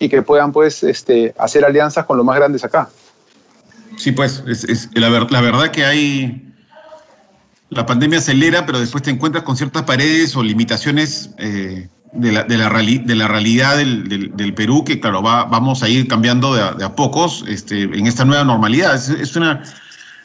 y 0.00 0.08
que 0.08 0.20
puedan 0.22 0.50
pues 0.50 0.82
este, 0.82 1.32
hacer 1.38 1.64
alianzas 1.64 2.06
con 2.06 2.16
los 2.16 2.26
más 2.26 2.34
grandes 2.34 2.64
acá. 2.64 2.88
Sí, 3.96 4.10
pues, 4.10 4.42
es, 4.48 4.88
la, 4.94 5.08
verdad 5.08 5.70
que 5.70 5.84
hay... 5.84 6.52
La 7.70 7.86
pandemia 7.86 8.18
acelera, 8.18 8.66
pero 8.66 8.80
después 8.80 9.04
te 9.04 9.10
encuentras 9.10 9.44
con 9.44 9.56
ciertas 9.56 9.84
paredes 9.84 10.34
o 10.34 10.42
limitaciones 10.42 11.30
eh, 11.38 11.88
de, 12.12 12.32
la, 12.32 12.68
realidad 12.68 13.76
del, 13.76 14.54
Perú, 14.56 14.84
que 14.84 14.98
claro, 14.98 15.22
va, 15.22 15.44
vamos 15.44 15.84
a 15.84 15.88
ir 15.88 16.08
cambiando 16.08 16.52
de 16.54 16.84
a, 16.84 16.96
pocos 16.96 17.44
este, 17.46 17.84
en 17.84 18.08
esta 18.08 18.24
nueva 18.24 18.42
normalidad. 18.42 18.96
Es, 18.96 19.36
una... 19.36 19.62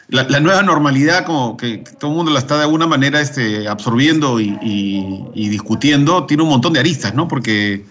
La, 0.09 0.39
nueva 0.39 0.63
normalidad, 0.63 1.23
como 1.25 1.55
que 1.55 1.83
todo 1.99 2.09
el 2.11 2.17
mundo 2.17 2.31
la 2.31 2.39
está 2.39 2.57
de 2.57 2.63
alguna 2.63 2.87
manera 2.87 3.21
este, 3.21 3.67
absorbiendo 3.67 4.39
y, 4.39 4.57
y, 5.35 5.49
discutiendo, 5.49 6.25
tiene 6.25 6.43
un 6.43 6.49
montón 6.49 6.73
de 6.73 6.79
aristas, 6.79 7.13
¿no? 7.13 7.27
Porque 7.27 7.85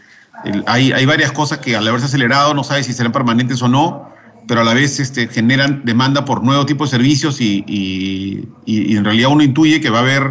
hay, 0.67 0.91
hay 0.91 1.07
varias 1.07 1.31
cosas 1.31 1.59
que 1.59 1.77
al 1.77 1.87
haberse 1.87 2.07
acelerado 2.07 2.55
no 2.55 2.65
sabes 2.65 2.87
si 2.87 2.93
serán 2.93 3.13
permanentes 3.13 3.63
o 3.63 3.69
no 3.69 4.09
pero 4.49 4.63
a 4.63 4.65
la 4.65 4.75
vez 4.75 4.99
este, 4.99 5.29
generan 5.29 5.83
demanda 5.85 6.25
por 6.25 6.43
nuevo 6.43 6.65
tipo 6.65 6.85
de 6.85 6.91
servicios 6.91 7.41
y, 7.41 7.63
y, 7.69 8.97
en 8.97 9.05
realidad 9.05 9.31
uno 9.31 9.45
intuye 9.45 9.81
que 9.81 9.91
va 9.91 9.99
a 9.99 10.01
haber, 10.01 10.23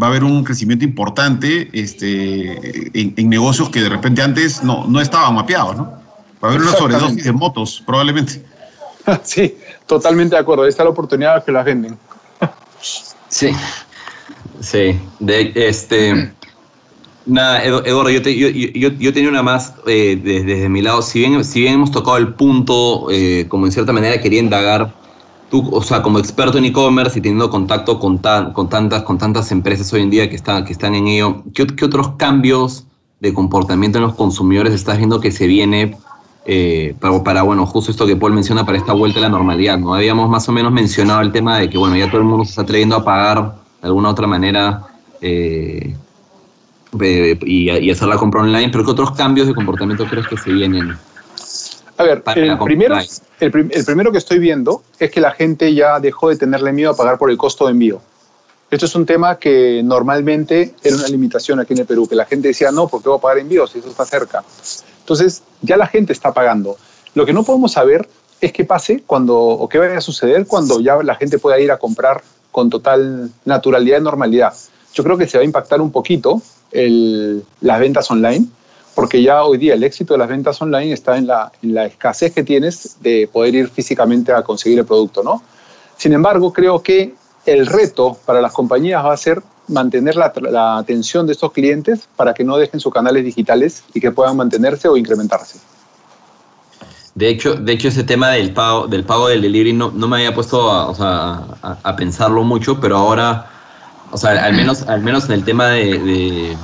va 0.00 0.06
a 0.06 0.10
haber 0.10 0.22
un 0.22 0.44
crecimiento 0.44 0.84
importante 0.84 1.70
este, 1.72 3.00
en, 3.00 3.28
negocios 3.28 3.70
que 3.70 3.80
de 3.80 3.88
repente 3.88 4.20
antes 4.22 4.62
no, 4.62 4.86
no 4.86 5.00
estaban 5.00 5.34
mapeados, 5.34 5.74
¿no? 5.74 5.84
Va 5.84 6.48
a 6.48 6.52
haber 6.52 6.60
una 6.60 6.72
sobredosis 6.72 7.24
de 7.24 7.32
motos, 7.32 7.82
probablemente. 7.86 8.44
Sí, 9.22 9.56
totalmente 9.86 10.34
de 10.34 10.40
acuerdo. 10.40 10.66
Esta 10.66 10.82
es 10.82 10.86
la 10.86 10.90
oportunidad 10.90 11.44
que 11.44 11.52
las 11.52 11.64
venden. 11.64 11.96
Sí, 13.28 13.50
sí. 14.60 15.00
De, 15.20 15.52
este, 15.54 16.32
Nada, 17.26 17.64
Eduardo, 17.64 18.10
yo, 18.10 18.20
yo, 18.20 19.12
tenía 19.12 19.28
una 19.28 19.42
más 19.42 19.74
eh, 19.88 20.20
desde, 20.22 20.68
mi 20.68 20.80
lado. 20.80 21.02
Si 21.02 21.18
bien, 21.18 21.44
si 21.44 21.60
bien 21.60 21.74
hemos 21.74 21.90
tocado 21.90 22.18
el 22.18 22.34
punto, 22.34 23.08
eh, 23.10 23.46
como 23.48 23.66
en 23.66 23.72
cierta 23.72 23.92
manera 23.92 24.20
quería 24.20 24.38
indagar, 24.38 24.94
tú, 25.50 25.68
o 25.72 25.82
sea, 25.82 26.02
como 26.02 26.20
experto 26.20 26.58
en 26.58 26.66
e-commerce 26.66 27.18
y 27.18 27.22
teniendo 27.22 27.50
contacto 27.50 27.98
con, 27.98 28.18
con, 28.52 28.68
tantas, 28.68 29.02
con 29.02 29.18
tantas 29.18 29.50
empresas 29.50 29.92
hoy 29.92 30.02
en 30.02 30.10
día 30.10 30.30
que 30.30 30.36
están, 30.36 30.64
que 30.64 30.72
están 30.72 30.94
en 30.94 31.08
ello, 31.08 31.42
¿qué, 31.52 31.64
otros 31.84 32.12
cambios 32.16 32.86
de 33.18 33.34
comportamiento 33.34 33.98
en 33.98 34.04
los 34.04 34.14
consumidores 34.14 34.72
estás 34.72 34.98
viendo 34.98 35.20
que 35.20 35.32
se 35.32 35.48
viene 35.48 35.96
eh, 36.46 36.94
para, 37.00 37.22
para, 37.24 37.42
bueno, 37.42 37.66
justo 37.66 37.90
esto 37.90 38.06
que 38.06 38.16
Paul 38.16 38.32
menciona, 38.32 38.64
para 38.64 38.78
esta 38.78 38.92
vuelta 38.92 39.18
a 39.18 39.22
la 39.22 39.28
normalidad? 39.28 39.78
¿no? 39.78 39.94
Habíamos 39.94 40.30
más 40.30 40.48
o 40.48 40.52
menos 40.52 40.72
mencionado 40.72 41.20
el 41.20 41.32
tema 41.32 41.58
de 41.58 41.68
que, 41.68 41.76
bueno, 41.76 41.96
ya 41.96 42.06
todo 42.06 42.18
el 42.18 42.26
mundo 42.26 42.44
se 42.44 42.50
está 42.50 42.62
atreviendo 42.62 42.96
a 42.96 43.04
pagar 43.04 43.56
de 43.82 43.88
alguna 43.88 44.08
u 44.08 44.12
otra 44.12 44.26
manera. 44.26 44.86
Eh, 45.20 45.94
eh, 47.00 47.38
y, 47.42 47.90
hacer 47.90 48.08
la 48.08 48.16
compra 48.16 48.42
online, 48.42 48.70
pero 48.70 48.84
¿qué 48.84 48.90
otros 48.92 49.10
cambios 49.12 49.46
de 49.48 49.54
comportamiento 49.54 50.06
crees 50.06 50.28
que 50.28 50.36
se 50.36 50.52
vienen? 50.52 50.96
A 51.98 52.02
ver, 52.02 52.22
el 52.36 52.58
primero, 52.58 52.96
el, 53.40 53.50
primero 53.50 54.12
que 54.12 54.18
estoy 54.18 54.38
viendo 54.38 54.82
es 54.98 55.10
que 55.10 55.20
la 55.20 55.32
gente 55.32 55.74
ya 55.74 55.98
dejó 55.98 56.28
de 56.28 56.36
tenerle 56.36 56.72
miedo 56.72 56.90
a 56.90 56.96
pagar 56.96 57.18
por 57.18 57.30
el 57.30 57.36
costo 57.36 57.66
de 57.66 57.72
envío. 57.72 58.00
Esto 58.70 58.86
es 58.86 58.94
un 58.96 59.06
tema 59.06 59.38
que 59.38 59.80
normalmente 59.84 60.74
era 60.82 60.96
una 60.96 61.08
limitación 61.08 61.60
aquí 61.60 61.72
en 61.72 61.80
el 61.80 61.86
Perú, 61.86 62.08
que 62.08 62.16
la 62.16 62.24
gente 62.24 62.48
decía, 62.48 62.72
no, 62.72 62.88
¿por 62.88 63.00
qué 63.00 63.08
voy 63.08 63.18
a 63.18 63.20
pagar 63.20 63.38
envíos 63.38 63.70
si 63.70 63.78
eso 63.78 63.88
está 63.88 64.04
cerca? 64.04 64.42
Entonces, 65.00 65.42
ya 65.62 65.76
la 65.76 65.86
gente 65.86 66.12
está 66.12 66.34
pagando. 66.34 66.76
Lo 67.14 67.24
que 67.24 67.32
no 67.32 67.44
podemos 67.44 67.72
saber 67.72 68.08
es 68.40 68.52
qué 68.52 68.64
pase 68.64 69.02
cuando, 69.06 69.36
o 69.36 69.68
qué 69.68 69.78
vaya 69.78 69.98
a 69.98 70.00
suceder 70.00 70.46
cuando 70.46 70.80
ya 70.80 70.96
la 71.02 71.14
gente 71.14 71.38
pueda 71.38 71.60
ir 71.60 71.70
a 71.70 71.78
comprar 71.78 72.22
con 72.50 72.68
total 72.68 73.30
naturalidad 73.44 74.00
y 74.00 74.02
normalidad. 74.02 74.52
Yo 74.94 75.04
creo 75.04 75.16
que 75.16 75.28
se 75.28 75.38
va 75.38 75.42
a 75.42 75.44
impactar 75.44 75.80
un 75.80 75.92
poquito 75.92 76.42
las 76.72 77.80
ventas 77.80 78.10
online, 78.10 78.46
porque 78.94 79.22
ya 79.22 79.44
hoy 79.44 79.58
día 79.58 79.74
el 79.74 79.84
éxito 79.84 80.14
de 80.14 80.18
las 80.18 80.28
ventas 80.28 80.60
online 80.60 80.92
está 80.92 81.16
en 81.16 81.26
la, 81.26 81.86
escasez 81.86 82.32
que 82.32 82.42
tienes 82.42 82.96
de 83.00 83.28
poder 83.30 83.54
ir 83.54 83.68
físicamente 83.68 84.32
a 84.32 84.42
conseguir 84.42 84.78
el 84.78 84.86
producto, 84.86 85.22
¿no? 85.22 85.42
Sin 85.96 86.12
embargo, 86.12 86.52
creo 86.52 86.82
que 86.82 87.14
el 87.46 87.66
reto 87.66 88.16
para 88.26 88.40
las 88.40 88.52
compañías 88.52 89.04
va 89.04 89.12
a 89.12 89.16
ser 89.16 89.42
mantener 89.68 90.16
la, 90.16 90.78
atención 90.78 91.26
de 91.26 91.32
estos 91.32 91.52
clientes 91.52 92.08
para 92.16 92.34
que 92.34 92.44
no 92.44 92.56
dejen 92.56 92.78
sus 92.78 92.92
canales 92.92 93.24
digitales 93.24 93.82
y 93.94 94.00
que 94.00 94.10
puedan 94.10 94.36
mantenerse 94.36 94.88
o 94.88 94.96
incrementarse. 94.96 95.58
De 97.14 97.28
hecho, 97.28 97.54
de 97.54 97.72
hecho 97.72 97.88
ese 97.88 98.04
tema 98.04 98.30
del 98.30 98.52
pago 98.52 98.86
del, 98.86 99.04
pago 99.04 99.28
del 99.28 99.40
delivery 99.40 99.72
no, 99.72 99.90
no 99.90 100.06
me 100.06 100.16
había 100.16 100.34
puesto 100.34 100.70
a, 100.70 101.78
a 101.82 101.96
pensarlo 101.96 102.44
mucho, 102.44 102.78
pero 102.78 102.96
ahora 102.98 103.50
o 104.12 104.16
sea, 104.16 104.44
al 104.44 104.54
menos, 104.54 104.82
al 104.82 105.02
menos 105.02 105.26
en 105.26 105.32
el 105.32 105.44
tema 105.44 105.68
de, 105.68 106.56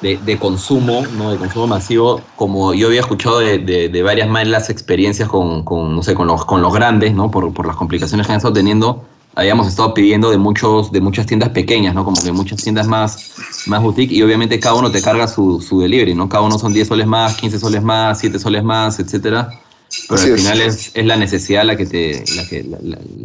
de, 0.00 0.38
consumo, 0.38 1.04
¿no? 1.16 1.30
de 1.30 1.38
consumo 1.38 1.66
masivo, 1.66 2.20
como 2.36 2.74
yo 2.74 2.88
había 2.88 3.00
escuchado 3.00 3.38
de, 3.38 4.02
varias 4.02 4.28
malas 4.28 4.70
experiencias 4.70 5.28
con, 5.28 5.64
con, 5.64 5.96
no 5.96 6.02
sé, 6.02 6.14
con, 6.14 6.26
los, 6.26 6.44
con 6.44 6.62
los 6.62 6.74
grandes, 6.74 7.14
¿no? 7.14 7.30
por, 7.30 7.52
por 7.54 7.66
las 7.66 7.76
complicaciones 7.76 8.26
que 8.26 8.32
han 8.32 8.36
estado 8.38 8.54
teniendo, 8.54 9.04
habíamos 9.34 9.66
estado 9.66 9.94
pidiendo 9.94 10.30
de, 10.30 10.38
muchos, 10.38 10.92
de 10.92 11.00
muchas 11.00 11.26
tiendas 11.26 11.50
pequeñas, 11.50 11.94
¿no? 11.94 12.04
como 12.04 12.20
que 12.22 12.32
muchas 12.32 12.62
tiendas 12.62 12.86
más, 12.86 13.32
más 13.66 13.82
boutique, 13.82 14.12
y 14.12 14.22
obviamente 14.22 14.60
cada 14.60 14.76
uno 14.76 14.90
te 14.90 15.02
carga 15.02 15.26
su, 15.26 15.60
su 15.60 15.80
delivery, 15.80 16.14
¿no? 16.14 16.28
cada 16.28 16.44
uno 16.44 16.58
son 16.58 16.72
10 16.72 16.88
soles 16.88 17.06
más, 17.06 17.36
15 17.36 17.58
soles 17.58 17.82
más, 17.82 18.18
7 18.20 18.38
soles 18.38 18.62
más, 18.62 18.98
etcétera. 18.98 19.60
Pero 20.08 20.22
al 20.22 20.38
final 20.38 20.60
es, 20.60 20.90
es, 20.94 21.06
la 21.06 21.16
necesidad 21.16 21.64
la 21.64 21.76
que, 21.76 21.86
te, 21.86 22.24
la, 22.34 22.48
que, 22.48 22.66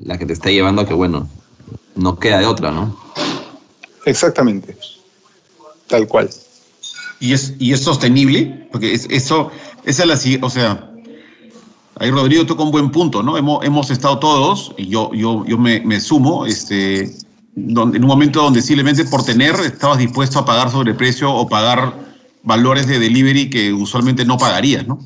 la 0.03 0.17
que 0.17 0.25
te 0.25 0.33
está 0.33 0.49
llevando 0.49 0.83
a 0.83 0.87
que, 0.87 0.93
bueno, 0.93 1.27
no 1.95 2.19
queda 2.19 2.39
de 2.39 2.45
otra, 2.45 2.71
¿no? 2.71 2.95
Exactamente. 4.05 4.77
Tal 5.87 6.07
cual. 6.07 6.29
¿Y 7.19 7.33
es, 7.33 7.53
y 7.59 7.73
es 7.73 7.81
sostenible? 7.81 8.67
Porque 8.71 8.93
es, 8.93 9.07
eso, 9.09 9.51
esa 9.83 10.03
es 10.03 10.39
la 10.39 10.45
o 10.45 10.49
sea, 10.49 10.88
ahí 11.99 12.11
Rodrigo 12.11 12.45
toca 12.45 12.63
un 12.63 12.71
buen 12.71 12.89
punto, 12.91 13.21
¿no? 13.21 13.37
Hemos, 13.37 13.63
hemos 13.65 13.91
estado 13.91 14.19
todos, 14.19 14.73
y 14.77 14.87
yo, 14.87 15.11
yo, 15.13 15.45
yo 15.45 15.57
me, 15.57 15.81
me 15.81 15.99
sumo, 15.99 16.45
este, 16.45 17.13
donde, 17.55 17.97
en 17.97 18.03
un 18.03 18.07
momento 18.07 18.41
donde 18.41 18.61
simplemente 18.61 19.05
por 19.05 19.23
tener 19.23 19.55
estabas 19.59 19.97
dispuesto 19.97 20.39
a 20.39 20.45
pagar 20.45 20.71
sobreprecio 20.71 21.31
o 21.31 21.47
pagar 21.47 21.93
valores 22.43 22.87
de 22.87 22.99
delivery 22.99 23.49
que 23.49 23.73
usualmente 23.73 24.25
no 24.25 24.37
pagarías, 24.37 24.87
¿no? 24.87 24.99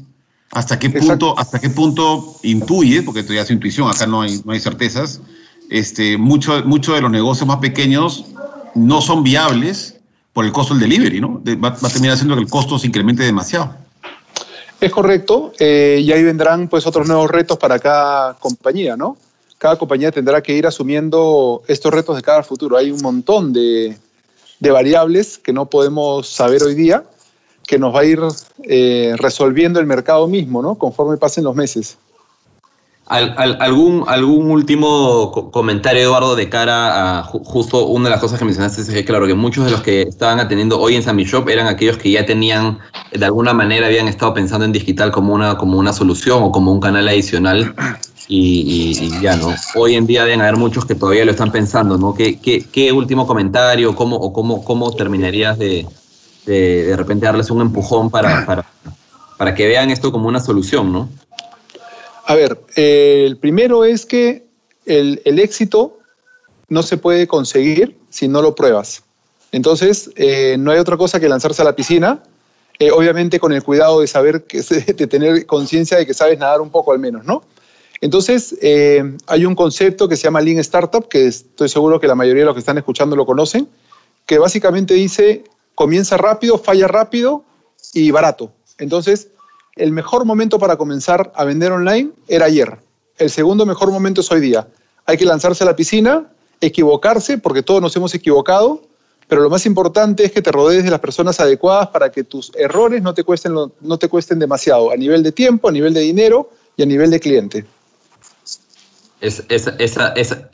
¿Hasta 0.51 0.77
qué 0.77 0.91
punto, 0.91 1.37
hasta 1.37 1.59
qué 1.59 1.71
punto 1.71 2.35
intuye, 2.43 3.01
porque 3.01 3.21
esto 3.21 3.33
ya 3.33 3.41
es 3.41 3.49
intuición, 3.49 3.89
acá 3.89 4.05
no 4.05 4.21
hay, 4.21 4.39
no 4.45 4.51
hay 4.51 4.59
certezas, 4.59 5.19
este, 5.71 6.17
mucho, 6.17 6.63
mucho 6.65 6.93
de 6.93 7.01
los 7.01 7.09
negocios 7.09 7.47
más 7.47 7.57
pequeños 7.57 8.25
no 8.75 9.01
son 9.01 9.23
viables 9.23 9.99
por 10.31 10.45
el 10.45 10.51
costo 10.51 10.75
del 10.75 10.89
delivery, 10.89 11.21
¿no? 11.21 11.41
Va, 11.63 11.69
a 11.69 11.89
terminar 11.89 12.13
haciendo 12.13 12.35
que 12.35 12.41
el 12.41 12.49
costo 12.49 12.77
se 12.77 12.87
incremente 12.87 13.23
demasiado. 13.23 13.75
Es 14.83 14.91
correcto, 14.91 15.53
eh, 15.59 16.01
y 16.03 16.11
ahí 16.11 16.21
vendrán 16.25 16.67
pues 16.67 16.85
otros 16.85 17.07
nuevos 17.07 17.31
retos 17.31 17.57
para 17.57 17.79
cada 17.79 18.33
compañía, 18.33 18.97
¿no? 18.97 19.15
Cada 19.57 19.77
compañía 19.77 20.11
tendrá 20.11 20.43
que 20.43 20.53
ir 20.53 20.67
asumiendo 20.67 21.63
estos 21.69 21.93
retos 21.93 22.17
de 22.17 22.21
cada 22.21 22.43
futuro. 22.43 22.75
Hay 22.75 22.91
un 22.91 23.01
montón 23.01 23.53
de, 23.53 23.95
variables 24.59 25.37
que 25.37 25.53
no 25.53 25.69
podemos 25.69 26.27
saber 26.27 26.63
hoy 26.63 26.75
día, 26.75 27.05
que 27.65 27.79
nos 27.79 27.95
va 27.95 28.01
a 28.01 28.03
ir 28.03 28.19
eh, 28.63 29.15
resolviendo 29.19 29.79
el 29.79 29.85
mercado 29.85 30.27
mismo, 30.27 30.61
¿no? 30.61 30.75
Conforme 30.75 31.15
pasen 31.15 31.45
los 31.45 31.55
meses 31.55 31.97
algún, 33.07 34.05
¿Algún 34.07 34.49
último 34.49 35.51
comentario, 35.51 36.01
Eduardo, 36.01 36.35
de 36.35 36.49
cara 36.49 37.19
a 37.19 37.23
justo 37.23 37.85
una 37.87 38.05
de 38.05 38.11
las 38.11 38.19
cosas 38.19 38.39
que 38.39 38.45
mencionaste? 38.45 38.81
Es 38.81 38.89
que, 38.89 39.05
claro, 39.05 39.27
que 39.27 39.33
muchos 39.33 39.65
de 39.65 39.71
los 39.71 39.81
que 39.81 40.03
estaban 40.03 40.39
atendiendo 40.39 40.79
hoy 40.79 40.95
en 40.95 41.03
Sammy 41.03 41.25
Shop 41.25 41.47
eran 41.49 41.67
aquellos 41.67 41.97
que 41.97 42.11
ya 42.11 42.25
tenían, 42.25 42.79
de 43.11 43.25
alguna 43.25 43.53
manera, 43.53 43.87
habían 43.87 44.07
estado 44.07 44.33
pensando 44.33 44.65
en 44.65 44.71
digital 44.71 45.11
como 45.11 45.33
una, 45.33 45.57
como 45.57 45.77
una 45.77 45.91
solución 45.91 46.43
o 46.43 46.51
como 46.51 46.71
un 46.71 46.79
canal 46.79 47.07
adicional. 47.07 47.75
Y, 48.29 49.19
ya, 49.21 49.35
¿no? 49.35 49.53
Hoy 49.75 49.95
en 49.95 50.07
día 50.07 50.23
deben 50.23 50.41
haber 50.41 50.55
muchos 50.55 50.85
que 50.85 50.95
todavía 50.95 51.25
lo 51.25 51.31
están 51.31 51.51
pensando, 51.51 51.97
¿no? 51.97 52.13
¿Qué, 52.13 52.39
qué, 52.39 52.91
último 52.93 53.27
comentario 53.27 53.93
cómo, 53.95 54.15
o 54.15 54.31
cómo, 54.31 54.63
cómo 54.63 54.91
terminarías 54.93 55.59
de, 55.59 55.85
de, 56.45 56.85
de 56.85 56.95
repente 56.95 57.25
darles 57.25 57.51
un 57.51 57.61
empujón 57.61 58.09
para, 58.09 58.45
para, 58.45 58.65
para 59.37 59.53
que 59.53 59.67
vean 59.67 59.91
esto 59.91 60.11
como 60.11 60.29
una 60.29 60.39
solución, 60.39 60.91
¿no? 60.91 61.09
A 62.25 62.35
ver, 62.35 62.59
eh, 62.75 63.23
el 63.27 63.37
primero 63.37 63.83
es 63.83 64.05
que 64.05 64.45
el, 64.85 65.21
éxito 65.25 65.99
no 66.69 66.83
se 66.83 66.97
puede 66.97 67.27
conseguir 67.27 67.97
si 68.09 68.27
no 68.27 68.41
lo 68.41 68.55
pruebas. 68.55 69.03
Entonces, 69.51 70.09
eh, 70.15 70.55
no 70.57 70.71
hay 70.71 70.79
otra 70.79 70.97
cosa 70.97 71.19
que 71.19 71.27
lanzarse 71.29 71.61
a 71.61 71.65
la 71.65 71.75
piscina, 71.75 72.23
eh, 72.79 72.91
obviamente 72.91 73.39
con 73.39 73.51
el 73.51 73.61
cuidado 73.61 73.99
de 73.99 74.07
saber, 74.07 74.43
que, 74.43 74.61
de 74.95 75.07
tener 75.07 75.45
conciencia 75.45 75.97
de 75.97 76.05
que 76.05 76.13
sabes 76.13 76.39
nadar 76.39 76.61
un 76.61 76.69
poco 76.69 76.91
al 76.93 76.99
menos, 76.99 77.25
¿no? 77.25 77.43
Entonces, 78.01 78.57
hay 79.27 79.45
un 79.45 79.55
concepto 79.55 80.09
que 80.09 80.17
se 80.17 80.23
llama 80.23 80.41
Lean 80.41 80.59
Startup, 80.59 81.07
que 81.07 81.25
estoy 81.27 81.69
seguro 81.69 82.01
que 82.01 82.07
la 82.07 82.15
mayoría 82.15 82.41
de 82.41 82.47
los 82.47 82.53
que 82.53 82.59
están 82.59 82.77
escuchando 82.77 83.15
lo 83.15 83.25
conocen, 83.25 83.69
que 84.25 84.39
básicamente 84.39 84.93
dice, 84.93 85.45
comienza 85.73 86.17
rápido, 86.17 86.57
falla 86.57 86.89
rápido 86.89 87.45
y 87.93 88.11
barato. 88.11 88.51
Entonces, 88.77 89.29
el 89.75 89.91
mejor 89.91 90.25
momento 90.25 90.59
para 90.59 90.77
comenzar 90.77 91.31
a 91.35 91.43
vender 91.43 91.71
online 91.71 92.11
era 92.27 92.45
ayer. 92.45 92.77
el 93.17 93.29
segundo 93.29 93.65
mejor 93.65 93.91
momento 93.91 94.21
es 94.21 94.31
hoy 94.31 94.41
día. 94.41 94.67
Hay 95.05 95.17
que 95.17 95.25
lanzarse 95.25 95.63
a 95.63 95.67
la 95.67 95.75
piscina, 95.75 96.27
equivocarse, 96.61 97.37
porque 97.37 97.61
todos 97.61 97.81
nos 97.81 97.95
hemos 97.95 98.13
equivocado, 98.15 98.81
pero 99.27 99.41
lo 99.41 99.49
más 99.49 99.65
importante 99.65 100.25
es 100.25 100.31
que 100.31 100.41
te 100.41 100.51
rodees 100.51 100.83
de 100.83 100.91
las 100.91 100.99
personas 100.99 101.39
adecuadas 101.39 101.89
para 101.89 102.11
que 102.11 102.23
tus 102.23 102.51
errores 102.55 103.01
no 103.01 103.13
te 103.13 103.23
cuesten, 103.23 103.53
no 103.53 103.97
te 103.97 104.09
cuesten 104.09 104.39
demasiado, 104.39 104.91
a 104.91 104.95
nivel 104.95 105.23
de 105.23 105.31
tiempo, 105.31 105.69
a 105.69 105.71
nivel 105.71 105.93
de 105.93 106.01
dinero 106.01 106.49
y 106.75 106.83
a 106.83 106.85
nivel 106.85 107.11
de 107.11 107.19
cliente. 107.19 107.65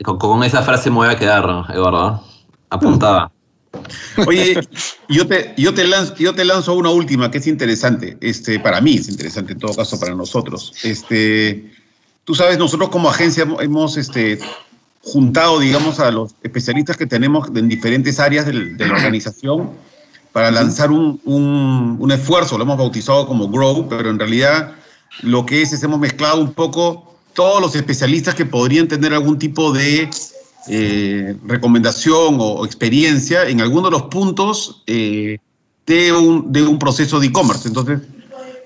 con, 0.04 0.44
esa 0.44 0.62
frase 0.62 0.90
me 0.90 0.96
voy 0.96 1.08
a 1.08 1.16
quedar, 1.16 1.44
Eduardo, 1.72 2.22
apuntada. 2.68 3.32
Oye, 4.26 4.60
yo 5.08 5.26
te, 5.26 5.54
yo, 5.56 5.74
te 5.74 5.84
lanzo, 5.86 6.14
yo 6.16 6.34
te 6.34 6.44
lanzo 6.44 6.74
una 6.74 6.90
última 6.90 7.30
que 7.30 7.38
es 7.38 7.46
interesante. 7.46 8.16
Este, 8.20 8.58
para 8.58 8.80
mí 8.80 8.96
es 8.96 9.08
interesante, 9.08 9.52
en 9.52 9.58
todo 9.58 9.74
caso, 9.74 9.98
para 9.98 10.14
nosotros. 10.14 10.72
Este, 10.82 11.72
tú 12.24 12.34
sabes, 12.34 12.58
nosotros 12.58 12.90
como 12.90 13.08
agencia 13.08 13.46
hemos 13.60 13.96
este, 13.96 14.38
juntado, 15.02 15.60
digamos, 15.60 16.00
a 16.00 16.10
los 16.10 16.34
especialistas 16.42 16.96
que 16.96 17.06
tenemos 17.06 17.48
en 17.54 17.68
diferentes 17.68 18.18
áreas 18.18 18.46
de 18.46 18.52
la 18.52 18.94
organización 18.94 19.70
para 20.32 20.50
lanzar 20.50 20.90
un, 20.90 21.20
un, 21.24 22.12
esfuerzo. 22.12 22.56
Lo 22.56 22.64
hemos 22.64 22.78
bautizado 22.78 23.26
como 23.26 23.48
Grow, 23.48 23.88
pero 23.88 24.10
en 24.10 24.18
realidad 24.18 24.72
lo 25.22 25.44
que 25.44 25.62
es 25.62 25.72
es 25.72 25.82
hemos 25.82 25.98
mezclado 25.98 26.40
un 26.40 26.52
poco 26.52 27.16
todos 27.34 27.60
los 27.60 27.74
especialistas 27.74 28.34
que 28.34 28.44
podrían 28.44 28.88
tener 28.88 29.12
algún 29.12 29.38
tipo 29.38 29.72
de 29.72 30.08
eh, 30.68 31.36
recomendación 31.46 32.36
o, 32.38 32.66
experiencia 32.66 33.48
en 33.48 33.60
alguno 33.60 33.86
de 33.86 33.92
los 33.92 34.02
puntos 34.02 34.82
eh, 34.86 35.38
de, 35.86 36.12
un, 36.12 36.52
de 36.52 36.62
un 36.62 36.78
proceso 36.78 37.18
de 37.18 37.28
e-commerce. 37.28 37.66
Entonces, 37.66 38.00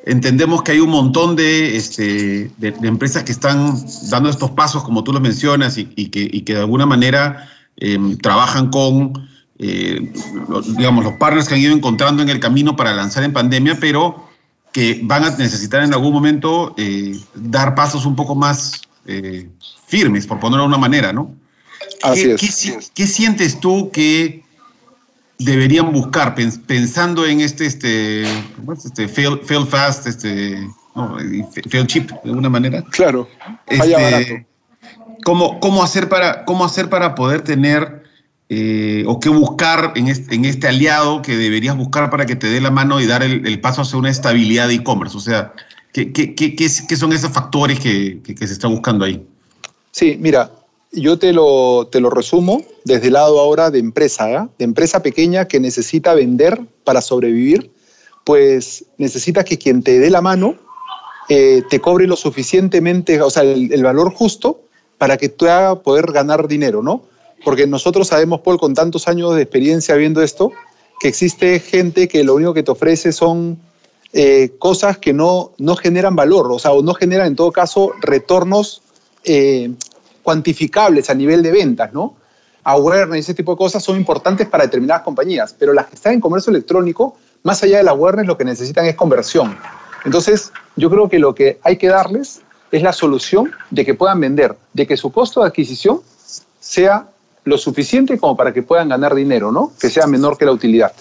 entendemos 0.04 0.62
que 0.62 0.72
hay 0.72 0.80
un 0.80 0.90
montón 0.90 1.36
de, 1.36 1.76
este, 1.76 2.50
de, 2.58 2.74
empresas 2.82 3.22
que 3.22 3.32
están 3.32 3.76
dando 4.10 4.28
estos 4.28 4.50
pasos, 4.50 4.82
como 4.82 5.04
tú 5.04 5.12
lo 5.12 5.20
mencionas, 5.20 5.78
y, 5.78 5.84
que, 5.84 6.44
que, 6.44 6.54
de 6.54 6.60
alguna 6.60 6.84
manera 6.84 7.48
em, 7.76 8.18
trabajan 8.18 8.70
con, 8.70 9.28
eh, 9.58 10.12
los, 10.48 10.76
digamos, 10.76 11.04
los 11.04 11.14
partners 11.14 11.48
que 11.48 11.54
han 11.54 11.60
ido 11.60 11.74
encontrando 11.74 12.22
en 12.22 12.28
el 12.28 12.40
camino 12.40 12.74
para 12.74 12.92
lanzar 12.92 13.22
en 13.22 13.32
pandemia, 13.32 13.78
pero 13.78 14.28
que 14.72 15.00
van 15.04 15.22
a 15.24 15.30
necesitar 15.30 15.84
en 15.84 15.94
algún 15.94 16.12
momento 16.12 16.74
dar 17.34 17.76
pasos 17.76 18.04
un 18.04 18.16
poco 18.16 18.34
más 18.34 18.82
firmes, 19.86 20.26
por 20.26 20.40
ponerlo 20.40 20.64
de 20.64 20.68
una 20.68 20.78
manera, 20.78 21.12
¿no? 21.12 21.43
¿Qué, 22.12 23.06
sientes 23.06 23.60
tú 23.60 23.90
que 23.90 24.42
deberían 25.38 25.92
buscar 25.92 26.34
pensando 26.34 27.26
en 27.26 27.40
este, 27.40 27.66
este, 27.66 28.22
este 28.22 29.08
fail, 29.08 29.66
fast, 29.66 30.06
este, 30.06 30.68
fail 31.70 31.86
cheap 31.86 32.10
de 32.22 32.30
alguna 32.30 32.50
manera? 32.50 32.82
Claro, 32.90 33.28
este, 33.66 34.46
¿cómo, 35.24 35.58
¿cómo, 35.60 35.82
hacer 35.82 36.08
para, 36.08 36.44
¿Cómo 36.44 36.64
hacer 36.64 36.90
para 36.90 37.14
poder 37.14 37.40
tener 37.42 38.04
eh, 38.50 39.04
o 39.06 39.18
qué 39.18 39.30
buscar 39.30 39.92
en 39.96 40.08
este, 40.08 40.34
en 40.34 40.44
este, 40.44 40.68
aliado 40.68 41.22
que 41.22 41.36
deberías 41.36 41.76
buscar 41.76 42.10
para 42.10 42.26
que 42.26 42.36
te 42.36 42.48
dé 42.48 42.60
la 42.60 42.70
mano 42.70 43.00
y 43.00 43.06
dar 43.06 43.22
el, 43.22 43.60
paso 43.60 43.82
hacia 43.82 43.98
una 43.98 44.10
estabilidad 44.10 44.68
de 44.68 44.74
e-commerce? 44.74 45.16
O 45.16 45.20
sea, 45.20 45.52
¿qué, 45.92 46.12
qué, 46.12 46.34
qué, 46.34 46.68
son 46.68 47.14
esos 47.14 47.32
factores 47.32 47.80
que, 47.80 48.20
se 48.26 48.44
está 48.44 48.68
buscando 48.68 49.06
ahí? 49.06 49.26
Sí, 49.92 50.18
mira, 50.20 50.50
yo 50.94 51.18
te 51.18 51.32
lo, 51.32 51.88
te 51.90 52.00
lo 52.00 52.10
resumo 52.10 52.62
desde 52.84 53.08
el 53.08 53.14
lado 53.14 53.40
ahora 53.40 53.70
de 53.70 53.78
empresa, 53.78 54.30
¿eh? 54.30 54.48
de 54.58 54.64
empresa 54.64 55.02
pequeña 55.02 55.46
que 55.46 55.60
necesita 55.60 56.14
vender 56.14 56.60
para 56.84 57.00
sobrevivir, 57.00 57.72
pues 58.24 58.86
necesita 58.96 59.44
que 59.44 59.58
quien 59.58 59.82
te 59.82 59.98
dé 59.98 60.10
la 60.10 60.20
mano 60.20 60.56
eh, 61.28 61.62
te 61.68 61.80
cobre 61.80 62.06
lo 62.06 62.16
suficientemente, 62.16 63.20
o 63.22 63.30
sea, 63.30 63.42
el, 63.42 63.82
valor 63.82 64.12
justo 64.12 64.60
para 64.98 65.16
que 65.16 65.28
tú 65.28 65.46
hagas 65.46 65.78
poder 65.78 66.12
ganar 66.12 66.48
dinero, 66.48 66.82
¿no? 66.82 67.02
Porque 67.44 67.66
nosotros 67.66 68.08
sabemos, 68.08 68.40
Paul, 68.40 68.58
con 68.58 68.74
tantos 68.74 69.08
años 69.08 69.34
de 69.34 69.42
experiencia 69.42 69.94
viendo 69.96 70.22
esto, 70.22 70.52
que 71.00 71.08
existe 71.08 71.58
gente 71.60 72.08
que 72.08 72.24
lo 72.24 72.34
único 72.34 72.54
que 72.54 72.62
te 72.62 72.70
ofrece 72.70 73.12
son 73.12 73.58
eh, 74.12 74.52
cosas 74.58 74.98
que 74.98 75.12
no, 75.12 75.52
no 75.58 75.76
generan 75.76 76.14
valor, 76.14 76.50
o 76.52 76.58
sea, 76.58 76.72
o 76.72 76.82
no 76.82 76.94
generan 76.94 77.28
en 77.28 77.36
todo 77.36 77.52
caso 77.52 77.92
retornos 78.00 78.82
eh, 79.24 79.72
cuantificables 80.24 81.10
a 81.10 81.14
nivel 81.14 81.42
de 81.42 81.52
ventas, 81.52 81.92
¿no? 81.92 82.16
Awareness, 82.64 83.26
ese 83.26 83.34
tipo 83.34 83.52
de 83.52 83.58
cosas 83.58 83.84
son 83.84 83.96
importantes 83.96 84.48
para 84.48 84.64
determinadas 84.64 85.02
compañías, 85.02 85.54
pero 85.56 85.74
las 85.74 85.86
que 85.86 85.96
están 85.96 86.14
en 86.14 86.20
comercio 86.20 86.50
electrónico, 86.50 87.16
más 87.42 87.62
allá 87.62 87.76
de 87.76 87.84
la 87.84 87.90
awareness, 87.90 88.26
lo 88.26 88.38
que 88.38 88.44
necesitan 88.44 88.86
es 88.86 88.96
conversión. 88.96 89.56
Entonces, 90.04 90.50
yo 90.74 90.90
creo 90.90 91.08
que 91.08 91.18
lo 91.18 91.34
que 91.34 91.60
hay 91.62 91.76
que 91.76 91.88
darles 91.88 92.40
es 92.72 92.82
la 92.82 92.94
solución 92.94 93.52
de 93.70 93.84
que 93.84 93.94
puedan 93.94 94.18
vender, 94.18 94.56
de 94.72 94.86
que 94.86 94.96
su 94.96 95.12
costo 95.12 95.42
de 95.42 95.48
adquisición 95.48 96.00
sea 96.58 97.06
lo 97.44 97.58
suficiente 97.58 98.18
como 98.18 98.34
para 98.34 98.54
que 98.54 98.62
puedan 98.62 98.88
ganar 98.88 99.14
dinero, 99.14 99.52
¿no? 99.52 99.72
Que 99.78 99.90
sea 99.90 100.06
menor 100.06 100.38
que 100.38 100.46
la 100.46 100.52
utilidad. 100.52 100.92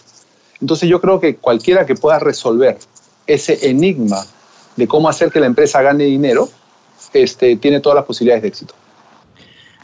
Entonces, 0.60 0.90
yo 0.90 1.00
creo 1.00 1.22
que 1.22 1.38
cualquiera 1.38 1.86
que 1.86 1.96
pueda 1.96 2.20
resolver 2.20 2.78
ese 3.26 3.70
enigma 3.70 4.26
de 4.76 4.88
cómo 4.88 5.08
hacer 5.08 5.32
que 5.32 5.40
la 5.40 5.46
empresa 5.46 5.82
gane 5.82 6.04
dinero, 6.04 6.50
este, 7.14 7.56
tiene 7.56 7.80
todas 7.80 7.96
las 7.96 8.06
posibilidades 8.06 8.42
de 8.42 8.48
éxito. 8.50 8.74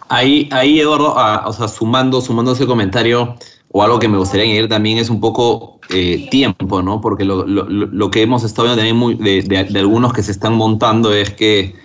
Ahí, 0.10 0.49
ahí 0.51 0.80
Eduardo, 0.80 1.16
o 1.45 1.53
sea, 1.53 1.68
sumando, 1.68 2.20
sumando 2.20 2.53
ese 2.53 2.66
comentario, 2.66 3.36
o 3.72 3.84
algo 3.84 3.99
que 3.99 4.07
me 4.07 4.18
gustaría 4.18 4.45
añadir 4.45 4.68
también 4.68 4.97
es 4.97 5.10
un 5.10 5.20
poco 5.20 5.80
eh, 5.91 6.28
tiempo, 6.32 6.82
¿no? 6.82 6.99
Porque 6.99 7.24
lo, 7.24 7.45
lo, 7.45 7.66
lo, 7.66 8.12
que 8.12 8.24
hemos 8.24 8.43
estado 8.43 8.68
viendo 8.68 8.80
también 8.80 8.95
muy, 8.95 9.16
de, 9.16 9.43
de, 9.43 9.80
algunos 9.80 10.12
que 10.12 10.24
se 10.24 10.32
están 10.32 10.55
montando 10.55 11.14
es 11.14 11.32
que, 11.32 11.76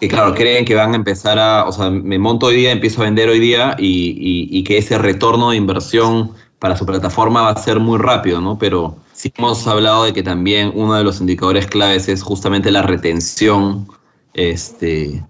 que, 0.00 0.08
claro, 0.08 0.34
creen 0.34 0.66
que 0.66 0.74
van 0.74 0.92
a 0.92 0.96
empezar 0.96 1.38
a, 1.38 1.64
o 1.66 1.72
sea, 1.72 1.90
me 1.90 2.18
monto 2.18 2.46
hoy 2.46 2.56
día, 2.56 2.72
empiezo 2.72 3.00
a 3.00 3.06
vender 3.06 3.30
hoy 3.30 3.40
día 3.40 3.74
y, 3.78 3.86
y, 3.86 4.58
y 4.58 4.64
que 4.64 4.76
ese 4.78 4.98
retorno 4.98 5.50
de 5.50 5.56
inversión 5.56 6.32
para 6.58 6.76
su 6.76 6.84
plataforma 6.84 7.42
va 7.42 7.50
a 7.50 7.62
ser 7.62 7.80
muy 7.80 7.98
rápido, 7.98 8.40
¿no? 8.40 8.58
Pero 8.58 8.96
sí 9.12 9.32
hemos 9.36 9.66
hablado 9.66 10.04
de 10.04 10.12
que 10.12 10.22
también 10.22 10.72
uno 10.74 10.94
de 10.94 11.04
los 11.04 11.20
indicadores 11.20 11.66
claves 11.66 12.08
es 12.08 12.22
justamente 12.22 12.70
la 12.70 12.82
retención 12.82 13.88
este, 14.34 15.24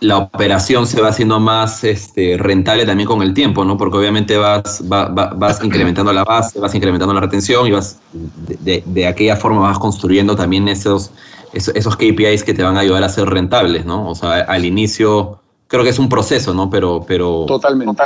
la 0.00 0.18
operación 0.18 0.86
se 0.86 1.00
va 1.00 1.08
haciendo 1.08 1.40
más 1.40 1.82
este, 1.84 2.36
rentable 2.36 2.84
también 2.84 3.08
con 3.08 3.22
el 3.22 3.32
tiempo, 3.32 3.64
¿no? 3.64 3.76
Porque 3.78 3.96
obviamente 3.96 4.36
vas, 4.36 4.82
vas 4.86 5.64
incrementando 5.64 6.12
la 6.12 6.24
base, 6.24 6.60
vas 6.60 6.74
incrementando 6.74 7.14
la 7.14 7.20
retención 7.20 7.66
y 7.66 7.70
vas 7.70 7.98
de, 8.12 9.06
aquella 9.06 9.36
forma 9.36 9.60
vas 9.60 9.78
construyendo 9.78 10.36
también 10.36 10.68
esos, 10.68 11.10
esos, 11.52 11.96
KPIs 11.96 12.44
que 12.44 12.52
te 12.52 12.62
van 12.62 12.76
a 12.76 12.80
ayudar 12.80 13.02
a 13.04 13.08
ser 13.08 13.28
rentables, 13.28 13.86
¿no? 13.86 14.08
O 14.08 14.14
sea, 14.14 14.40
al 14.40 14.64
inicio 14.64 15.38
creo 15.66 15.82
que 15.82 15.90
es 15.90 15.98
un 15.98 16.08
proceso, 16.08 16.52
¿no? 16.52 16.68
Pero, 16.68 17.04
pero 17.06 17.46
totalmente. 17.46 18.02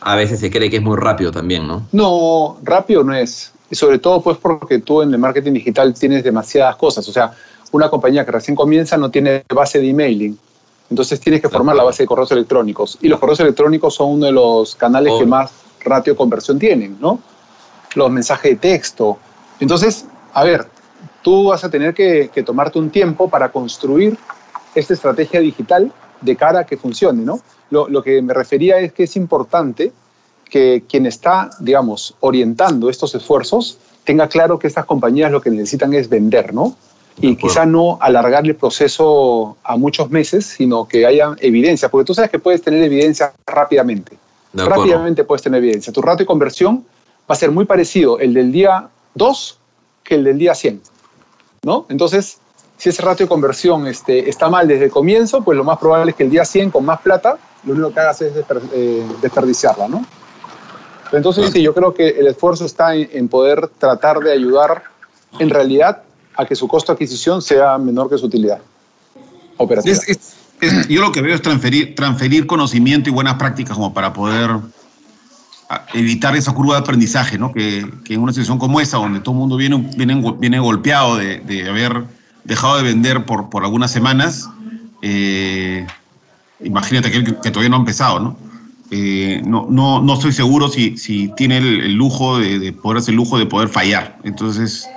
A 0.00 0.14
veces 0.14 0.38
se 0.38 0.50
cree 0.50 0.70
que 0.70 0.76
es 0.76 0.82
muy 0.82 0.96
rápido 0.96 1.32
también, 1.32 1.66
¿no? 1.66 1.82
No, 1.90 2.58
rápido 2.62 3.02
no 3.02 3.14
es. 3.14 3.52
Y 3.68 3.74
sobre 3.74 3.98
todo 3.98 4.20
pues 4.20 4.36
porque 4.36 4.78
tú 4.78 5.02
en 5.02 5.12
el 5.12 5.18
marketing 5.18 5.54
digital 5.54 5.92
tienes 5.92 6.22
demasiadas 6.22 6.76
cosas. 6.76 7.08
O 7.08 7.12
sea, 7.12 7.32
una 7.72 7.88
compañía 7.88 8.24
que 8.24 8.30
recién 8.30 8.54
comienza 8.54 8.96
no 8.96 9.10
tiene 9.10 9.42
base 9.52 9.80
de 9.80 9.90
emailing 9.90 10.38
entonces 10.90 11.20
tienes 11.20 11.40
que 11.40 11.48
formar 11.48 11.74
la 11.74 11.82
base 11.82 12.04
de 12.04 12.06
correos 12.06 12.30
electrónicos. 12.32 12.98
Y 13.00 13.08
los 13.08 13.18
correos 13.18 13.40
electrónicos 13.40 13.94
son 13.94 14.12
uno 14.12 14.26
de 14.26 14.32
los 14.32 14.76
canales 14.76 15.14
que 15.18 15.26
más 15.26 15.50
ratio 15.80 16.12
de 16.12 16.16
conversión 16.16 16.58
tienen, 16.58 16.96
¿no? 17.00 17.20
Los 17.94 18.10
mensajes 18.10 18.52
de 18.52 18.56
texto. 18.56 19.18
Entonces, 19.58 20.06
a 20.32 20.44
ver, 20.44 20.66
tú 21.22 21.46
vas 21.46 21.64
a 21.64 21.70
tener 21.70 21.94
que, 21.94 22.30
tomarte 22.44 22.78
un 22.78 22.90
tiempo 22.90 23.28
para 23.28 23.50
construir 23.50 24.16
esta 24.74 24.94
estrategia 24.94 25.40
digital 25.40 25.92
de 26.20 26.36
cara 26.36 26.60
a 26.60 26.66
que 26.66 26.76
funcione, 26.76 27.24
¿no? 27.24 27.40
Lo, 27.70 27.88
lo 27.88 28.02
que 28.02 28.22
me 28.22 28.32
refería 28.32 28.78
es 28.78 28.92
que 28.92 29.04
es 29.04 29.16
importante 29.16 29.92
que 30.48 30.84
quien 30.88 31.06
está, 31.06 31.50
digamos, 31.58 32.14
orientando 32.20 32.88
estos 32.88 33.14
esfuerzos 33.14 33.78
tenga 34.04 34.28
claro 34.28 34.58
que 34.58 34.68
estas 34.68 34.84
compañías 34.84 35.32
lo 35.32 35.40
que 35.40 35.50
necesitan 35.50 35.92
es 35.94 36.08
vender, 36.08 36.54
¿no? 36.54 36.76
Y 37.20 37.36
quizá 37.36 37.64
no 37.64 37.98
alargar 38.00 38.44
el 38.44 38.54
proceso 38.56 39.56
a 39.64 39.76
muchos 39.76 40.10
meses, 40.10 40.44
sino 40.44 40.86
que 40.86 41.06
haya 41.06 41.34
evidencia, 41.38 41.88
porque 41.88 42.04
tú 42.04 42.14
sabes 42.14 42.30
que 42.30 42.38
puedes 42.38 42.62
tener 42.62 42.82
evidencia 42.82 43.32
rápidamente. 43.46 44.18
Rápidamente 44.52 45.24
puedes 45.24 45.42
tener 45.42 45.62
evidencia. 45.62 45.92
Tu 45.92 46.02
rato 46.02 46.18
de 46.18 46.26
conversión 46.26 46.84
va 47.28 47.34
a 47.34 47.36
ser 47.36 47.50
muy 47.50 47.64
parecido 47.64 48.18
el 48.18 48.34
del 48.34 48.52
día 48.52 48.88
2 49.14 49.58
que 50.04 50.14
el 50.14 50.24
del 50.24 50.38
día 50.38 50.54
100. 50.54 50.80
¿no? 51.62 51.86
Entonces, 51.88 52.38
si 52.76 52.90
ese 52.90 53.02
ratio 53.02 53.26
de 53.26 53.28
conversión 53.28 53.86
este, 53.86 54.28
está 54.28 54.48
mal 54.48 54.68
desde 54.68 54.84
el 54.84 54.90
comienzo, 54.90 55.42
pues 55.42 55.56
lo 55.56 55.64
más 55.64 55.78
probable 55.78 56.10
es 56.10 56.16
que 56.16 56.24
el 56.24 56.30
día 56.30 56.44
100 56.44 56.70
con 56.70 56.84
más 56.84 57.00
plata, 57.00 57.38
lo 57.64 57.72
único 57.72 57.92
que 57.92 58.00
hagas 58.00 58.22
es 58.22 58.32
eh, 58.72 59.06
desperdiciarla. 59.20 59.88
¿no? 59.88 60.06
Entonces, 61.12 61.50
sí, 61.50 61.62
yo 61.62 61.74
creo 61.74 61.92
que 61.94 62.08
el 62.08 62.26
esfuerzo 62.26 62.66
está 62.66 62.94
en 62.94 63.28
poder 63.28 63.68
tratar 63.78 64.20
de 64.20 64.32
ayudar 64.32 64.84
en 65.38 65.50
realidad 65.50 66.02
a 66.36 66.44
que 66.44 66.54
su 66.54 66.68
costo 66.68 66.92
de 66.92 66.94
adquisición 66.94 67.42
sea 67.42 67.78
menor 67.78 68.08
que 68.08 68.18
su 68.18 68.26
utilidad 68.26 68.58
operativa. 69.56 69.96
yo 70.88 71.00
lo 71.00 71.12
que 71.12 71.22
veo 71.22 71.34
es 71.34 71.42
transferir, 71.42 71.94
transferir 71.94 72.46
conocimiento 72.46 73.08
y 73.10 73.12
buenas 73.12 73.34
prácticas 73.34 73.74
como 73.76 73.94
para 73.94 74.12
poder 74.12 74.50
evitar 75.94 76.36
esa 76.36 76.52
curva 76.52 76.74
de 76.74 76.80
aprendizaje, 76.80 77.38
¿no? 77.38 77.52
que, 77.52 77.90
que 78.04 78.14
en 78.14 78.20
una 78.20 78.32
situación 78.32 78.58
como 78.58 78.80
esa, 78.80 78.98
donde 78.98 79.20
todo 79.20 79.34
el 79.34 79.40
mundo 79.40 79.56
viene, 79.56 79.76
viene, 79.96 80.22
viene 80.38 80.60
golpeado 80.60 81.16
de, 81.16 81.40
de, 81.40 81.68
haber 81.68 82.04
dejado 82.44 82.76
de 82.76 82.84
vender 82.84 83.24
por, 83.24 83.50
por 83.50 83.64
algunas 83.64 83.90
semanas, 83.90 84.48
eh, 85.02 85.86
imagínate 86.60 87.10
que, 87.10 87.24
que, 87.24 87.50
todavía 87.50 87.68
no 87.68 87.76
ha 87.76 87.80
empezado, 87.80 88.20
¿no? 88.20 88.36
Eh, 88.90 89.42
no, 89.44 89.66
no, 89.68 90.00
no 90.00 90.14
estoy 90.14 90.32
seguro 90.32 90.68
si, 90.68 90.96
si 90.96 91.28
tiene 91.36 91.58
el, 91.58 91.94
lujo 91.94 92.38
de, 92.38 92.72
poder 92.72 92.98
hacer 92.98 93.12
el 93.12 93.16
lujo 93.16 93.36
de 93.36 93.46
poder 93.46 93.68
fallar. 93.68 94.18
Entonces, 94.22 94.88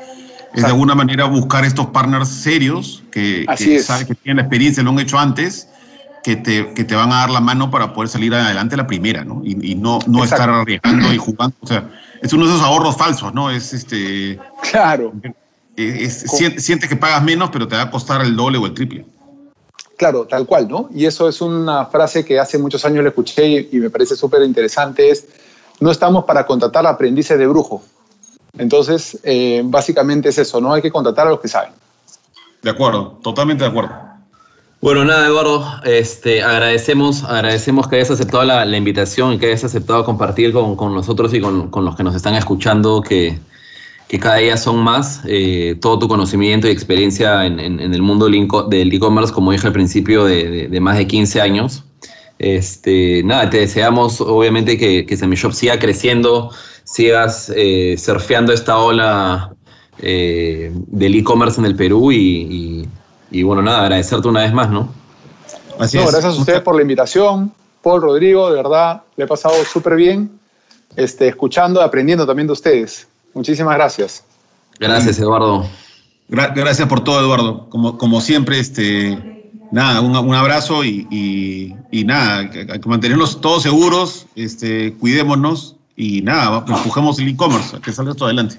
es 0.54 0.62
de 0.64 0.68
alguna 0.68 0.96
manera 0.96 1.26
buscar 1.26 1.64
estos 1.66 1.88
partners 1.88 2.30
serios 2.30 3.04
que, 3.12 3.46
que 3.58 3.80
saben 3.82 4.08
que 4.08 4.16
tienen 4.16 4.38
la 4.38 4.44
experiencia, 4.44 4.84
lo 4.84 4.92
han 4.92 5.00
hecho 5.00 5.20
antes, 5.20 5.68
que 6.24 6.36
te, 6.36 6.74
que 6.74 6.84
te 6.84 6.96
van 6.96 7.12
a 7.12 7.18
dar 7.18 7.30
la 7.30 7.40
mano 7.40 7.72
para 7.72 7.94
poder 7.94 8.10
salir 8.10 8.34
adelante 8.34 8.76
la 8.76 8.88
primera, 8.88 9.24
¿no? 9.24 9.42
Y, 9.44 9.76
no, 9.76 10.00
no 10.08 10.24
estar 10.24 10.50
arriesgando 10.50 11.14
y 11.14 11.18
jugando. 11.18 11.56
O 11.62 11.68
sea, 11.68 11.90
es 12.22 12.34
uno 12.34 12.46
de 12.46 12.54
esos 12.54 12.64
ahorros 12.64 12.98
falsos, 12.98 13.34
¿no? 13.34 13.50
Es 13.50 13.74
este. 13.74 14.40
Claro. 14.72 15.14
sientes 15.76 16.90
que 16.90 16.96
pagas 16.96 17.24
menos, 17.24 17.50
pero 17.52 17.68
te 17.68 17.76
va 17.76 17.84
a 17.84 17.92
costar 17.92 18.22
el 18.22 18.36
doble 18.36 18.58
o 18.58 18.66
el 18.66 18.74
triple. 18.74 19.06
Claro, 20.00 20.26
tal 20.26 20.46
cual, 20.46 20.70
¿no? 20.70 20.90
Y 20.94 21.06
eso 21.06 21.28
es 21.28 21.42
una 21.42 21.86
frase 21.86 22.24
que 22.24 22.40
hace 22.40 22.58
muchos 22.58 22.86
años 22.86 23.04
le 23.04 23.10
escuché 23.10 23.68
y, 23.70 23.78
me 23.80 23.90
parece 23.90 24.16
súper 24.16 24.42
interesante, 24.44 25.10
es 25.10 25.26
no 25.82 25.92
estamos 25.92 26.24
para 26.24 26.46
contratar 26.46 26.88
aprendices 26.88 27.38
de 27.38 27.48
brujo. 27.48 27.84
Entonces, 28.58 29.20
eh, 29.24 29.62
básicamente 29.66 30.30
es 30.30 30.38
eso, 30.38 30.60
¿no? 30.60 30.74
Hay 30.74 30.82
que 30.82 30.92
contratar 30.92 31.28
a 31.28 31.32
los 31.32 31.40
que 31.40 31.48
saben. 31.48 31.72
De 32.62 32.70
acuerdo, 32.70 33.20
totalmente 33.22 33.64
de 33.64 33.70
acuerdo. 33.70 34.10
Bueno, 34.82 35.04
nada, 35.04 35.28
Eduardo, 35.28 35.66
este, 35.84 36.42
agradecemos, 36.42 37.26
agradecemos 37.26 37.88
que 37.88 37.98
hayas 37.98 38.12
aceptado 38.12 38.46
la, 38.46 38.78
invitación 38.78 39.34
y 39.34 39.38
que 39.38 39.48
hayas 39.48 39.66
aceptado 39.66 40.06
compartir 40.06 40.54
con, 40.54 40.78
nosotros 40.96 41.34
y 41.34 41.42
con, 41.42 41.70
los 41.74 41.96
que 41.98 42.04
nos 42.04 42.16
están 42.16 42.36
escuchando, 42.36 43.02
que, 43.02 43.40
cada 44.22 44.38
día 44.38 44.56
son 44.56 44.78
más, 44.78 45.22
eh, 45.26 45.76
todo 45.82 46.00
tu 46.00 46.08
conocimiento 46.08 46.68
y 46.68 46.72
experiencia 46.72 47.46
en, 47.46 47.60
el 47.60 48.02
mundo 48.02 48.28
del 48.28 48.94
e-commerce, 48.94 49.34
como 49.34 49.52
dije 49.52 49.68
al 49.68 49.74
principio, 49.74 50.24
de, 50.24 50.80
más 50.80 50.98
de 50.98 51.08
15 51.08 51.42
años. 51.42 51.84
Este, 52.40 53.22
nada, 53.26 53.50
te 53.50 53.60
deseamos 53.60 54.22
obviamente 54.22 54.78
que, 54.78 55.06
que 55.06 55.18
Semishop 55.18 55.52
siga 55.52 55.78
creciendo, 55.78 56.52
sigas 56.94 57.52
eh, 57.56 57.96
surfeando 57.98 58.54
esta 58.54 58.78
ola 58.78 59.54
eh, 60.00 60.72
del 60.74 61.16
e-commerce 61.16 61.60
en 61.60 61.66
el 61.66 61.76
Perú 61.76 62.12
y 62.12 62.88
y 63.32 63.44
bueno, 63.44 63.62
nada, 63.62 63.84
agradecerte 63.84 64.28
una 64.28 64.42
vez 64.42 64.54
más, 64.54 64.70
¿no? 64.70 64.90
Así 65.80 65.98
no, 65.98 66.04
Gracias 66.04 66.26
a 66.36 66.40
ustedes 66.40 66.62
por 66.62 66.76
la 66.76 66.82
invitación. 66.82 67.54
Paul, 67.82 68.02
Rodrigo, 68.02 68.50
de 68.50 68.58
verdad, 68.58 69.04
le 69.16 69.26
he 69.26 69.28
pasado 69.28 69.56
súper 69.64 69.96
bien 69.96 70.40
este, 70.96 71.28
escuchando, 71.28 71.82
aprendiendo 71.82 72.26
también 72.26 72.48
de 72.48 72.54
ustedes. 72.54 73.08
Muchísimas 73.34 73.76
gracias. 73.76 74.24
Gracias, 74.80 75.20
Eduardo. 75.20 75.66
gracias 76.28 76.88
por 76.88 77.04
todo, 77.04 77.20
Eduardo. 77.20 77.70
Como, 77.70 77.98
como 77.98 78.20
siempre, 78.20 78.60
este, 78.60 79.52
nada, 79.72 80.02
un, 80.02 80.34
abrazo 80.34 80.84
y, 80.84 81.76
nada, 81.92 82.40
hay 82.40 82.50
que 82.80 82.90
mantenernos 82.90 83.40
todos 83.40 83.64
seguros, 83.64 84.26
este, 84.36 84.94
cuidémonos 84.96 85.76
y 86.00 86.22
nada, 86.22 86.64
empujemos 86.66 87.20
el 87.20 87.28
e-commerce, 87.28 87.82
que 87.82 87.92
salga 87.92 88.12
esto 88.12 88.24
adelante. 88.24 88.58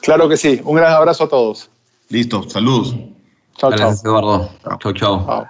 Claro 0.00 0.26
que 0.26 0.38
sí. 0.38 0.58
Un 0.64 0.76
gran 0.76 0.94
abrazo 0.94 1.24
a 1.24 1.28
todos. 1.28 1.68
Listo, 2.08 2.48
saludos. 2.48 2.96
Chao, 3.58 3.68
gracias, 3.68 4.02
Eduardo. 4.06 4.48
Chao, 4.80 4.92
chao. 4.94 5.46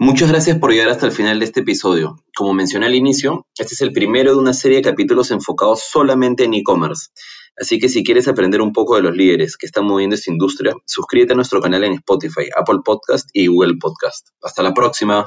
Muchas 0.00 0.30
gracias 0.30 0.58
por 0.58 0.72
llegar 0.72 0.88
hasta 0.88 1.06
el 1.06 1.12
final 1.12 1.38
de 1.38 1.44
este 1.44 1.60
episodio. 1.60 2.18
Como 2.34 2.54
mencioné 2.54 2.86
al 2.86 2.96
inicio, 2.96 3.46
este 3.56 3.74
es 3.74 3.82
el 3.82 3.92
primero 3.92 4.32
de 4.32 4.38
una 4.40 4.52
serie 4.52 4.78
de 4.78 4.82
capítulos 4.82 5.30
enfocados 5.30 5.84
solamente 5.88 6.42
en 6.42 6.54
e-commerce. 6.54 7.10
Así 7.56 7.78
que 7.78 7.88
si 7.88 8.02
quieres 8.02 8.26
aprender 8.26 8.60
un 8.60 8.72
poco 8.72 8.96
de 8.96 9.02
los 9.02 9.14
líderes 9.14 9.56
que 9.56 9.66
están 9.66 9.84
moviendo 9.84 10.16
esta 10.16 10.32
industria, 10.32 10.74
suscríbete 10.86 11.34
a 11.34 11.36
nuestro 11.36 11.60
canal 11.60 11.84
en 11.84 11.92
Spotify, 11.92 12.48
Apple 12.56 12.80
Podcast 12.84 13.28
y 13.32 13.46
Google 13.46 13.76
Podcast. 13.80 14.30
Hasta 14.42 14.64
la 14.64 14.74
próxima. 14.74 15.24